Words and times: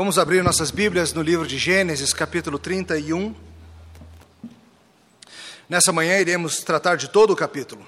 Vamos 0.00 0.18
abrir 0.18 0.42
nossas 0.42 0.70
Bíblias 0.70 1.12
no 1.12 1.20
livro 1.20 1.46
de 1.46 1.58
Gênesis, 1.58 2.14
capítulo 2.14 2.58
31. 2.58 3.34
Nessa 5.68 5.92
manhã 5.92 6.18
iremos 6.18 6.60
tratar 6.60 6.96
de 6.96 7.06
todo 7.08 7.34
o 7.34 7.36
capítulo. 7.36 7.86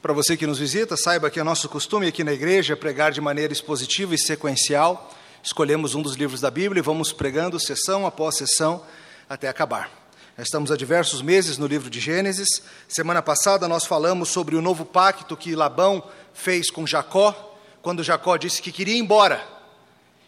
Para 0.00 0.14
você 0.14 0.34
que 0.34 0.46
nos 0.46 0.58
visita, 0.58 0.96
saiba 0.96 1.28
que 1.28 1.38
é 1.38 1.44
nosso 1.44 1.68
costume 1.68 2.06
aqui 2.06 2.24
na 2.24 2.32
igreja 2.32 2.74
pregar 2.74 3.12
de 3.12 3.20
maneira 3.20 3.52
expositiva 3.52 4.14
e 4.14 4.18
sequencial. 4.18 5.14
Escolhemos 5.42 5.94
um 5.94 6.00
dos 6.00 6.14
livros 6.14 6.40
da 6.40 6.50
Bíblia 6.50 6.80
e 6.80 6.82
vamos 6.82 7.12
pregando 7.12 7.60
sessão 7.60 8.06
após 8.06 8.38
sessão 8.38 8.82
até 9.28 9.46
acabar. 9.46 9.90
Estamos 10.38 10.72
há 10.72 10.76
diversos 10.78 11.20
meses 11.20 11.58
no 11.58 11.66
livro 11.66 11.90
de 11.90 12.00
Gênesis. 12.00 12.62
Semana 12.88 13.20
passada 13.20 13.68
nós 13.68 13.84
falamos 13.84 14.30
sobre 14.30 14.56
o 14.56 14.62
novo 14.62 14.86
pacto 14.86 15.36
que 15.36 15.54
Labão 15.54 16.02
fez 16.32 16.70
com 16.70 16.86
Jacó, 16.86 17.58
quando 17.82 18.02
Jacó 18.02 18.38
disse 18.38 18.62
que 18.62 18.72
queria 18.72 18.94
ir 18.94 19.00
embora 19.00 19.52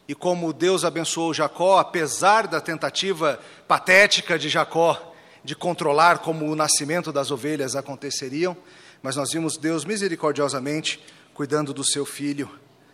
e 0.09 0.15
como 0.15 0.53
Deus 0.53 0.85
abençoou 0.85 1.35
Jacó, 1.35 1.79
apesar 1.79 2.47
da 2.47 2.61
tentativa 2.61 3.41
patética 3.67 4.39
de 4.39 4.49
Jacó 4.49 5.15
de 5.43 5.55
controlar 5.55 6.19
como 6.19 6.51
o 6.51 6.57
nascimento 6.57 7.13
das 7.13 7.31
ovelhas 7.31 7.77
aconteceriam, 7.77 8.57
mas 9.03 9.17
nós 9.17 9.33
vimos 9.33 9.57
Deus 9.57 9.85
misericordiosamente 9.85 11.01
cuidando 11.35 11.73
do 11.73 11.85
seu 11.85 12.05
filho, 12.05 12.51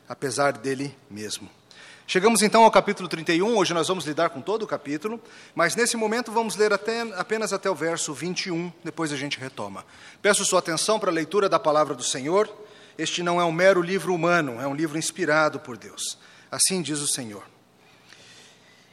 apesar 0.08 0.52
dele 0.52 0.94
mesmo. 1.10 1.48
Chegamos 2.06 2.42
então 2.42 2.64
ao 2.64 2.70
capítulo 2.70 3.08
31, 3.08 3.56
hoje 3.56 3.72
nós 3.72 3.88
vamos 3.88 4.04
lidar 4.04 4.30
com 4.30 4.40
todo 4.40 4.64
o 4.64 4.66
capítulo, 4.66 5.20
mas 5.54 5.76
nesse 5.76 5.96
momento 5.96 6.32
vamos 6.32 6.56
ler 6.56 6.72
até, 6.72 7.02
apenas 7.16 7.52
até 7.52 7.70
o 7.70 7.74
verso 7.74 8.12
21, 8.12 8.72
depois 8.84 9.12
a 9.12 9.16
gente 9.16 9.38
retoma. 9.38 9.84
Peço 10.20 10.44
sua 10.44 10.58
atenção 10.58 10.98
para 10.98 11.10
a 11.10 11.14
leitura 11.14 11.48
da 11.48 11.58
palavra 11.58 11.94
do 11.94 12.02
Senhor. 12.02 12.52
Este 12.98 13.22
não 13.22 13.40
é 13.40 13.44
um 13.44 13.52
mero 13.52 13.80
livro 13.80 14.14
humano, 14.14 14.60
é 14.60 14.66
um 14.66 14.74
livro 14.74 14.98
inspirado 14.98 15.60
por 15.60 15.78
Deus. 15.78 16.18
Assim 16.52 16.82
diz 16.82 16.98
o 16.98 17.08
Senhor. 17.08 17.42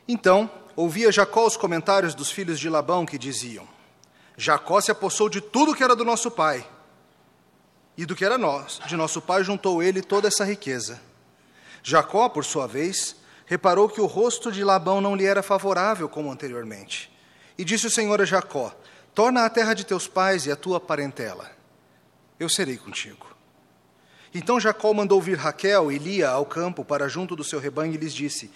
Então, 0.08 0.50
ouvia 0.78 1.12
Jacó 1.12 1.46
os 1.46 1.58
comentários 1.58 2.16
dos 2.16 2.32
filhos 2.32 2.58
de 2.58 2.70
Labão 2.70 3.06
que 3.06 3.18
diziam: 3.18 3.68
Jacó 4.38 4.80
se 4.80 4.92
apossou 4.92 5.28
de 5.28 5.42
tudo 5.42 5.76
que 5.76 5.84
era 5.84 5.94
do 5.94 6.06
nosso 6.06 6.32
pai, 6.32 6.66
e 7.98 8.06
do 8.06 8.16
que 8.16 8.24
era 8.24 8.38
nós, 8.38 8.80
de 8.88 8.96
nosso 8.96 9.22
pai 9.22 9.44
juntou 9.44 9.84
ele 9.84 10.02
toda 10.02 10.30
essa 10.30 10.46
riqueza. 10.46 11.02
Jacó, 11.84 12.30
por 12.30 12.46
sua 12.46 12.66
vez, 12.66 13.18
reparou 13.46 13.90
que 13.90 14.00
o 14.00 14.06
rosto 14.06 14.54
de 14.54 14.64
Labão 14.64 15.02
não 15.02 15.14
lhe 15.14 15.26
era 15.26 15.44
favorável 15.44 16.08
como 16.08 16.32
anteriormente. 16.32 17.12
E 17.58 17.66
disse 17.66 17.88
o 17.88 17.92
Senhor 17.92 18.22
a 18.22 18.26
Jacó: 18.26 18.74
Torna 19.14 19.44
a 19.44 19.50
terra 19.50 19.74
de 19.74 19.86
teus 19.86 20.08
pais 20.08 20.46
e 20.46 20.52
a 20.52 20.56
tua 20.56 20.80
parentela. 20.80 21.52
Eu 22.40 22.48
serei 22.48 22.78
contigo. 22.78 23.29
Então 24.34 24.60
Jacó 24.60 24.94
mandou 24.94 25.20
vir 25.22 25.38
Raquel 25.38 25.92
e 25.92 25.98
Lia 25.98 26.30
ao 26.30 26.46
campo 26.46 26.86
para 26.86 27.08
junto 27.08 27.36
do 27.36 27.44
seu 27.44 27.60
rebanho 27.60 27.94
e 27.94 27.98
lhes 27.98 28.14
disse: 28.14 28.52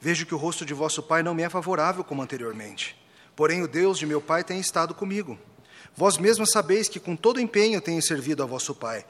Vejo 0.00 0.24
que 0.24 0.34
o 0.34 0.38
rosto 0.38 0.64
de 0.64 0.72
vosso 0.72 1.02
pai 1.02 1.22
não 1.22 1.34
me 1.34 1.42
é 1.42 1.48
favorável 1.48 2.02
como 2.02 2.22
anteriormente. 2.22 2.96
Porém, 3.36 3.62
o 3.62 3.68
Deus 3.68 3.98
de 3.98 4.06
meu 4.06 4.20
pai 4.20 4.42
tem 4.42 4.58
estado 4.58 4.94
comigo. 4.94 5.38
Vós 5.94 6.16
mesmos 6.16 6.50
sabeis 6.50 6.88
que 6.88 7.00
com 7.00 7.14
todo 7.14 7.40
empenho 7.40 7.80
tenho 7.80 8.02
servido 8.02 8.42
a 8.42 8.46
vosso 8.46 8.74
pai. 8.74 9.04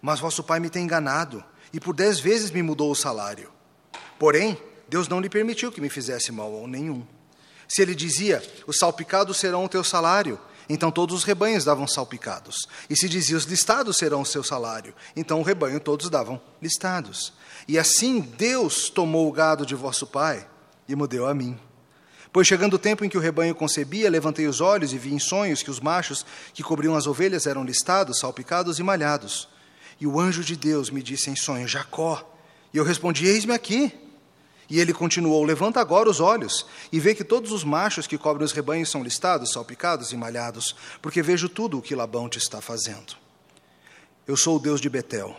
Mas 0.00 0.18
vosso 0.18 0.42
pai 0.42 0.58
me 0.58 0.70
tem 0.70 0.84
enganado 0.84 1.44
e 1.72 1.78
por 1.78 1.94
dez 1.94 2.18
vezes 2.18 2.50
me 2.50 2.62
mudou 2.62 2.90
o 2.90 2.96
salário. 2.96 3.50
Porém, 4.18 4.58
Deus 4.88 5.08
não 5.08 5.20
lhe 5.20 5.28
permitiu 5.28 5.70
que 5.70 5.80
me 5.80 5.88
fizesse 5.88 6.32
mal 6.32 6.66
nenhum. 6.66 7.06
Se 7.68 7.82
ele 7.82 7.94
dizia: 7.94 8.42
Os 8.66 8.78
salpicados 8.78 9.36
serão 9.36 9.64
o 9.64 9.68
teu 9.68 9.84
salário, 9.84 10.38
então 10.72 10.90
todos 10.90 11.14
os 11.14 11.24
rebanhos 11.24 11.64
davam 11.64 11.86
salpicados. 11.86 12.66
E 12.88 12.96
se 12.96 13.08
dizia 13.08 13.36
os 13.36 13.44
listados 13.44 13.96
serão 13.96 14.22
o 14.22 14.26
seu 14.26 14.42
salário, 14.42 14.94
então 15.14 15.40
o 15.40 15.42
rebanho 15.44 15.78
todos 15.80 16.08
davam 16.08 16.40
listados. 16.60 17.32
E 17.68 17.78
assim 17.78 18.20
Deus 18.20 18.88
tomou 18.88 19.28
o 19.28 19.32
gado 19.32 19.66
de 19.66 19.74
vosso 19.74 20.06
pai 20.06 20.46
e 20.88 20.96
me 20.96 21.06
deu 21.06 21.26
a 21.26 21.34
mim. 21.34 21.58
Pois 22.32 22.46
chegando 22.46 22.74
o 22.74 22.78
tempo 22.78 23.04
em 23.04 23.08
que 23.10 23.18
o 23.18 23.20
rebanho 23.20 23.54
concebia, 23.54 24.08
levantei 24.08 24.46
os 24.46 24.60
olhos 24.60 24.92
e 24.92 24.98
vi 24.98 25.12
em 25.12 25.18
sonhos 25.18 25.62
que 25.62 25.70
os 25.70 25.80
machos 25.80 26.24
que 26.54 26.62
cobriam 26.62 26.96
as 26.96 27.06
ovelhas 27.06 27.46
eram 27.46 27.62
listados, 27.62 28.20
salpicados 28.20 28.78
e 28.78 28.82
malhados. 28.82 29.48
E 30.00 30.06
o 30.06 30.18
anjo 30.18 30.42
de 30.42 30.56
Deus 30.56 30.88
me 30.88 31.02
disse 31.02 31.28
em 31.28 31.36
sonho: 31.36 31.68
Jacó. 31.68 32.28
E 32.72 32.78
eu 32.78 32.84
respondi: 32.84 33.26
Eis-me 33.26 33.52
aqui. 33.52 33.92
E 34.72 34.80
ele 34.80 34.94
continuou: 34.94 35.44
Levanta 35.44 35.82
agora 35.82 36.08
os 36.08 36.18
olhos 36.18 36.64
e 36.90 36.98
vê 36.98 37.14
que 37.14 37.22
todos 37.22 37.52
os 37.52 37.62
machos 37.62 38.06
que 38.06 38.16
cobrem 38.16 38.46
os 38.46 38.52
rebanhos 38.52 38.90
são 38.90 39.04
listados, 39.04 39.52
salpicados 39.52 40.12
e 40.12 40.16
malhados, 40.16 40.74
porque 41.02 41.20
vejo 41.20 41.46
tudo 41.46 41.76
o 41.76 41.82
que 41.82 41.94
Labão 41.94 42.26
te 42.26 42.38
está 42.38 42.58
fazendo. 42.58 43.14
Eu 44.26 44.34
sou 44.34 44.56
o 44.56 44.58
Deus 44.58 44.80
de 44.80 44.88
Betel, 44.88 45.36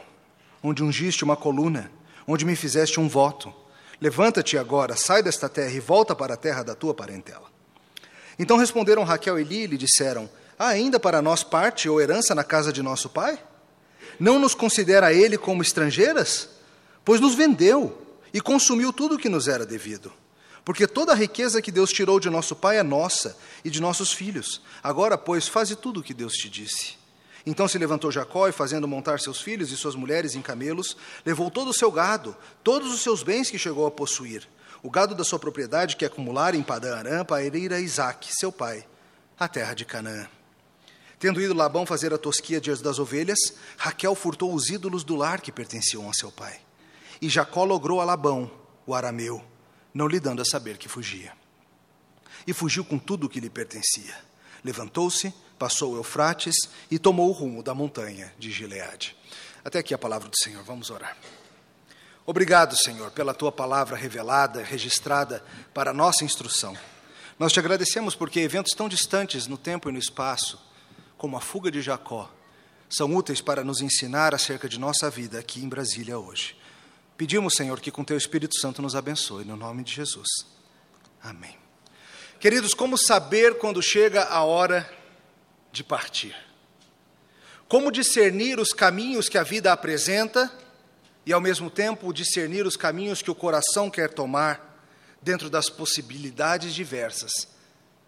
onde 0.61 0.83
ungiste 0.83 1.23
uma 1.23 1.35
coluna, 1.35 1.91
onde 2.27 2.45
me 2.45 2.55
fizeste 2.55 2.99
um 2.99 3.09
voto. 3.09 3.51
Levanta-te 3.99 4.55
agora, 4.55 4.95
sai 4.95 5.23
desta 5.23 5.49
terra 5.49 5.71
e 5.71 5.79
volta 5.79 6.15
para 6.15 6.35
a 6.35 6.37
terra 6.37 6.61
da 6.61 6.75
tua 6.75 6.93
parentela. 6.93 7.51
Então 8.37 8.55
responderam 8.55 9.03
Raquel 9.03 9.39
e 9.39 9.43
Li 9.43 9.63
e 9.63 9.67
lhe 9.67 9.77
disseram: 9.79 10.29
Há 10.59 10.67
ainda 10.67 10.99
para 10.99 11.23
nós 11.23 11.43
parte 11.43 11.89
ou 11.89 11.99
herança 11.99 12.35
na 12.35 12.43
casa 12.43 12.71
de 12.71 12.83
nosso 12.83 13.09
pai? 13.09 13.39
Não 14.19 14.37
nos 14.37 14.53
considera 14.53 15.11
ele 15.11 15.39
como 15.39 15.63
estrangeiras? 15.63 16.49
Pois 17.03 17.19
nos 17.19 17.33
vendeu 17.33 18.02
e 18.33 18.41
consumiu 18.41 18.91
tudo 18.91 19.15
o 19.15 19.17
que 19.17 19.29
nos 19.29 19.47
era 19.47 19.65
devido. 19.65 20.11
Porque 20.65 20.87
toda 20.87 21.11
a 21.11 21.15
riqueza 21.15 21.61
que 21.61 21.71
Deus 21.71 21.91
tirou 21.91 22.19
de 22.19 22.29
nosso 22.29 22.55
pai 22.55 22.77
é 22.77 22.83
nossa 22.83 23.37
e 23.63 23.69
de 23.69 23.81
nossos 23.81 24.11
filhos. 24.11 24.61
Agora, 24.81 25.17
pois, 25.17 25.47
faze 25.47 25.75
tudo 25.75 25.99
o 25.99 26.03
que 26.03 26.13
Deus 26.13 26.33
te 26.33 26.49
disse. 26.49 26.95
Então 27.45 27.67
se 27.67 27.77
levantou 27.77 28.11
Jacó 28.11 28.47
e, 28.47 28.53
fazendo 28.53 28.87
montar 28.87 29.19
seus 29.19 29.41
filhos 29.41 29.71
e 29.71 29.77
suas 29.77 29.95
mulheres 29.95 30.33
em 30.33 30.41
camelos, 30.41 30.95
levou 31.25 31.51
todo 31.51 31.69
o 31.69 31.73
seu 31.73 31.91
gado, 31.91 32.35
todos 32.63 32.93
os 32.93 33.01
seus 33.01 33.21
bens 33.21 33.49
que 33.49 33.59
chegou 33.59 33.85
a 33.85 33.91
possuir, 33.91 34.47
o 34.81 34.89
gado 34.89 35.13
da 35.13 35.25
sua 35.25 35.37
propriedade 35.37 35.97
que 35.97 36.05
acumulara 36.05 36.55
em 36.55 36.63
Padã 36.63 36.95
Arã 36.95 37.25
para 37.25 37.43
ir 37.43 37.73
a 37.73 37.79
Isaque, 37.81 38.33
seu 38.33 38.51
pai, 38.51 38.87
a 39.37 39.47
terra 39.49 39.73
de 39.73 39.83
Canaã. 39.83 40.27
Tendo 41.19 41.41
ido 41.41 41.53
Labão 41.53 41.85
fazer 41.85 42.13
a 42.13 42.17
tosquia 42.17 42.61
diante 42.61 42.83
das 42.83 42.99
ovelhas, 42.99 43.39
Raquel 43.77 44.15
furtou 44.15 44.53
os 44.53 44.69
ídolos 44.69 45.03
do 45.03 45.15
lar 45.15 45.41
que 45.41 45.51
pertenciam 45.51 46.09
a 46.09 46.13
seu 46.13 46.31
pai. 46.31 46.59
E 47.23 47.29
Jacó 47.29 47.63
logrou 47.63 48.01
a 48.01 48.03
Labão, 48.03 48.51
o 48.85 48.93
arameu, 48.93 49.41
não 49.93 50.09
lhe 50.09 50.19
dando 50.19 50.41
a 50.41 50.45
saber 50.45 50.77
que 50.77 50.89
fugia. 50.89 51.31
E 52.45 52.51
fugiu 52.51 52.83
com 52.83 52.99
tudo 52.99 53.27
o 53.27 53.29
que 53.29 53.39
lhe 53.39 53.49
pertencia. 53.49 54.13
Levantou-se, 54.61 55.33
passou 55.57 55.93
o 55.93 55.95
Eufrates 55.95 56.53
e 56.91 56.99
tomou 56.99 57.29
o 57.29 57.31
rumo 57.31 57.63
da 57.63 57.73
montanha 57.73 58.33
de 58.37 58.51
Gileade. 58.51 59.15
Até 59.63 59.79
aqui 59.79 59.93
a 59.93 59.97
palavra 59.97 60.27
do 60.27 60.37
Senhor, 60.37 60.65
vamos 60.65 60.89
orar. 60.89 61.15
Obrigado, 62.25 62.75
Senhor, 62.75 63.09
pela 63.11 63.33
tua 63.33 63.53
palavra 63.53 63.95
revelada, 63.95 64.61
registrada 64.61 65.41
para 65.73 65.91
a 65.91 65.93
nossa 65.93 66.25
instrução. 66.25 66.75
Nós 67.39 67.53
te 67.53 67.59
agradecemos 67.59 68.15
porque 68.15 68.41
eventos 68.41 68.73
tão 68.75 68.89
distantes 68.89 69.47
no 69.47 69.57
tempo 69.57 69.87
e 69.87 69.93
no 69.93 69.97
espaço, 69.97 70.61
como 71.17 71.37
a 71.37 71.39
fuga 71.39 71.71
de 71.71 71.81
Jacó, 71.81 72.29
são 72.89 73.15
úteis 73.15 73.39
para 73.39 73.63
nos 73.63 73.79
ensinar 73.79 74.35
acerca 74.35 74.67
de 74.67 74.77
nossa 74.77 75.09
vida 75.09 75.39
aqui 75.39 75.63
em 75.63 75.69
Brasília 75.69 76.19
hoje. 76.19 76.61
Pedimos, 77.23 77.53
Senhor, 77.55 77.79
que 77.79 77.89
com 77.89 78.03
Teu 78.03 78.17
Espírito 78.17 78.59
Santo 78.59 78.81
nos 78.81 78.97
abençoe, 78.97 79.45
no 79.45 79.55
nome 79.55 79.81
de 79.81 79.93
Jesus. 79.93 80.27
Amém. 81.23 81.57
Queridos, 82.37 82.73
como 82.73 82.97
saber 82.97 83.57
quando 83.59 83.81
chega 83.81 84.25
a 84.25 84.43
hora 84.43 84.91
de 85.71 85.85
partir? 85.85 86.35
Como 87.65 87.93
discernir 87.93 88.59
os 88.59 88.73
caminhos 88.73 89.29
que 89.29 89.37
a 89.37 89.43
vida 89.43 89.71
apresenta 89.71 90.51
e, 91.25 91.31
ao 91.31 91.39
mesmo 91.39 91.69
tempo, 91.69 92.11
discernir 92.11 92.65
os 92.65 92.75
caminhos 92.75 93.21
que 93.21 93.31
o 93.31 93.35
coração 93.35 93.89
quer 93.89 94.09
tomar 94.09 94.83
dentro 95.21 95.49
das 95.49 95.69
possibilidades 95.69 96.75
diversas 96.75 97.47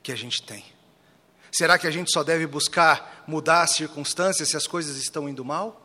que 0.04 0.12
a 0.12 0.16
gente 0.18 0.44
tem? 0.44 0.66
Será 1.54 1.80
que 1.80 1.88
a 1.88 1.92
gente 1.92 2.12
só 2.12 2.22
deve 2.22 2.46
buscar 2.46 3.24
mudar 3.26 3.62
as 3.62 3.76
circunstâncias 3.76 4.50
se 4.50 4.58
as 4.58 4.68
coisas 4.68 4.98
estão 4.98 5.30
indo 5.30 5.46
mal? 5.46 5.85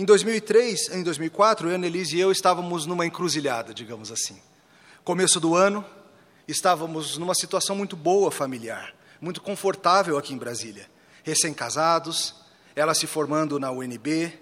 Em 0.00 0.04
2003, 0.06 0.92
em 0.94 1.02
2004, 1.02 1.68
eu, 1.68 1.74
Annelise 1.74 2.16
e 2.16 2.20
eu 2.20 2.32
estávamos 2.32 2.86
numa 2.86 3.04
encruzilhada, 3.04 3.74
digamos 3.74 4.10
assim. 4.10 4.40
Começo 5.04 5.38
do 5.38 5.54
ano, 5.54 5.84
estávamos 6.48 7.18
numa 7.18 7.34
situação 7.34 7.76
muito 7.76 7.96
boa 7.96 8.30
familiar, 8.30 8.94
muito 9.20 9.42
confortável 9.42 10.16
aqui 10.16 10.32
em 10.32 10.38
Brasília. 10.38 10.88
Recém-casados, 11.22 12.34
ela 12.74 12.94
se 12.94 13.06
formando 13.06 13.60
na 13.60 13.70
UNB, 13.70 14.32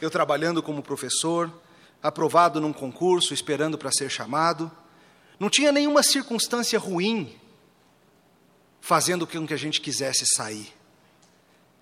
eu 0.00 0.08
trabalhando 0.08 0.62
como 0.62 0.84
professor, 0.84 1.52
aprovado 2.00 2.60
num 2.60 2.72
concurso, 2.72 3.34
esperando 3.34 3.76
para 3.76 3.90
ser 3.90 4.08
chamado. 4.08 4.70
Não 5.36 5.50
tinha 5.50 5.72
nenhuma 5.72 6.04
circunstância 6.04 6.78
ruim 6.78 7.34
fazendo 8.80 9.26
com 9.26 9.44
que 9.48 9.54
a 9.54 9.58
gente 9.58 9.80
quisesse 9.80 10.24
sair. 10.28 10.77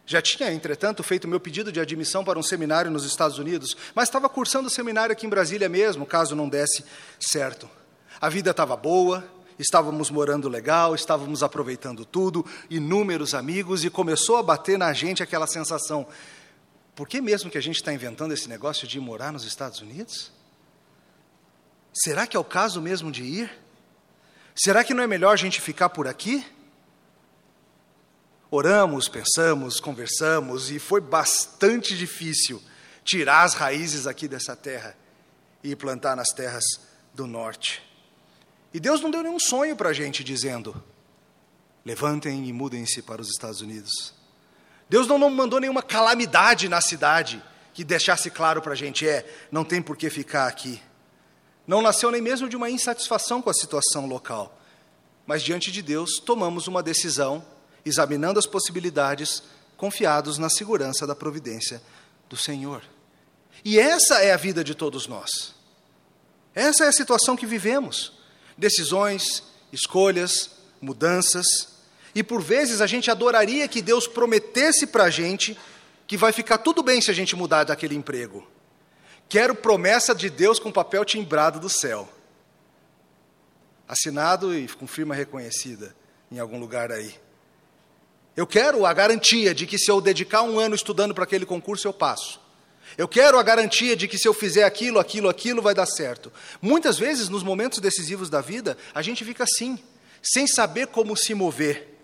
Já 0.07 0.23
tinha, 0.23 0.53
entretanto, 0.53 1.03
feito 1.03 1.27
meu 1.27 1.41
pedido 1.41 1.73
de 1.73 1.81
admissão 1.81 2.25
para 2.25 2.39
um 2.39 2.43
seminário 2.43 2.91
nos 2.91 3.05
Estados 3.05 3.39
Unidos, 3.39 3.77
mas 3.95 4.09
estava 4.09 4.29
cursando 4.29 4.69
o 4.69 4.71
seminário 4.71 5.13
aqui 5.13 5.27
em 5.27 5.29
Brasília 5.29 5.69
mesmo, 5.69 6.07
caso 6.07 6.37
não 6.37 6.49
desse 6.49 6.85
certo. 7.19 7.69
A 8.21 8.29
vida 8.29 8.53
estava 8.53 8.77
boa, 8.77 9.29
estávamos 9.59 10.09
morando 10.09 10.49
legal, 10.49 10.95
estávamos 10.95 11.43
aproveitando 11.43 12.05
tudo, 12.05 12.47
inúmeros 12.71 13.35
amigos, 13.35 13.85
e 13.85 13.91
começou 13.91 14.37
a 14.37 14.43
bater 14.45 14.79
na 14.79 14.93
gente 14.93 15.25
aquela 15.25 15.49
sensação: 15.49 16.07
por 16.95 17.09
que 17.09 17.21
mesmo 17.21 17.51
que 17.51 17.59
a 17.59 17.63
gente 17.63 17.77
está 17.77 17.93
inventando 17.93 18.33
esse 18.33 18.49
negócio 18.49 18.87
de 18.87 18.99
ir 18.99 19.01
morar 19.01 19.33
nos 19.33 19.45
Estados 19.45 19.81
Unidos? 19.81 20.31
será 21.93 22.27
que 22.27 22.37
é 22.37 22.41
o 22.41 22.45
caso 22.45 22.81
mesmo 22.81 23.11
de 23.11 23.23
ir? 23.23 23.51
Será 24.55 24.85
que 24.85 24.95
não 24.95 25.03
é 25.03 25.07
melhor 25.07 25.33
a 25.33 25.37
gente 25.37 25.61
ficar 25.61 25.89
por 25.89 26.07
aqui? 26.07 26.45
Oramos, 28.57 29.07
pensamos, 29.07 29.81
conversamos 29.81 30.71
e 30.71 30.79
foi 30.79 30.99
bastante 30.99 31.95
difícil 31.95 32.59
tirar 33.05 33.43
as 33.43 33.53
raízes 33.53 34.07
aqui 34.07 34.27
dessa 34.27 34.57
terra 34.57 34.97
e 35.63 35.77
plantar 35.77 36.17
nas 36.17 36.29
terras 36.29 36.65
do 37.13 37.27
norte. 37.27 37.83
E 38.73 38.81
Deus 38.81 39.03
não 39.03 39.11
deu 39.11 39.23
nenhum 39.23 39.39
sonho 39.39 39.77
para 39.77 39.91
a 39.91 39.93
gente 39.93 40.25
dizendo: 40.25 40.83
levantem 41.85 42.49
e 42.49 42.51
mudem-se 42.51 43.03
para 43.03 43.21
os 43.21 43.29
Estados 43.29 43.61
Unidos. 43.61 44.15
Deus 44.89 45.07
não, 45.07 45.19
mandou 45.29 45.61
nenhuma 45.61 45.83
calamidade 45.83 46.67
na 46.67 46.81
cidade 46.81 47.43
que 47.75 47.85
deixasse 47.85 48.31
claro 48.31 48.63
para 48.63 48.73
a 48.73 48.77
gente: 48.77 49.07
é, 49.07 49.31
não 49.53 49.65
tem 49.65 49.83
por 49.83 49.99
que 49.99 50.09
ficar 50.09 50.47
aqui. 50.47 50.81
Não 51.67 51.83
nasceu 51.83 52.11
nem 52.11 52.23
mesmo 52.23 52.49
de 52.49 52.57
uma 52.57 52.71
insatisfação 52.71 53.43
com 53.43 53.51
a 53.51 53.55
situação 53.55 54.07
local. 54.07 54.59
Mas 55.27 55.43
diante 55.43 55.71
de 55.71 55.83
Deus, 55.83 56.19
tomamos 56.21 56.67
uma 56.67 56.83
decisão 56.83 57.45
examinando 57.87 58.39
as 58.39 58.47
possibilidades, 58.47 59.45
confiados 59.77 60.39
na 60.39 60.51
segurança 60.51 61.07
da 61.07 61.15
providência 61.15 61.81
do 62.29 62.37
Senhor. 62.37 62.83
E 63.65 63.79
essa 63.79 64.23
é 64.23 64.33
a 64.33 64.37
vida 64.37 64.65
de 64.65 64.75
todos 64.75 65.07
nós. 65.07 65.55
Essa 66.55 66.85
é 66.85 66.89
a 66.89 66.93
situação 66.93 67.37
que 67.37 67.47
vivemos. 67.47 68.13
Decisões, 68.59 69.45
escolhas, 69.73 70.51
mudanças. 70.81 71.77
E 72.15 72.23
por 72.23 72.43
vezes 72.43 72.81
a 72.81 72.87
gente 72.87 73.11
adoraria 73.11 73.69
que 73.69 73.81
Deus 73.81 74.09
prometesse 74.09 74.87
para 74.87 75.05
a 75.05 75.11
gente 75.11 75.57
que 76.07 76.17
vai 76.17 76.33
ficar 76.33 76.59
tudo 76.59 76.83
bem 76.83 77.01
se 77.01 77.11
a 77.11 77.15
gente 77.15 77.37
mudar 77.37 77.65
daquele 77.65 77.95
emprego. 77.95 78.47
Quero 79.29 79.55
promessa 79.55 80.15
de 80.15 80.31
Deus 80.31 80.59
com 80.59 80.73
papel 80.73 81.05
timbrado 81.05 81.61
do 81.61 81.69
céu. 81.69 82.09
Assinado 83.87 84.57
e 84.57 84.67
com 84.69 84.87
firma 84.87 85.15
reconhecida 85.15 85.95
em 86.31 86.39
algum 86.39 86.59
lugar 86.59 86.91
aí. 86.91 87.26
Eu 88.37 88.47
quero 88.47 88.85
a 88.85 88.93
garantia 88.93 89.55
de 89.55 89.67
que 89.67 89.79
se 89.79 89.91
eu 89.91 90.01
dedicar 90.01 90.43
um 90.43 90.59
ano 90.59 90.75
estudando 90.75 91.15
para 91.15 91.25
aquele 91.25 91.47
concurso, 91.47 91.89
eu 91.89 91.93
passo. 91.93 92.39
Eu 92.99 93.09
quero 93.09 93.39
a 93.39 93.43
garantia 93.43 93.97
de 93.97 94.07
que 94.07 94.19
se 94.19 94.29
eu 94.29 94.35
fizer 94.35 94.65
aquilo, 94.65 94.99
aquilo, 94.99 95.29
aquilo, 95.29 95.63
vai 95.63 95.75
dar 95.75 95.87
certo. 95.87 96.31
Muitas 96.61 96.99
vezes, 96.99 97.29
nos 97.29 97.43
momentos 97.43 97.79
decisivos 97.79 98.29
da 98.29 98.41
vida, 98.41 98.77
a 98.95 99.01
gente 99.01 99.25
fica 99.25 99.45
assim, 99.45 99.79
sem 100.23 100.47
saber 100.47 100.89
como 100.89 101.17
se 101.17 101.35
mover. 101.35 101.95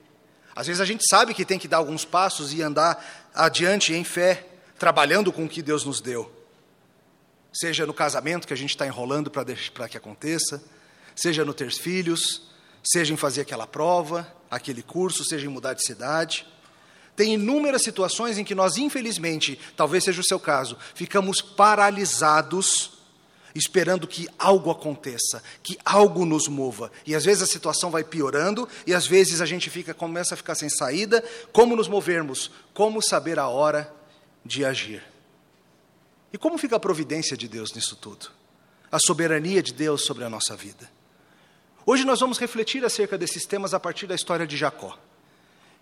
Às 0.54 0.66
vezes 0.66 0.80
a 0.80 0.84
gente 0.84 1.02
sabe 1.08 1.34
que 1.34 1.44
tem 1.44 1.58
que 1.58 1.68
dar 1.68 1.78
alguns 1.78 2.04
passos 2.04 2.52
e 2.52 2.62
andar 2.62 3.30
adiante 3.34 3.92
em 3.94 4.04
fé, 4.04 4.46
trabalhando 4.78 5.32
com 5.32 5.44
o 5.44 5.48
que 5.48 5.62
Deus 5.62 5.84
nos 5.84 6.00
deu. 6.00 6.30
Seja 7.52 7.86
no 7.86 7.94
casamento 7.94 8.46
que 8.46 8.52
a 8.52 8.56
gente 8.56 8.70
está 8.70 8.86
enrolando 8.86 9.30
para 9.30 9.88
que 9.88 9.96
aconteça, 9.96 10.62
seja 11.14 11.44
no 11.44 11.54
ter 11.54 11.70
filhos, 11.70 12.50
seja 12.82 13.12
em 13.12 13.16
fazer 13.16 13.42
aquela 13.42 13.66
prova, 13.66 14.26
aquele 14.52 14.82
curso, 14.82 15.24
seja 15.24 15.46
em 15.46 15.48
mudar 15.48 15.72
de 15.72 15.82
cidade. 15.82 16.46
Tem 17.16 17.34
inúmeras 17.34 17.82
situações 17.82 18.36
em 18.36 18.44
que 18.44 18.54
nós, 18.54 18.76
infelizmente, 18.76 19.58
talvez 19.74 20.04
seja 20.04 20.20
o 20.20 20.24
seu 20.24 20.38
caso, 20.38 20.76
ficamos 20.94 21.40
paralisados, 21.40 22.92
esperando 23.54 24.06
que 24.06 24.28
algo 24.38 24.70
aconteça, 24.70 25.42
que 25.62 25.78
algo 25.82 26.26
nos 26.26 26.48
mova. 26.48 26.92
E 27.06 27.14
às 27.14 27.24
vezes 27.24 27.42
a 27.42 27.46
situação 27.46 27.90
vai 27.90 28.04
piorando, 28.04 28.68
e 28.86 28.92
às 28.92 29.06
vezes 29.06 29.40
a 29.40 29.46
gente 29.46 29.70
fica, 29.70 29.94
começa 29.94 30.34
a 30.34 30.36
ficar 30.36 30.54
sem 30.54 30.68
saída. 30.68 31.24
Como 31.50 31.74
nos 31.74 31.88
movermos? 31.88 32.50
Como 32.74 33.00
saber 33.00 33.38
a 33.38 33.48
hora 33.48 33.90
de 34.44 34.66
agir? 34.66 35.02
E 36.30 36.36
como 36.36 36.58
fica 36.58 36.76
a 36.76 36.80
providência 36.80 37.38
de 37.38 37.48
Deus 37.48 37.72
nisso 37.72 37.96
tudo? 37.96 38.30
A 38.90 38.98
soberania 38.98 39.62
de 39.62 39.72
Deus 39.72 40.04
sobre 40.04 40.24
a 40.24 40.30
nossa 40.30 40.54
vida? 40.54 40.90
Hoje 41.84 42.04
nós 42.04 42.20
vamos 42.20 42.38
refletir 42.38 42.84
acerca 42.84 43.18
desses 43.18 43.44
temas 43.44 43.74
a 43.74 43.80
partir 43.80 44.06
da 44.06 44.14
história 44.14 44.46
de 44.46 44.56
Jacó. 44.56 44.96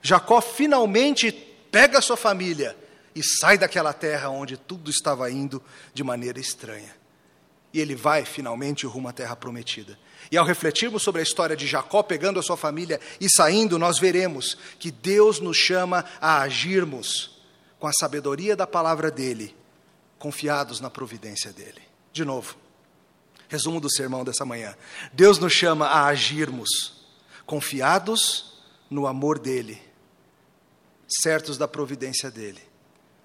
Jacó 0.00 0.41
finalmente 0.41 1.31
pega 1.70 2.00
sua 2.00 2.17
família 2.17 2.76
e 3.14 3.23
sai 3.23 3.58
daquela 3.58 3.93
terra 3.93 4.31
onde 4.31 4.56
tudo 4.56 4.91
estava 4.91 5.31
indo 5.31 5.62
de 5.93 6.02
maneira 6.02 6.41
estranha. 6.41 6.97
E 7.73 7.81
ele 7.81 7.94
vai 7.94 8.25
finalmente 8.25 8.87
rumo 8.87 9.08
à 9.08 9.12
terra 9.12 9.37
prometida. 9.37 9.99
E 10.31 10.37
ao 10.37 10.44
refletirmos 10.44 11.02
sobre 11.02 11.20
a 11.20 11.23
história 11.23 11.56
de 11.56 11.67
Jacó 11.67 12.02
pegando 12.02 12.41
a 12.41 12.43
sua 12.43 12.56
família 12.56 12.99
e 13.20 13.29
saindo, 13.31 13.79
nós 13.79 13.99
veremos 13.99 14.56
que 14.79 14.91
Deus 14.91 15.38
nos 15.38 15.56
chama 15.56 16.05
a 16.20 16.41
agirmos 16.41 17.38
com 17.79 17.87
a 17.87 17.93
sabedoria 17.93 18.56
da 18.56 18.67
palavra 18.67 19.11
dele, 19.11 19.55
confiados 20.19 20.81
na 20.81 20.91
providência 20.91 21.52
dele. 21.52 21.81
De 22.12 22.25
novo, 22.25 22.56
Resumo 23.50 23.81
do 23.81 23.91
sermão 23.91 24.25
dessa 24.25 24.44
manhã. 24.44 24.76
Deus 25.12 25.38
nos 25.38 25.52
chama 25.52 25.87
a 25.87 26.06
agirmos 26.06 27.05
confiados 27.44 28.55
no 28.88 29.08
amor 29.08 29.41
dele, 29.41 29.82
certos 31.08 31.58
da 31.58 31.67
providência 31.67 32.31
dele, 32.31 32.61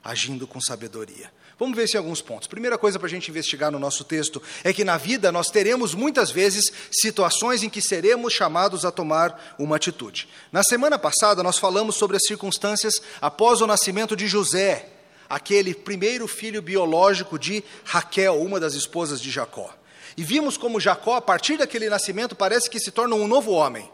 agindo 0.04 0.48
com 0.48 0.60
sabedoria. 0.60 1.32
Vamos 1.60 1.78
ver 1.78 1.88
se 1.88 1.96
alguns 1.96 2.24
pontos. 2.24 2.48
Primeira 2.48 2.76
coisa 2.76 2.98
para 2.98 3.08
a 3.08 3.10
gente 3.10 3.30
investigar 3.30 3.72
no 3.72 3.78
nosso 3.78 4.04
texto 4.04 4.42
é 4.64 4.74
que 4.74 4.84
na 4.84 4.98
vida 4.98 5.32
nós 5.32 5.52
teremos 5.52 5.94
muitas 5.94 6.32
vezes 6.32 6.72
situações 6.92 7.62
em 7.62 7.70
que 7.70 7.82
seremos 7.82 8.34
chamados 8.34 8.84
a 8.84 8.92
tomar 8.92 9.56
uma 9.60 9.76
atitude. 9.76 10.28
Na 10.52 10.64
semana 10.64 10.98
passada 10.98 11.44
nós 11.44 11.60
falamos 11.60 11.96
sobre 11.96 12.18
as 12.18 12.26
circunstâncias 12.26 13.00
após 13.22 13.62
o 13.62 13.68
nascimento 13.68 14.16
de 14.16 14.28
José, 14.28 14.90
aquele 15.30 15.76
primeiro 15.76 16.28
filho 16.28 16.64
biológico 16.64 17.38
de 17.38 17.64
Raquel, 17.84 18.42
uma 18.42 18.60
das 18.60 18.74
esposas 18.74 19.22
de 19.22 19.30
Jacó. 19.30 19.72
E 20.18 20.24
vimos 20.24 20.58
como 20.58 20.80
Jacó, 20.80 21.16
a 21.16 21.22
partir 21.22 21.58
daquele 21.58 21.90
nascimento, 21.90 22.36
parece 22.36 22.70
que 22.70 22.80
se 22.80 22.92
torna 22.92 23.16
um 23.16 23.28
novo 23.28 23.52
homem. 23.52 23.90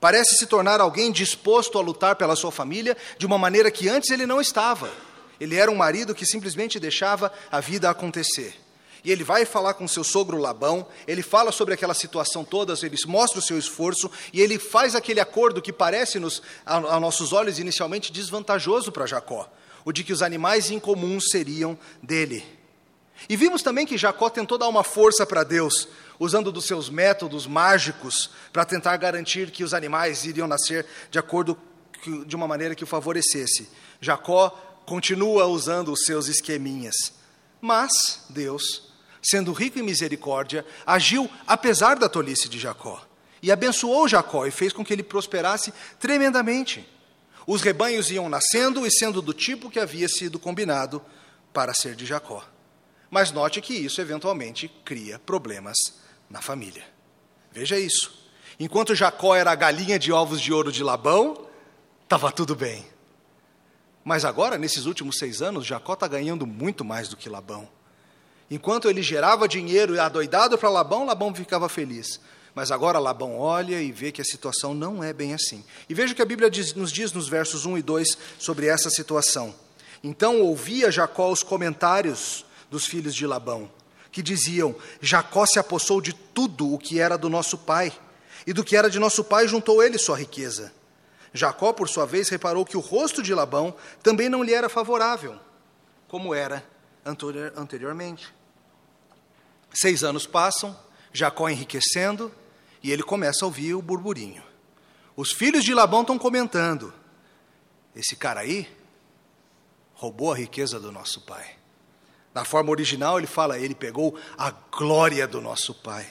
Parece 0.00 0.36
se 0.36 0.46
tornar 0.46 0.80
alguém 0.80 1.10
disposto 1.10 1.78
a 1.78 1.82
lutar 1.82 2.16
pela 2.16 2.36
sua 2.36 2.52
família 2.52 2.96
de 3.18 3.24
uma 3.24 3.38
maneira 3.38 3.70
que 3.70 3.88
antes 3.88 4.10
ele 4.10 4.26
não 4.26 4.40
estava. 4.40 4.90
Ele 5.40 5.56
era 5.56 5.70
um 5.70 5.76
marido 5.76 6.14
que 6.14 6.26
simplesmente 6.26 6.78
deixava 6.78 7.32
a 7.50 7.60
vida 7.60 7.88
acontecer. 7.88 8.54
E 9.02 9.12
ele 9.12 9.22
vai 9.22 9.44
falar 9.46 9.74
com 9.74 9.86
seu 9.86 10.02
sogro 10.02 10.36
Labão, 10.36 10.86
ele 11.06 11.22
fala 11.22 11.52
sobre 11.52 11.72
aquela 11.72 11.94
situação 11.94 12.44
toda, 12.44 12.74
ele 12.82 12.96
mostra 13.06 13.38
o 13.38 13.42
seu 13.42 13.56
esforço 13.56 14.10
e 14.32 14.40
ele 14.40 14.58
faz 14.58 14.96
aquele 14.96 15.20
acordo 15.20 15.62
que 15.62 15.72
parece 15.72 16.18
nos, 16.18 16.42
a, 16.64 16.76
a 16.76 17.00
nossos 17.00 17.32
olhos 17.32 17.58
inicialmente 17.58 18.12
desvantajoso 18.12 18.90
para 18.90 19.06
Jacó, 19.06 19.48
o 19.84 19.92
de 19.92 20.02
que 20.02 20.12
os 20.12 20.22
animais 20.22 20.72
incomuns 20.72 21.28
seriam 21.30 21.78
dele. 22.02 22.44
E 23.28 23.36
vimos 23.36 23.62
também 23.62 23.86
que 23.86 23.98
Jacó 23.98 24.28
tentou 24.28 24.58
dar 24.58 24.68
uma 24.68 24.84
força 24.84 25.26
para 25.26 25.42
Deus, 25.42 25.88
usando 26.18 26.52
dos 26.52 26.66
seus 26.66 26.88
métodos 26.88 27.46
mágicos 27.46 28.30
para 28.52 28.64
tentar 28.64 28.96
garantir 28.96 29.50
que 29.50 29.64
os 29.64 29.74
animais 29.74 30.24
iriam 30.24 30.46
nascer 30.46 30.86
de 31.10 31.18
acordo 31.18 31.58
de 32.26 32.36
uma 32.36 32.46
maneira 32.46 32.74
que 32.74 32.84
o 32.84 32.86
favorecesse. 32.86 33.68
Jacó 34.00 34.50
continua 34.86 35.46
usando 35.46 35.92
os 35.92 36.04
seus 36.04 36.28
esqueminhas. 36.28 36.94
Mas 37.60 38.24
Deus, 38.30 38.92
sendo 39.22 39.52
rico 39.52 39.78
em 39.78 39.82
misericórdia, 39.82 40.64
agiu 40.86 41.28
apesar 41.46 41.96
da 41.96 42.08
tolice 42.08 42.48
de 42.48 42.58
Jacó. 42.58 43.02
E 43.42 43.50
abençoou 43.50 44.08
Jacó 44.08 44.46
e 44.46 44.50
fez 44.50 44.72
com 44.72 44.84
que 44.84 44.92
ele 44.92 45.02
prosperasse 45.02 45.72
tremendamente. 45.98 46.88
Os 47.46 47.62
rebanhos 47.62 48.10
iam 48.10 48.28
nascendo 48.28 48.86
e 48.86 48.90
sendo 48.90 49.22
do 49.22 49.32
tipo 49.32 49.70
que 49.70 49.78
havia 49.78 50.08
sido 50.08 50.38
combinado 50.38 51.02
para 51.52 51.74
ser 51.74 51.94
de 51.94 52.04
Jacó. 52.04 52.44
Mas 53.16 53.32
note 53.32 53.62
que 53.62 53.72
isso 53.72 53.98
eventualmente 53.98 54.68
cria 54.84 55.18
problemas 55.18 55.74
na 56.28 56.42
família. 56.42 56.84
Veja 57.50 57.78
isso. 57.78 58.28
Enquanto 58.60 58.94
Jacó 58.94 59.34
era 59.34 59.50
a 59.50 59.54
galinha 59.54 59.98
de 59.98 60.12
ovos 60.12 60.38
de 60.38 60.52
ouro 60.52 60.70
de 60.70 60.82
Labão, 60.82 61.46
estava 62.02 62.30
tudo 62.30 62.54
bem. 62.54 62.84
Mas 64.04 64.22
agora, 64.22 64.58
nesses 64.58 64.84
últimos 64.84 65.16
seis 65.16 65.40
anos, 65.40 65.64
Jacó 65.64 65.94
está 65.94 66.06
ganhando 66.06 66.46
muito 66.46 66.84
mais 66.84 67.08
do 67.08 67.16
que 67.16 67.26
Labão. 67.30 67.66
Enquanto 68.50 68.86
ele 68.86 69.00
gerava 69.00 69.48
dinheiro 69.48 69.94
e 69.94 69.98
adoidado 69.98 70.58
para 70.58 70.68
Labão, 70.68 71.06
Labão 71.06 71.34
ficava 71.34 71.70
feliz. 71.70 72.20
Mas 72.54 72.70
agora 72.70 72.98
Labão 72.98 73.38
olha 73.38 73.80
e 73.80 73.92
vê 73.92 74.12
que 74.12 74.20
a 74.20 74.26
situação 74.26 74.74
não 74.74 75.02
é 75.02 75.14
bem 75.14 75.32
assim. 75.32 75.64
E 75.88 75.94
veja 75.94 76.12
o 76.12 76.16
que 76.16 76.20
a 76.20 76.26
Bíblia 76.26 76.50
diz, 76.50 76.74
nos 76.74 76.92
diz 76.92 77.14
nos 77.14 77.30
versos 77.30 77.64
1 77.64 77.78
e 77.78 77.82
2 77.82 78.18
sobre 78.38 78.66
essa 78.66 78.90
situação. 78.90 79.54
Então 80.04 80.42
ouvia 80.42 80.90
Jacó 80.90 81.32
os 81.32 81.42
comentários 81.42 82.44
dos 82.70 82.86
filhos 82.86 83.14
de 83.14 83.26
Labão, 83.26 83.70
que 84.10 84.22
diziam: 84.22 84.74
Jacó 85.00 85.44
se 85.46 85.58
apossou 85.58 86.00
de 86.00 86.12
tudo 86.12 86.72
o 86.72 86.78
que 86.78 87.00
era 87.00 87.16
do 87.16 87.28
nosso 87.28 87.58
pai, 87.58 87.92
e 88.46 88.52
do 88.52 88.64
que 88.64 88.76
era 88.76 88.88
de 88.88 88.98
nosso 88.98 89.24
pai 89.24 89.48
juntou 89.48 89.82
ele 89.82 89.98
sua 89.98 90.16
riqueza. 90.16 90.72
Jacó, 91.32 91.72
por 91.72 91.88
sua 91.88 92.06
vez, 92.06 92.28
reparou 92.28 92.64
que 92.64 92.76
o 92.76 92.80
rosto 92.80 93.22
de 93.22 93.34
Labão 93.34 93.74
também 94.02 94.28
não 94.28 94.42
lhe 94.42 94.54
era 94.54 94.68
favorável, 94.68 95.38
como 96.08 96.34
era 96.34 96.64
anteriormente. 97.56 98.34
Seis 99.72 100.02
anos 100.02 100.26
passam, 100.26 100.78
Jacó 101.12 101.48
enriquecendo, 101.48 102.32
e 102.82 102.90
ele 102.90 103.02
começa 103.02 103.44
a 103.44 103.46
ouvir 103.46 103.74
o 103.74 103.82
burburinho. 103.82 104.42
Os 105.14 105.32
filhos 105.32 105.64
de 105.64 105.74
Labão 105.74 106.02
estão 106.02 106.18
comentando: 106.18 106.92
esse 107.94 108.16
cara 108.16 108.40
aí 108.40 108.68
roubou 109.94 110.32
a 110.32 110.36
riqueza 110.36 110.78
do 110.78 110.92
nosso 110.92 111.22
pai. 111.22 111.56
Na 112.36 112.44
forma 112.44 112.70
original, 112.70 113.16
ele 113.16 113.26
fala: 113.26 113.58
ele 113.58 113.74
pegou 113.74 114.14
a 114.36 114.50
glória 114.50 115.26
do 115.26 115.40
nosso 115.40 115.72
pai. 115.72 116.06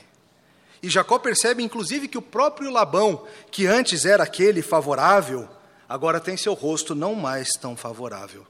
E 0.81 0.89
Jacó 0.89 1.19
percebe, 1.19 1.61
inclusive, 1.61 2.07
que 2.07 2.17
o 2.17 2.21
próprio 2.21 2.71
Labão, 2.71 3.27
que 3.51 3.67
antes 3.67 4.05
era 4.05 4.23
aquele 4.23 4.63
favorável, 4.63 5.47
agora 5.87 6.19
tem 6.19 6.35
seu 6.35 6.55
rosto 6.55 6.95
não 6.95 7.13
mais 7.13 7.49
tão 7.61 7.77
favorável. 7.77 8.43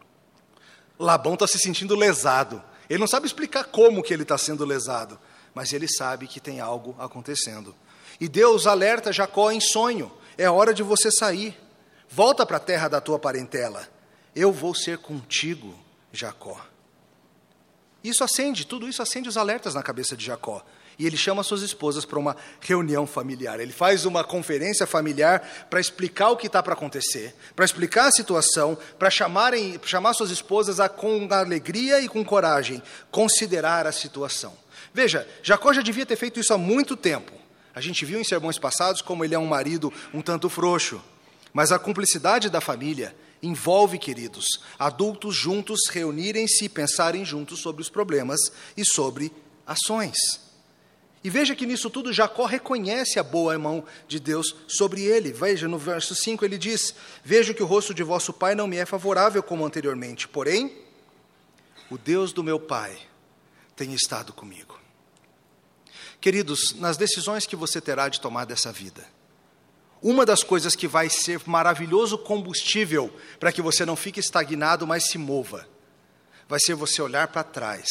Labão 0.97 1.33
está 1.33 1.45
se 1.45 1.59
sentindo 1.59 1.97
lesado. 1.97 2.63
Ele 2.89 2.99
não 2.99 3.07
sabe 3.07 3.27
explicar 3.27 3.65
como 3.65 4.01
que 4.01 4.13
ele 4.13 4.23
está 4.23 4.37
sendo 4.37 4.63
lesado, 4.63 5.19
mas 5.53 5.73
ele 5.73 5.89
sabe 5.89 6.27
que 6.27 6.39
tem 6.39 6.61
algo 6.61 6.95
acontecendo. 6.97 7.75
E 8.21 8.29
Deus 8.29 8.67
alerta 8.67 9.11
Jacó 9.11 9.51
em 9.51 9.59
sonho: 9.59 10.09
é 10.37 10.49
hora 10.49 10.73
de 10.73 10.81
você 10.81 11.11
sair. 11.11 11.53
Volta 12.07 12.45
para 12.45 12.55
a 12.55 12.61
terra 12.61 12.87
da 12.87 13.01
tua 13.01 13.19
parentela. 13.19 13.85
Eu 14.33 14.53
vou 14.53 14.73
ser 14.73 14.99
contigo, 14.99 15.77
Jacó. 16.13 16.57
Isso 18.07 18.23
acende, 18.23 18.67
tudo 18.67 18.87
isso 18.87 19.01
acende 19.01 19.27
os 19.27 19.35
alertas 19.35 19.73
na 19.73 19.81
cabeça 19.81 20.15
de 20.15 20.23
Jacó. 20.23 20.63
E 20.97 21.07
ele 21.07 21.17
chama 21.17 21.41
suas 21.41 21.63
esposas 21.63 22.05
para 22.05 22.19
uma 22.19 22.37
reunião 22.61 23.07
familiar. 23.07 23.59
Ele 23.59 23.73
faz 23.73 24.05
uma 24.05 24.23
conferência 24.23 24.85
familiar 24.85 25.65
para 25.71 25.79
explicar 25.79 26.29
o 26.29 26.37
que 26.37 26.45
está 26.45 26.61
para 26.61 26.73
acontecer, 26.73 27.35
para 27.55 27.65
explicar 27.65 28.05
a 28.05 28.11
situação, 28.11 28.77
para 28.99 29.09
chamarem, 29.09 29.79
chamar 29.83 30.13
suas 30.13 30.29
esposas 30.29 30.79
a, 30.79 30.87
com 30.87 31.27
alegria 31.31 31.99
e 31.99 32.07
com 32.07 32.23
coragem, 32.23 32.81
considerar 33.09 33.87
a 33.87 33.91
situação. 33.91 34.53
Veja, 34.93 35.27
Jacó 35.41 35.73
já 35.73 35.81
devia 35.81 36.05
ter 36.05 36.15
feito 36.15 36.39
isso 36.39 36.53
há 36.53 36.59
muito 36.59 36.95
tempo. 36.95 37.33
A 37.73 37.81
gente 37.81 38.05
viu 38.05 38.19
em 38.19 38.23
sermões 38.23 38.59
passados 38.59 39.01
como 39.01 39.25
ele 39.25 39.33
é 39.33 39.39
um 39.39 39.47
marido 39.47 39.91
um 40.13 40.21
tanto 40.21 40.47
frouxo. 40.47 41.01
Mas 41.51 41.71
a 41.71 41.79
cumplicidade 41.79 42.51
da 42.51 42.61
família 42.61 43.15
envolve, 43.45 43.97
queridos, 43.97 44.45
adultos 44.77 45.35
juntos 45.35 45.81
reunirem-se 45.89 46.65
e 46.65 46.69
pensarem 46.69 47.23
juntos 47.23 47.59
sobre 47.59 47.81
os 47.81 47.89
problemas 47.89 48.39
e 48.75 48.85
sobre 48.85 49.31
ações. 49.65 50.17
E 51.23 51.29
veja 51.29 51.55
que 51.55 51.65
nisso 51.65 51.89
tudo 51.89 52.13
Jacó 52.13 52.45
reconhece 52.45 53.17
a 53.17 53.23
boa 53.23 53.57
mão 53.57 53.83
de 54.07 54.19
Deus 54.19 54.55
sobre 54.67 55.01
ele. 55.01 55.31
Veja, 55.31 55.67
no 55.67 55.77
verso 55.77 56.13
5 56.13 56.45
ele 56.45 56.57
diz: 56.57 56.93
Vejo 57.23 57.53
que 57.53 57.63
o 57.63 57.65
rosto 57.65 57.95
de 57.95 58.03
vosso 58.03 58.31
pai 58.31 58.53
não 58.53 58.67
me 58.67 58.77
é 58.77 58.85
favorável 58.85 59.41
como 59.41 59.65
anteriormente, 59.65 60.27
porém, 60.27 60.71
o 61.89 61.97
Deus 61.97 62.31
do 62.31 62.43
meu 62.43 62.59
pai 62.59 62.95
tem 63.75 63.93
estado 63.93 64.33
comigo. 64.33 64.79
Queridos, 66.21 66.75
nas 66.75 66.95
decisões 66.95 67.45
que 67.45 67.55
você 67.55 67.81
terá 67.81 68.07
de 68.07 68.21
tomar 68.21 68.45
dessa 68.45 68.71
vida, 68.71 69.03
uma 70.07 70.23
das 70.23 70.43
coisas 70.43 70.75
que 70.75 70.87
vai 70.87 71.09
ser 71.09 71.41
maravilhoso 71.47 72.15
combustível 72.15 73.11
para 73.39 73.51
que 73.51 73.59
você 73.59 73.83
não 73.83 73.95
fique 73.95 74.19
estagnado, 74.19 74.85
mas 74.85 75.07
se 75.07 75.17
mova, 75.17 75.67
vai 76.47 76.59
ser 76.59 76.75
você 76.75 77.01
olhar 77.01 77.27
para 77.29 77.43
trás 77.43 77.87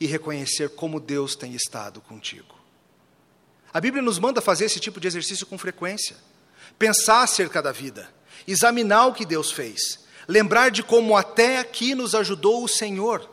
e 0.00 0.06
reconhecer 0.06 0.70
como 0.70 0.98
Deus 0.98 1.36
tem 1.36 1.54
estado 1.54 2.00
contigo. 2.00 2.56
A 3.70 3.78
Bíblia 3.78 4.02
nos 4.02 4.18
manda 4.18 4.40
fazer 4.40 4.64
esse 4.64 4.80
tipo 4.80 4.98
de 4.98 5.08
exercício 5.08 5.44
com 5.44 5.58
frequência. 5.58 6.16
Pensar 6.78 7.24
acerca 7.24 7.60
da 7.60 7.70
vida, 7.70 8.08
examinar 8.48 9.04
o 9.04 9.12
que 9.12 9.26
Deus 9.26 9.52
fez, 9.52 10.06
lembrar 10.26 10.70
de 10.70 10.82
como 10.82 11.14
até 11.14 11.58
aqui 11.58 11.94
nos 11.94 12.14
ajudou 12.14 12.64
o 12.64 12.68
Senhor. 12.68 13.28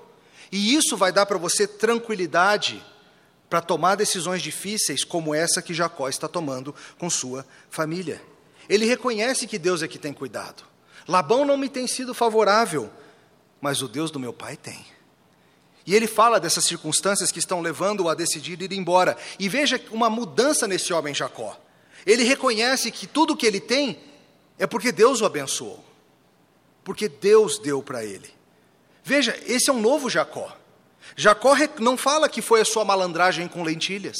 E 0.51 0.75
isso 0.75 0.97
vai 0.97 1.13
dar 1.13 1.25
para 1.25 1.37
você 1.37 1.65
tranquilidade 1.65 2.83
para 3.53 3.61
tomar 3.61 3.93
decisões 3.93 4.41
difíceis 4.41 5.03
como 5.03 5.31
essa 5.35 5.61
que 5.61 5.75
Jacó 5.75 6.09
está 6.09 6.27
tomando 6.27 6.73
com 6.97 7.07
sua 7.07 7.45
família. 7.69 8.19
Ele 8.67 8.83
reconhece 8.83 9.45
que 9.45 9.59
Deus 9.59 9.83
é 9.83 9.87
que 9.87 9.99
tem 9.99 10.11
cuidado. 10.11 10.63
Labão 11.07 11.45
não 11.45 11.55
me 11.55 11.69
tem 11.69 11.85
sido 11.85 12.15
favorável, 12.15 12.89
mas 13.61 13.83
o 13.83 13.87
Deus 13.87 14.09
do 14.09 14.19
meu 14.19 14.33
pai 14.33 14.57
tem. 14.57 14.83
E 15.85 15.93
ele 15.93 16.07
fala 16.07 16.39
dessas 16.39 16.65
circunstâncias 16.65 17.31
que 17.31 17.37
estão 17.37 17.61
levando-o 17.61 18.09
a 18.09 18.15
decidir 18.15 18.59
ir 18.59 18.73
embora. 18.73 19.15
E 19.37 19.47
veja 19.47 19.79
uma 19.91 20.09
mudança 20.09 20.67
nesse 20.67 20.91
homem 20.91 21.13
Jacó. 21.13 21.55
Ele 22.07 22.23
reconhece 22.23 22.89
que 22.89 23.05
tudo 23.05 23.37
que 23.37 23.45
ele 23.45 23.59
tem 23.59 24.01
é 24.57 24.65
porque 24.65 24.91
Deus 24.91 25.21
o 25.21 25.27
abençoou. 25.27 25.85
Porque 26.83 27.07
Deus 27.07 27.59
deu 27.59 27.83
para 27.83 28.03
ele. 28.03 28.33
Veja, 29.03 29.39
esse 29.45 29.69
é 29.69 29.73
um 29.73 29.79
novo 29.79 30.09
Jacó. 30.09 30.57
Jacó 31.15 31.55
não 31.79 31.97
fala 31.97 32.29
que 32.29 32.41
foi 32.41 32.61
a 32.61 32.65
sua 32.65 32.83
malandragem 32.83 33.47
com 33.47 33.63
lentilhas. 33.63 34.17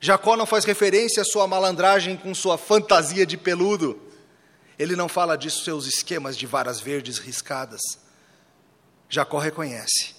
Jacó 0.00 0.36
não 0.36 0.46
faz 0.46 0.64
referência 0.64 1.22
à 1.22 1.24
sua 1.24 1.46
malandragem 1.46 2.16
com 2.16 2.34
sua 2.34 2.58
fantasia 2.58 3.24
de 3.24 3.36
peludo. 3.36 4.00
Ele 4.78 4.96
não 4.96 5.08
fala 5.08 5.36
de 5.36 5.50
seus 5.50 5.86
esquemas 5.86 6.36
de 6.36 6.46
varas 6.46 6.80
verdes 6.80 7.18
riscadas. 7.18 7.80
Jacó 9.08 9.38
reconhece 9.38 10.14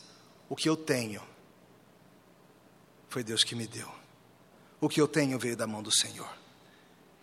o 0.47 0.55
que 0.55 0.69
eu 0.69 0.77
tenho 0.77 1.21
foi 3.13 3.23
Deus 3.23 3.43
que 3.43 3.53
me 3.53 3.67
deu. 3.67 3.87
O 4.81 4.89
que 4.89 4.99
eu 4.99 5.07
tenho 5.07 5.37
veio 5.37 5.55
da 5.55 5.67
mão 5.67 5.83
do 5.83 5.91
Senhor. 5.91 6.27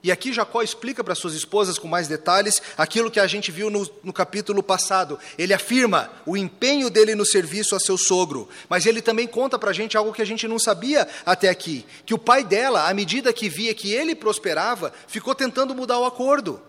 E 0.03 0.11
aqui 0.11 0.33
Jacó 0.33 0.63
explica 0.63 1.05
para 1.05 1.15
suas 1.15 1.35
esposas 1.35 1.79
com 1.79 1.87
mais 1.87 2.09
detalhes 2.09 2.63
aquilo 2.77 3.11
que 3.11 3.21
a 3.21 3.27
gente 3.27 3.53
viu 3.53 3.69
no, 3.69 3.89
no, 4.03 4.13
capítulo 4.13 4.63
passado. 4.63 5.19
Ele 5.37 5.53
afirma 5.53 6.11
o 6.25 6.39
empenho 6.39 6.89
dele 6.89 7.15
no 7.15 7.27
serviço 7.27 7.77
a 7.77 7.81
seu 7.81 7.99
sogro, 7.99 8.49
mas 8.69 8.87
ele 8.87 9.03
também 9.03 9.27
conta 9.27 9.59
para 9.59 9.71
a 9.71 9.75
gente 9.75 9.99
algo 9.99 10.13
que 10.13 10.23
a 10.23 10.27
gente 10.27 10.49
não 10.49 10.59
sabia 10.59 11.07
até 11.27 11.51
aqui: 11.51 11.85
que 12.07 12.15
o 12.15 12.19
pai 12.19 12.43
dela, 12.43 12.89
à 12.89 12.95
medida 12.95 13.33
que 13.33 13.49
via 13.49 13.75
que 13.75 13.93
ele 13.93 14.15
prosperava, 14.15 14.93
ficou 15.07 15.35
tentando 15.35 15.75
mudar 15.75 15.99
o 15.99 16.07
acordo. 16.07 16.63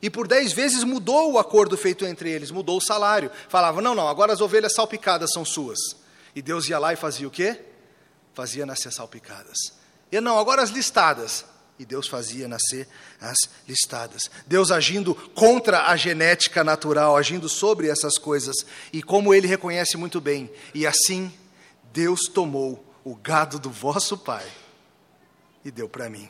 E 0.00 0.08
por 0.08 0.26
dez 0.26 0.52
vezes 0.52 0.82
mudou 0.82 1.32
o 1.32 1.38
acordo 1.38 1.76
feito 1.76 2.06
entre 2.06 2.30
eles, 2.30 2.50
mudou 2.50 2.78
o 2.78 2.82
salário. 2.82 3.30
Falava: 3.48 3.82
não, 3.82 3.94
não, 3.94 4.08
agora 4.08 4.32
as 4.32 4.40
ovelhas 4.40 4.74
salpicadas 4.74 5.32
são 5.32 5.44
suas. 5.44 5.78
E 6.34 6.40
Deus 6.40 6.66
ia 6.68 6.78
lá 6.78 6.94
e 6.94 6.96
fazia 6.96 7.28
o 7.28 7.30
quê? 7.30 7.60
Fazia 8.32 8.64
nascer 8.64 8.90
salpicadas. 8.90 9.58
E 10.10 10.18
não, 10.18 10.38
agora 10.38 10.62
as 10.62 10.70
listadas. 10.70 11.44
E 11.80 11.84
Deus 11.86 12.06
fazia 12.06 12.46
nascer 12.46 12.86
as 13.18 13.38
listadas. 13.66 14.30
Deus 14.46 14.70
agindo 14.70 15.14
contra 15.14 15.86
a 15.86 15.96
genética 15.96 16.62
natural, 16.62 17.16
agindo 17.16 17.48
sobre 17.48 17.88
essas 17.88 18.18
coisas. 18.18 18.66
E 18.92 19.02
como 19.02 19.32
ele 19.32 19.46
reconhece 19.46 19.96
muito 19.96 20.20
bem. 20.20 20.52
E 20.74 20.86
assim, 20.86 21.32
Deus 21.90 22.24
tomou 22.24 22.84
o 23.02 23.14
gado 23.14 23.58
do 23.58 23.70
vosso 23.70 24.18
pai 24.18 24.46
e 25.64 25.70
deu 25.70 25.88
para 25.88 26.10
mim. 26.10 26.28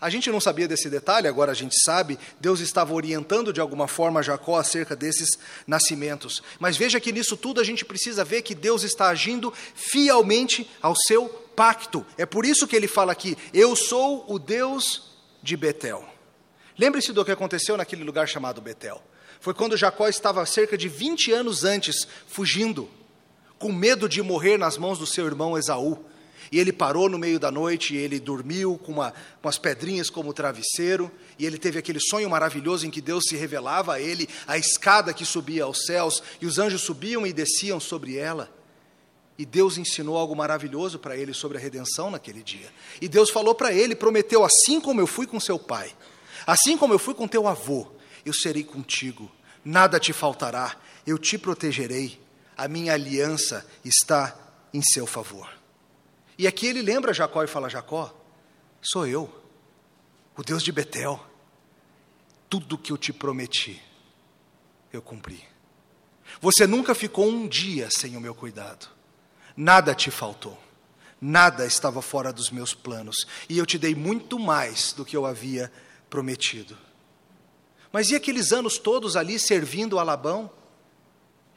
A 0.00 0.10
gente 0.10 0.32
não 0.32 0.40
sabia 0.40 0.66
desse 0.66 0.90
detalhe, 0.90 1.28
agora 1.28 1.52
a 1.52 1.54
gente 1.54 1.80
sabe. 1.84 2.18
Deus 2.40 2.58
estava 2.58 2.92
orientando 2.92 3.52
de 3.52 3.60
alguma 3.60 3.86
forma 3.86 4.20
Jacó 4.20 4.58
acerca 4.58 4.96
desses 4.96 5.38
nascimentos. 5.64 6.42
Mas 6.58 6.76
veja 6.76 6.98
que 6.98 7.12
nisso 7.12 7.36
tudo 7.36 7.60
a 7.60 7.64
gente 7.64 7.84
precisa 7.84 8.24
ver 8.24 8.42
que 8.42 8.54
Deus 8.54 8.82
está 8.82 9.10
agindo 9.10 9.52
fielmente 9.76 10.68
ao 10.82 10.96
seu 10.96 11.49
pacto. 11.60 12.06
É 12.16 12.24
por 12.24 12.46
isso 12.46 12.66
que 12.66 12.74
ele 12.74 12.88
fala 12.88 13.12
aqui: 13.12 13.36
Eu 13.52 13.76
sou 13.76 14.24
o 14.26 14.38
Deus 14.38 15.10
de 15.42 15.58
Betel. 15.58 16.08
Lembre-se 16.78 17.12
do 17.12 17.22
que 17.22 17.30
aconteceu 17.30 17.76
naquele 17.76 18.02
lugar 18.02 18.26
chamado 18.26 18.62
Betel. 18.62 19.02
Foi 19.40 19.52
quando 19.52 19.76
Jacó 19.76 20.08
estava 20.08 20.46
cerca 20.46 20.78
de 20.78 20.88
20 20.88 21.32
anos 21.32 21.62
antes 21.62 22.08
fugindo, 22.26 22.88
com 23.58 23.70
medo 23.70 24.08
de 24.08 24.22
morrer 24.22 24.56
nas 24.56 24.78
mãos 24.78 24.98
do 24.98 25.06
seu 25.06 25.26
irmão 25.26 25.58
Esaú. 25.58 26.02
E 26.50 26.58
ele 26.58 26.72
parou 26.72 27.10
no 27.10 27.18
meio 27.18 27.38
da 27.38 27.50
noite, 27.50 27.94
e 27.94 27.98
ele 27.98 28.18
dormiu 28.18 28.78
com, 28.78 28.92
uma, 28.92 29.12
com 29.42 29.48
as 29.48 29.58
pedrinhas 29.58 30.08
como 30.08 30.32
travesseiro, 30.32 31.12
e 31.38 31.44
ele 31.44 31.58
teve 31.58 31.78
aquele 31.78 32.00
sonho 32.00 32.30
maravilhoso 32.30 32.86
em 32.86 32.90
que 32.90 33.02
Deus 33.02 33.24
se 33.28 33.36
revelava 33.36 33.94
a 33.94 34.00
ele, 34.00 34.26
a 34.46 34.56
escada 34.56 35.12
que 35.12 35.26
subia 35.26 35.64
aos 35.64 35.84
céus, 35.84 36.22
e 36.40 36.46
os 36.46 36.58
anjos 36.58 36.80
subiam 36.80 37.26
e 37.26 37.34
desciam 37.34 37.78
sobre 37.78 38.16
ela. 38.16 38.50
E 39.40 39.46
Deus 39.46 39.78
ensinou 39.78 40.18
algo 40.18 40.36
maravilhoso 40.36 40.98
para 40.98 41.16
ele 41.16 41.32
sobre 41.32 41.56
a 41.56 41.60
redenção 41.62 42.10
naquele 42.10 42.42
dia. 42.42 42.70
E 43.00 43.08
Deus 43.08 43.30
falou 43.30 43.54
para 43.54 43.72
ele, 43.72 43.96
prometeu: 43.96 44.44
assim 44.44 44.78
como 44.78 45.00
eu 45.00 45.06
fui 45.06 45.26
com 45.26 45.40
seu 45.40 45.58
pai, 45.58 45.96
assim 46.46 46.76
como 46.76 46.92
eu 46.92 46.98
fui 46.98 47.14
com 47.14 47.26
teu 47.26 47.48
avô, 47.48 47.90
eu 48.22 48.34
serei 48.34 48.62
contigo, 48.62 49.32
nada 49.64 49.98
te 49.98 50.12
faltará, 50.12 50.76
eu 51.06 51.16
te 51.16 51.38
protegerei, 51.38 52.20
a 52.54 52.68
minha 52.68 52.92
aliança 52.92 53.66
está 53.82 54.36
em 54.74 54.82
seu 54.82 55.06
favor. 55.06 55.50
E 56.36 56.46
aqui 56.46 56.66
ele 56.66 56.82
lembra 56.82 57.14
Jacó 57.14 57.42
e 57.42 57.46
fala: 57.46 57.70
Jacó, 57.70 58.14
sou 58.82 59.06
eu, 59.06 59.32
o 60.36 60.42
Deus 60.42 60.62
de 60.62 60.70
Betel. 60.70 61.18
Tudo 62.46 62.76
que 62.76 62.92
eu 62.92 62.98
te 62.98 63.10
prometi, 63.10 63.80
eu 64.92 65.00
cumpri. 65.00 65.42
Você 66.42 66.66
nunca 66.66 66.94
ficou 66.94 67.26
um 67.26 67.48
dia 67.48 67.88
sem 67.90 68.18
o 68.18 68.20
meu 68.20 68.34
cuidado. 68.34 68.99
Nada 69.60 69.94
te 69.94 70.10
faltou. 70.10 70.58
Nada 71.20 71.66
estava 71.66 72.00
fora 72.00 72.32
dos 72.32 72.50
meus 72.50 72.72
planos. 72.72 73.26
E 73.46 73.58
eu 73.58 73.66
te 73.66 73.76
dei 73.76 73.94
muito 73.94 74.38
mais 74.38 74.94
do 74.94 75.04
que 75.04 75.14
eu 75.14 75.26
havia 75.26 75.70
prometido. 76.08 76.78
Mas 77.92 78.08
e 78.08 78.14
aqueles 78.14 78.52
anos 78.52 78.78
todos 78.78 79.16
ali 79.16 79.38
servindo 79.38 79.98
a 79.98 80.02
Labão? 80.02 80.50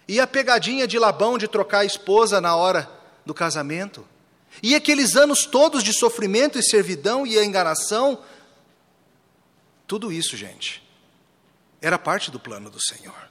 E 0.05 0.19
a 0.19 0.27
pegadinha 0.27 0.85
de 0.85 0.99
Labão 0.99 1.37
de 1.37 1.47
trocar 1.47 1.79
a 1.79 1.85
esposa 1.85 2.41
na 2.41 2.57
hora 2.57 2.91
do 3.25 3.33
casamento? 3.33 4.05
E 4.61 4.75
aqueles 4.75 5.15
anos 5.15 5.45
todos 5.45 5.81
de 5.81 5.93
sofrimento 5.93 6.59
e 6.59 6.61
servidão 6.61 7.25
e 7.25 7.41
enganação, 7.41 8.21
tudo 9.87 10.11
isso, 10.11 10.35
gente, 10.35 10.83
era 11.81 11.97
parte 11.97 12.29
do 12.29 12.37
plano 12.37 12.69
do 12.69 12.83
Senhor. 12.83 13.29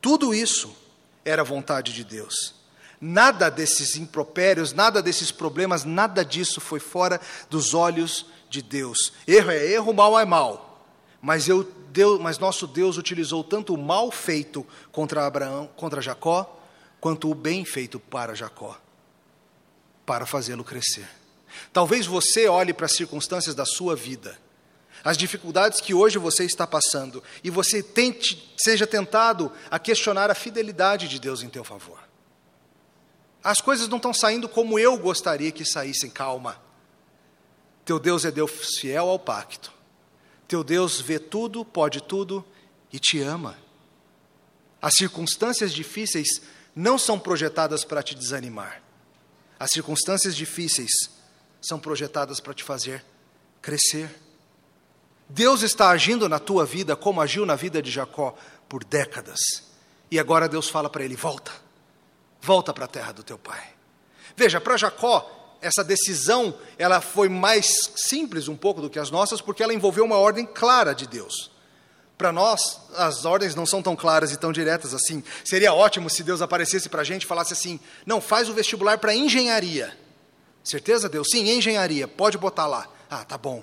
Tudo 0.00 0.34
isso 0.34 0.76
era 1.24 1.44
vontade 1.44 1.92
de 1.92 2.02
Deus. 2.02 2.65
Nada 3.00 3.50
desses 3.50 3.96
impropérios, 3.96 4.72
nada 4.72 5.02
desses 5.02 5.30
problemas, 5.30 5.84
nada 5.84 6.24
disso 6.24 6.60
foi 6.60 6.80
fora 6.80 7.20
dos 7.50 7.74
olhos 7.74 8.26
de 8.48 8.62
Deus. 8.62 9.12
Erro 9.26 9.50
é 9.50 9.66
erro, 9.66 9.92
mal 9.92 10.18
é 10.18 10.24
mal. 10.24 10.86
Mas, 11.20 11.48
eu, 11.48 11.64
Deus, 11.90 12.20
mas 12.20 12.38
nosso 12.38 12.66
Deus 12.66 12.96
utilizou 12.96 13.44
tanto 13.44 13.74
o 13.74 13.78
mal 13.78 14.10
feito 14.10 14.66
contra 14.92 15.26
Abraão, 15.26 15.68
contra 15.76 16.00
Jacó, 16.00 16.60
quanto 17.00 17.30
o 17.30 17.34
bem 17.34 17.64
feito 17.64 18.00
para 18.00 18.34
Jacó, 18.34 18.78
para 20.04 20.24
fazê-lo 20.24 20.64
crescer. 20.64 21.08
Talvez 21.72 22.06
você 22.06 22.48
olhe 22.48 22.72
para 22.72 22.86
as 22.86 22.92
circunstâncias 22.92 23.54
da 23.54 23.64
sua 23.64 23.94
vida, 23.94 24.38
as 25.04 25.16
dificuldades 25.16 25.80
que 25.80 25.94
hoje 25.94 26.18
você 26.18 26.44
está 26.44 26.66
passando, 26.66 27.22
e 27.44 27.50
você 27.50 27.82
tente, 27.82 28.54
seja 28.56 28.86
tentado 28.86 29.52
a 29.70 29.78
questionar 29.78 30.30
a 30.30 30.34
fidelidade 30.34 31.08
de 31.08 31.18
Deus 31.18 31.42
em 31.42 31.48
teu 31.48 31.64
favor. 31.64 32.05
As 33.46 33.60
coisas 33.60 33.86
não 33.86 33.98
estão 33.98 34.12
saindo 34.12 34.48
como 34.48 34.76
eu 34.76 34.98
gostaria 34.98 35.52
que 35.52 35.64
saíssem, 35.64 36.10
calma. 36.10 36.60
Teu 37.84 38.00
Deus 38.00 38.24
é 38.24 38.32
Deus 38.32 38.50
fiel 38.80 39.08
ao 39.08 39.20
pacto. 39.20 39.72
Teu 40.48 40.64
Deus 40.64 41.00
vê 41.00 41.20
tudo, 41.20 41.64
pode 41.64 42.02
tudo 42.02 42.44
e 42.92 42.98
te 42.98 43.20
ama. 43.20 43.56
As 44.82 44.94
circunstâncias 44.94 45.72
difíceis 45.72 46.42
não 46.74 46.98
são 46.98 47.20
projetadas 47.20 47.84
para 47.84 48.02
te 48.02 48.16
desanimar. 48.16 48.82
As 49.60 49.70
circunstâncias 49.70 50.34
difíceis 50.34 50.90
são 51.62 51.78
projetadas 51.78 52.40
para 52.40 52.52
te 52.52 52.64
fazer 52.64 53.04
crescer. 53.62 54.12
Deus 55.28 55.62
está 55.62 55.90
agindo 55.90 56.28
na 56.28 56.40
tua 56.40 56.66
vida 56.66 56.96
como 56.96 57.20
agiu 57.20 57.46
na 57.46 57.54
vida 57.54 57.80
de 57.80 57.92
Jacó 57.92 58.36
por 58.68 58.82
décadas. 58.82 59.38
E 60.10 60.18
agora 60.18 60.48
Deus 60.48 60.68
fala 60.68 60.90
para 60.90 61.04
ele: 61.04 61.14
volta, 61.14 61.52
volta 62.46 62.72
para 62.72 62.84
a 62.84 62.88
terra 62.88 63.12
do 63.12 63.24
teu 63.24 63.36
pai. 63.36 63.62
Veja, 64.36 64.60
para 64.60 64.76
Jacó, 64.76 65.58
essa 65.60 65.82
decisão 65.82 66.54
ela 66.78 67.00
foi 67.00 67.28
mais 67.28 67.90
simples 67.96 68.46
um 68.46 68.56
pouco 68.56 68.80
do 68.80 68.88
que 68.88 69.00
as 69.00 69.10
nossas, 69.10 69.40
porque 69.40 69.62
ela 69.64 69.74
envolveu 69.74 70.04
uma 70.04 70.16
ordem 70.16 70.46
clara 70.46 70.94
de 70.94 71.08
Deus. 71.08 71.50
Para 72.16 72.32
nós, 72.32 72.80
as 72.96 73.24
ordens 73.24 73.54
não 73.54 73.66
são 73.66 73.82
tão 73.82 73.96
claras 73.96 74.32
e 74.32 74.36
tão 74.38 74.52
diretas 74.52 74.94
assim. 74.94 75.24
Seria 75.44 75.74
ótimo 75.74 76.08
se 76.08 76.22
Deus 76.22 76.40
aparecesse 76.40 76.88
para 76.88 77.02
a 77.02 77.04
gente 77.04 77.24
e 77.24 77.26
falasse 77.26 77.52
assim: 77.52 77.80
não, 78.06 78.20
faz 78.20 78.48
o 78.48 78.54
vestibular 78.54 78.98
para 78.98 79.14
engenharia. 79.14 79.98
Certeza, 80.62 81.08
Deus? 81.08 81.28
Sim, 81.30 81.50
engenharia, 81.50 82.08
pode 82.08 82.38
botar 82.38 82.66
lá. 82.66 82.88
Ah, 83.10 83.24
tá 83.24 83.36
bom. 83.36 83.62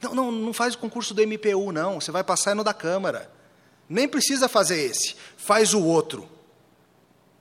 Não, 0.00 0.14
não, 0.14 0.32
não 0.32 0.52
faz 0.52 0.74
o 0.74 0.78
concurso 0.78 1.12
do 1.14 1.26
MPU, 1.26 1.72
não. 1.72 2.00
Você 2.00 2.12
vai 2.12 2.22
passar 2.22 2.54
no 2.54 2.62
da 2.62 2.72
Câmara. 2.72 3.30
Nem 3.88 4.06
precisa 4.06 4.48
fazer 4.48 4.80
esse. 4.80 5.16
Faz 5.36 5.74
o 5.74 5.82
outro. 5.82 6.28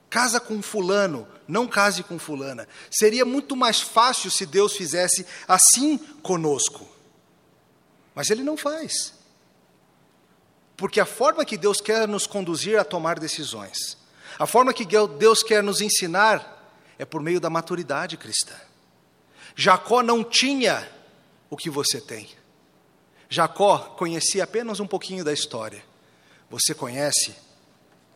Casa 0.10 0.40
com 0.40 0.62
fulano, 0.62 1.28
não 1.48 1.68
case 1.68 2.04
com 2.04 2.18
fulana. 2.18 2.68
Seria 2.90 3.24
muito 3.24 3.56
mais 3.56 3.80
fácil 3.80 4.32
se 4.32 4.46
Deus 4.46 4.76
fizesse 4.76 5.26
assim 5.48 5.98
conosco. 6.22 6.88
Mas 8.16 8.30
Ele 8.30 8.44
não 8.44 8.58
faz. 8.58 9.14
Porque 10.76 11.00
a 11.00 11.06
forma 11.06 11.46
que 11.46 11.58
Deus 11.58 11.80
quer 11.80 12.08
nos 12.08 12.26
conduzir 12.26 12.80
a 12.80 12.84
tomar 12.84 13.20
decisões, 13.20 13.98
a 14.40 14.48
forma 14.48 14.74
que 14.74 14.86
Deus 14.86 15.44
quer 15.44 15.62
nos 15.62 15.82
ensinar, 15.82 16.58
é 16.98 17.06
por 17.06 17.22
meio 17.22 17.40
da 17.40 17.50
maturidade 17.50 18.18
cristã. 18.18 18.56
Jacó 19.56 20.02
não 20.02 20.24
tinha 20.24 20.90
o 21.50 21.58
que 21.58 21.70
você 21.70 22.00
tem. 22.00 22.30
Jacó 23.30 23.78
conhecia 23.98 24.44
apenas 24.44 24.80
um 24.80 24.88
pouquinho 24.88 25.24
da 25.24 25.32
história. 25.32 25.84
Você 26.50 26.74
conhece 26.74 27.36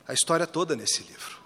a 0.07 0.13
história 0.13 0.47
toda 0.47 0.75
nesse 0.75 1.03
livro. 1.03 1.42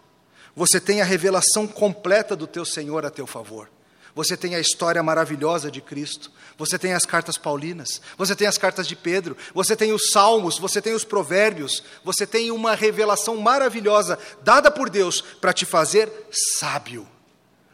Você 0.57 0.81
tem 0.81 1.01
a 1.03 1.05
revelação 1.05 1.67
completa 1.67 2.35
do 2.35 2.47
teu 2.47 2.65
Senhor 2.65 3.05
a 3.05 3.11
teu 3.11 3.27
favor. 3.27 3.69
Você 4.15 4.35
tem 4.35 4.55
a 4.55 4.59
história 4.59 5.03
maravilhosa 5.03 5.69
de 5.69 5.81
Cristo. 5.81 6.31
Você 6.57 6.79
tem 6.79 6.93
as 6.93 7.05
cartas 7.05 7.37
paulinas. 7.37 8.01
Você 8.17 8.35
tem 8.35 8.47
as 8.47 8.57
cartas 8.57 8.87
de 8.87 8.95
Pedro. 8.95 9.37
Você 9.53 9.75
tem 9.75 9.93
os 9.93 10.09
salmos. 10.09 10.57
Você 10.57 10.81
tem 10.81 10.95
os 10.95 11.03
provérbios. 11.03 11.83
Você 12.03 12.25
tem 12.25 12.49
uma 12.49 12.73
revelação 12.73 13.37
maravilhosa 13.37 14.17
dada 14.41 14.71
por 14.71 14.89
Deus 14.89 15.21
para 15.21 15.53
te 15.53 15.63
fazer 15.63 16.11
sábio 16.31 17.07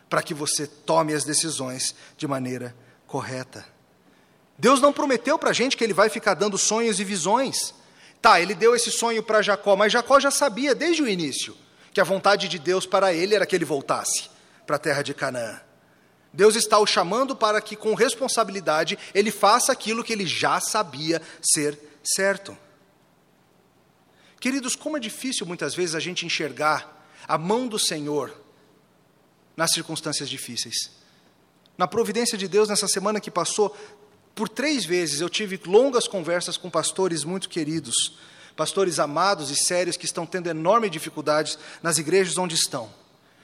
para 0.10 0.22
que 0.22 0.34
você 0.34 0.68
tome 0.68 1.14
as 1.14 1.24
decisões 1.24 1.96
de 2.18 2.28
maneira 2.28 2.76
correta. 3.08 3.66
Deus 4.58 4.82
não 4.82 4.92
prometeu 4.92 5.40
para 5.40 5.52
a 5.52 5.54
gente 5.54 5.78
que 5.78 5.86
Ele 5.86 5.94
vai 5.94 6.10
ficar 6.10 6.34
dando 6.34 6.58
sonhos 6.58 7.00
e 7.00 7.06
visões. 7.06 7.74
Tá, 8.22 8.42
Ele 8.42 8.54
deu 8.54 8.76
esse 8.76 8.92
sonho 8.92 9.24
para 9.24 9.42
Jacó, 9.42 9.78
mas 9.78 9.94
Jacó 9.94 10.20
já 10.20 10.30
sabia 10.30 10.76
desde 10.76 11.02
o 11.02 11.08
início 11.08 11.56
que 11.94 12.02
a 12.02 12.04
vontade 12.04 12.48
de 12.48 12.58
Deus 12.58 12.86
para 12.86 13.14
ele 13.14 13.36
era 13.36 13.46
que 13.46 13.56
ele 13.56 13.66
voltasse 13.66 14.30
para 14.66 14.78
a 14.78 14.80
terra 14.80 15.02
de 15.02 15.14
Canaã. 15.14 15.62
Deus 16.34 16.56
está 16.56 16.80
o 16.80 16.88
chamando 16.88 17.36
para 17.36 17.62
que, 17.62 17.76
com 17.76 17.94
responsabilidade, 17.94 18.98
ele 19.14 19.30
faça 19.30 19.72
aquilo 19.72 20.04
que 20.04 20.12
ele 20.12 20.26
já 20.26 20.60
sabia 20.60 21.22
ser 21.42 21.78
certo. 22.04 22.58
Queridos, 24.40 24.76
como 24.76 24.98
é 24.98 25.00
difícil 25.00 25.46
muitas 25.46 25.76
vezes 25.76 25.94
a 25.94 26.00
gente 26.00 26.26
enxergar 26.26 27.08
a 27.28 27.38
mão 27.38 27.68
do 27.68 27.78
Senhor 27.78 28.36
nas 29.56 29.72
circunstâncias 29.72 30.28
difíceis. 30.28 30.92
Na 31.78 31.88
providência 31.88 32.38
de 32.38 32.48
Deus, 32.48 32.68
nessa 32.68 32.88
semana 32.88 33.20
que 33.20 33.30
passou, 33.32 33.76
por 34.34 34.50
três 34.50 34.84
vezes 34.86 35.22
eu 35.22 35.30
tive 35.30 35.60
longas 35.66 36.08
conversas 36.08 36.58
com 36.58 36.70
pastores 36.70 37.24
muito 37.24 37.48
queridos, 37.48 37.94
pastores 38.56 39.00
amados 39.00 39.50
e 39.50 39.56
sérios 39.56 39.98
que 39.98 40.06
estão 40.06 40.26
tendo 40.26 40.48
enorme 40.48 40.90
dificuldades 40.90 41.58
nas 41.82 41.98
igrejas 41.98 42.38
onde 42.38 42.56
estão, 42.56 42.94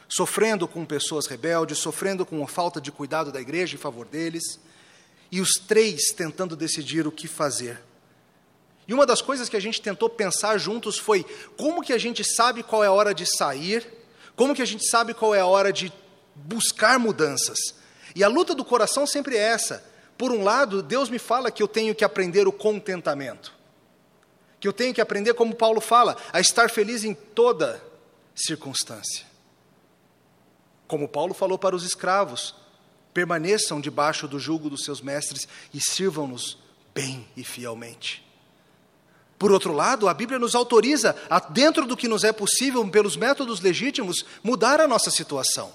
sofrendo 0.07 0.67
com 0.67 0.85
pessoas 0.85 1.25
rebeldes, 1.25 1.79
sofrendo 1.79 2.25
com 2.25 2.43
a 2.43 2.47
falta 2.47 2.79
de 2.79 2.91
cuidado 2.91 3.31
da 3.31 3.41
igreja 3.41 3.75
em 3.75 3.79
favor 3.79 4.05
deles, 4.05 4.59
e 5.31 5.41
os 5.41 5.53
três 5.53 6.11
tentando 6.15 6.55
decidir 6.55 7.05
o 7.05 7.11
que 7.11 7.27
fazer. 7.27 7.81
E 8.87 8.93
uma 8.93 9.05
das 9.05 9.21
coisas 9.21 9.47
que 9.47 9.57
a 9.57 9.59
gente 9.59 9.81
tentou 9.81 10.09
pensar 10.09 10.57
juntos 10.57 10.97
foi 10.97 11.23
como 11.55 11.83
que 11.83 11.93
a 11.93 11.97
gente 11.97 12.23
sabe 12.23 12.63
qual 12.63 12.83
é 12.83 12.87
a 12.87 12.91
hora 12.91 13.13
de 13.13 13.25
sair 13.25 13.99
como 14.39 14.55
que 14.55 14.61
a 14.61 14.65
gente 14.65 14.87
sabe 14.87 15.13
qual 15.13 15.35
é 15.35 15.41
a 15.41 15.45
hora 15.45 15.73
de 15.73 15.91
buscar 16.33 16.97
mudanças? 16.97 17.57
E 18.15 18.23
a 18.23 18.29
luta 18.29 18.55
do 18.55 18.63
coração 18.63 19.05
sempre 19.05 19.35
é 19.35 19.41
essa. 19.41 19.83
Por 20.17 20.31
um 20.31 20.45
lado, 20.45 20.81
Deus 20.81 21.09
me 21.09 21.19
fala 21.19 21.51
que 21.51 21.61
eu 21.61 21.67
tenho 21.67 21.93
que 21.93 22.05
aprender 22.05 22.47
o 22.47 22.51
contentamento. 22.53 23.53
Que 24.59 24.67
eu 24.67 24.73
tenho 24.73 24.93
que 24.93 25.01
aprender, 25.01 25.33
como 25.33 25.55
Paulo 25.55 25.79
fala, 25.79 26.17
a 26.33 26.39
estar 26.39 26.69
feliz 26.69 27.03
em 27.03 27.13
toda 27.13 27.81
circunstância. 28.35 29.25
Como 30.87 31.07
Paulo 31.07 31.33
falou 31.33 31.57
para 31.57 31.75
os 31.75 31.83
escravos: 31.83 32.55
permaneçam 33.13 33.79
debaixo 33.79 34.27
do 34.27 34.39
jugo 34.39 34.69
dos 34.69 34.83
seus 34.83 35.01
mestres 35.01 35.47
e 35.73 35.79
sirvam-nos 35.79 36.57
bem 36.93 37.27
e 37.37 37.43
fielmente. 37.43 38.27
Por 39.37 39.53
outro 39.53 39.71
lado, 39.71 40.09
a 40.09 40.13
Bíblia 40.13 40.37
nos 40.37 40.53
autoriza, 40.53 41.15
a, 41.29 41.39
dentro 41.39 41.85
do 41.85 41.95
que 41.95 42.09
nos 42.09 42.25
é 42.25 42.33
possível, 42.33 42.85
pelos 42.89 43.15
métodos 43.15 43.61
legítimos, 43.61 44.25
mudar 44.43 44.81
a 44.81 44.87
nossa 44.87 45.09
situação, 45.09 45.71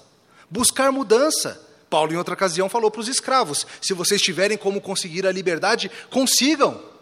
buscar 0.49 0.91
mudança. 0.91 1.59
Paulo, 1.89 2.13
em 2.13 2.17
outra 2.17 2.35
ocasião, 2.35 2.69
falou 2.69 2.91
para 2.91 3.01
os 3.01 3.07
escravos: 3.07 3.65
se 3.81 3.93
vocês 3.93 4.21
tiverem 4.21 4.57
como 4.57 4.79
conseguir 4.79 5.25
a 5.25 5.31
liberdade, 5.31 5.89
consigam. 6.11 6.94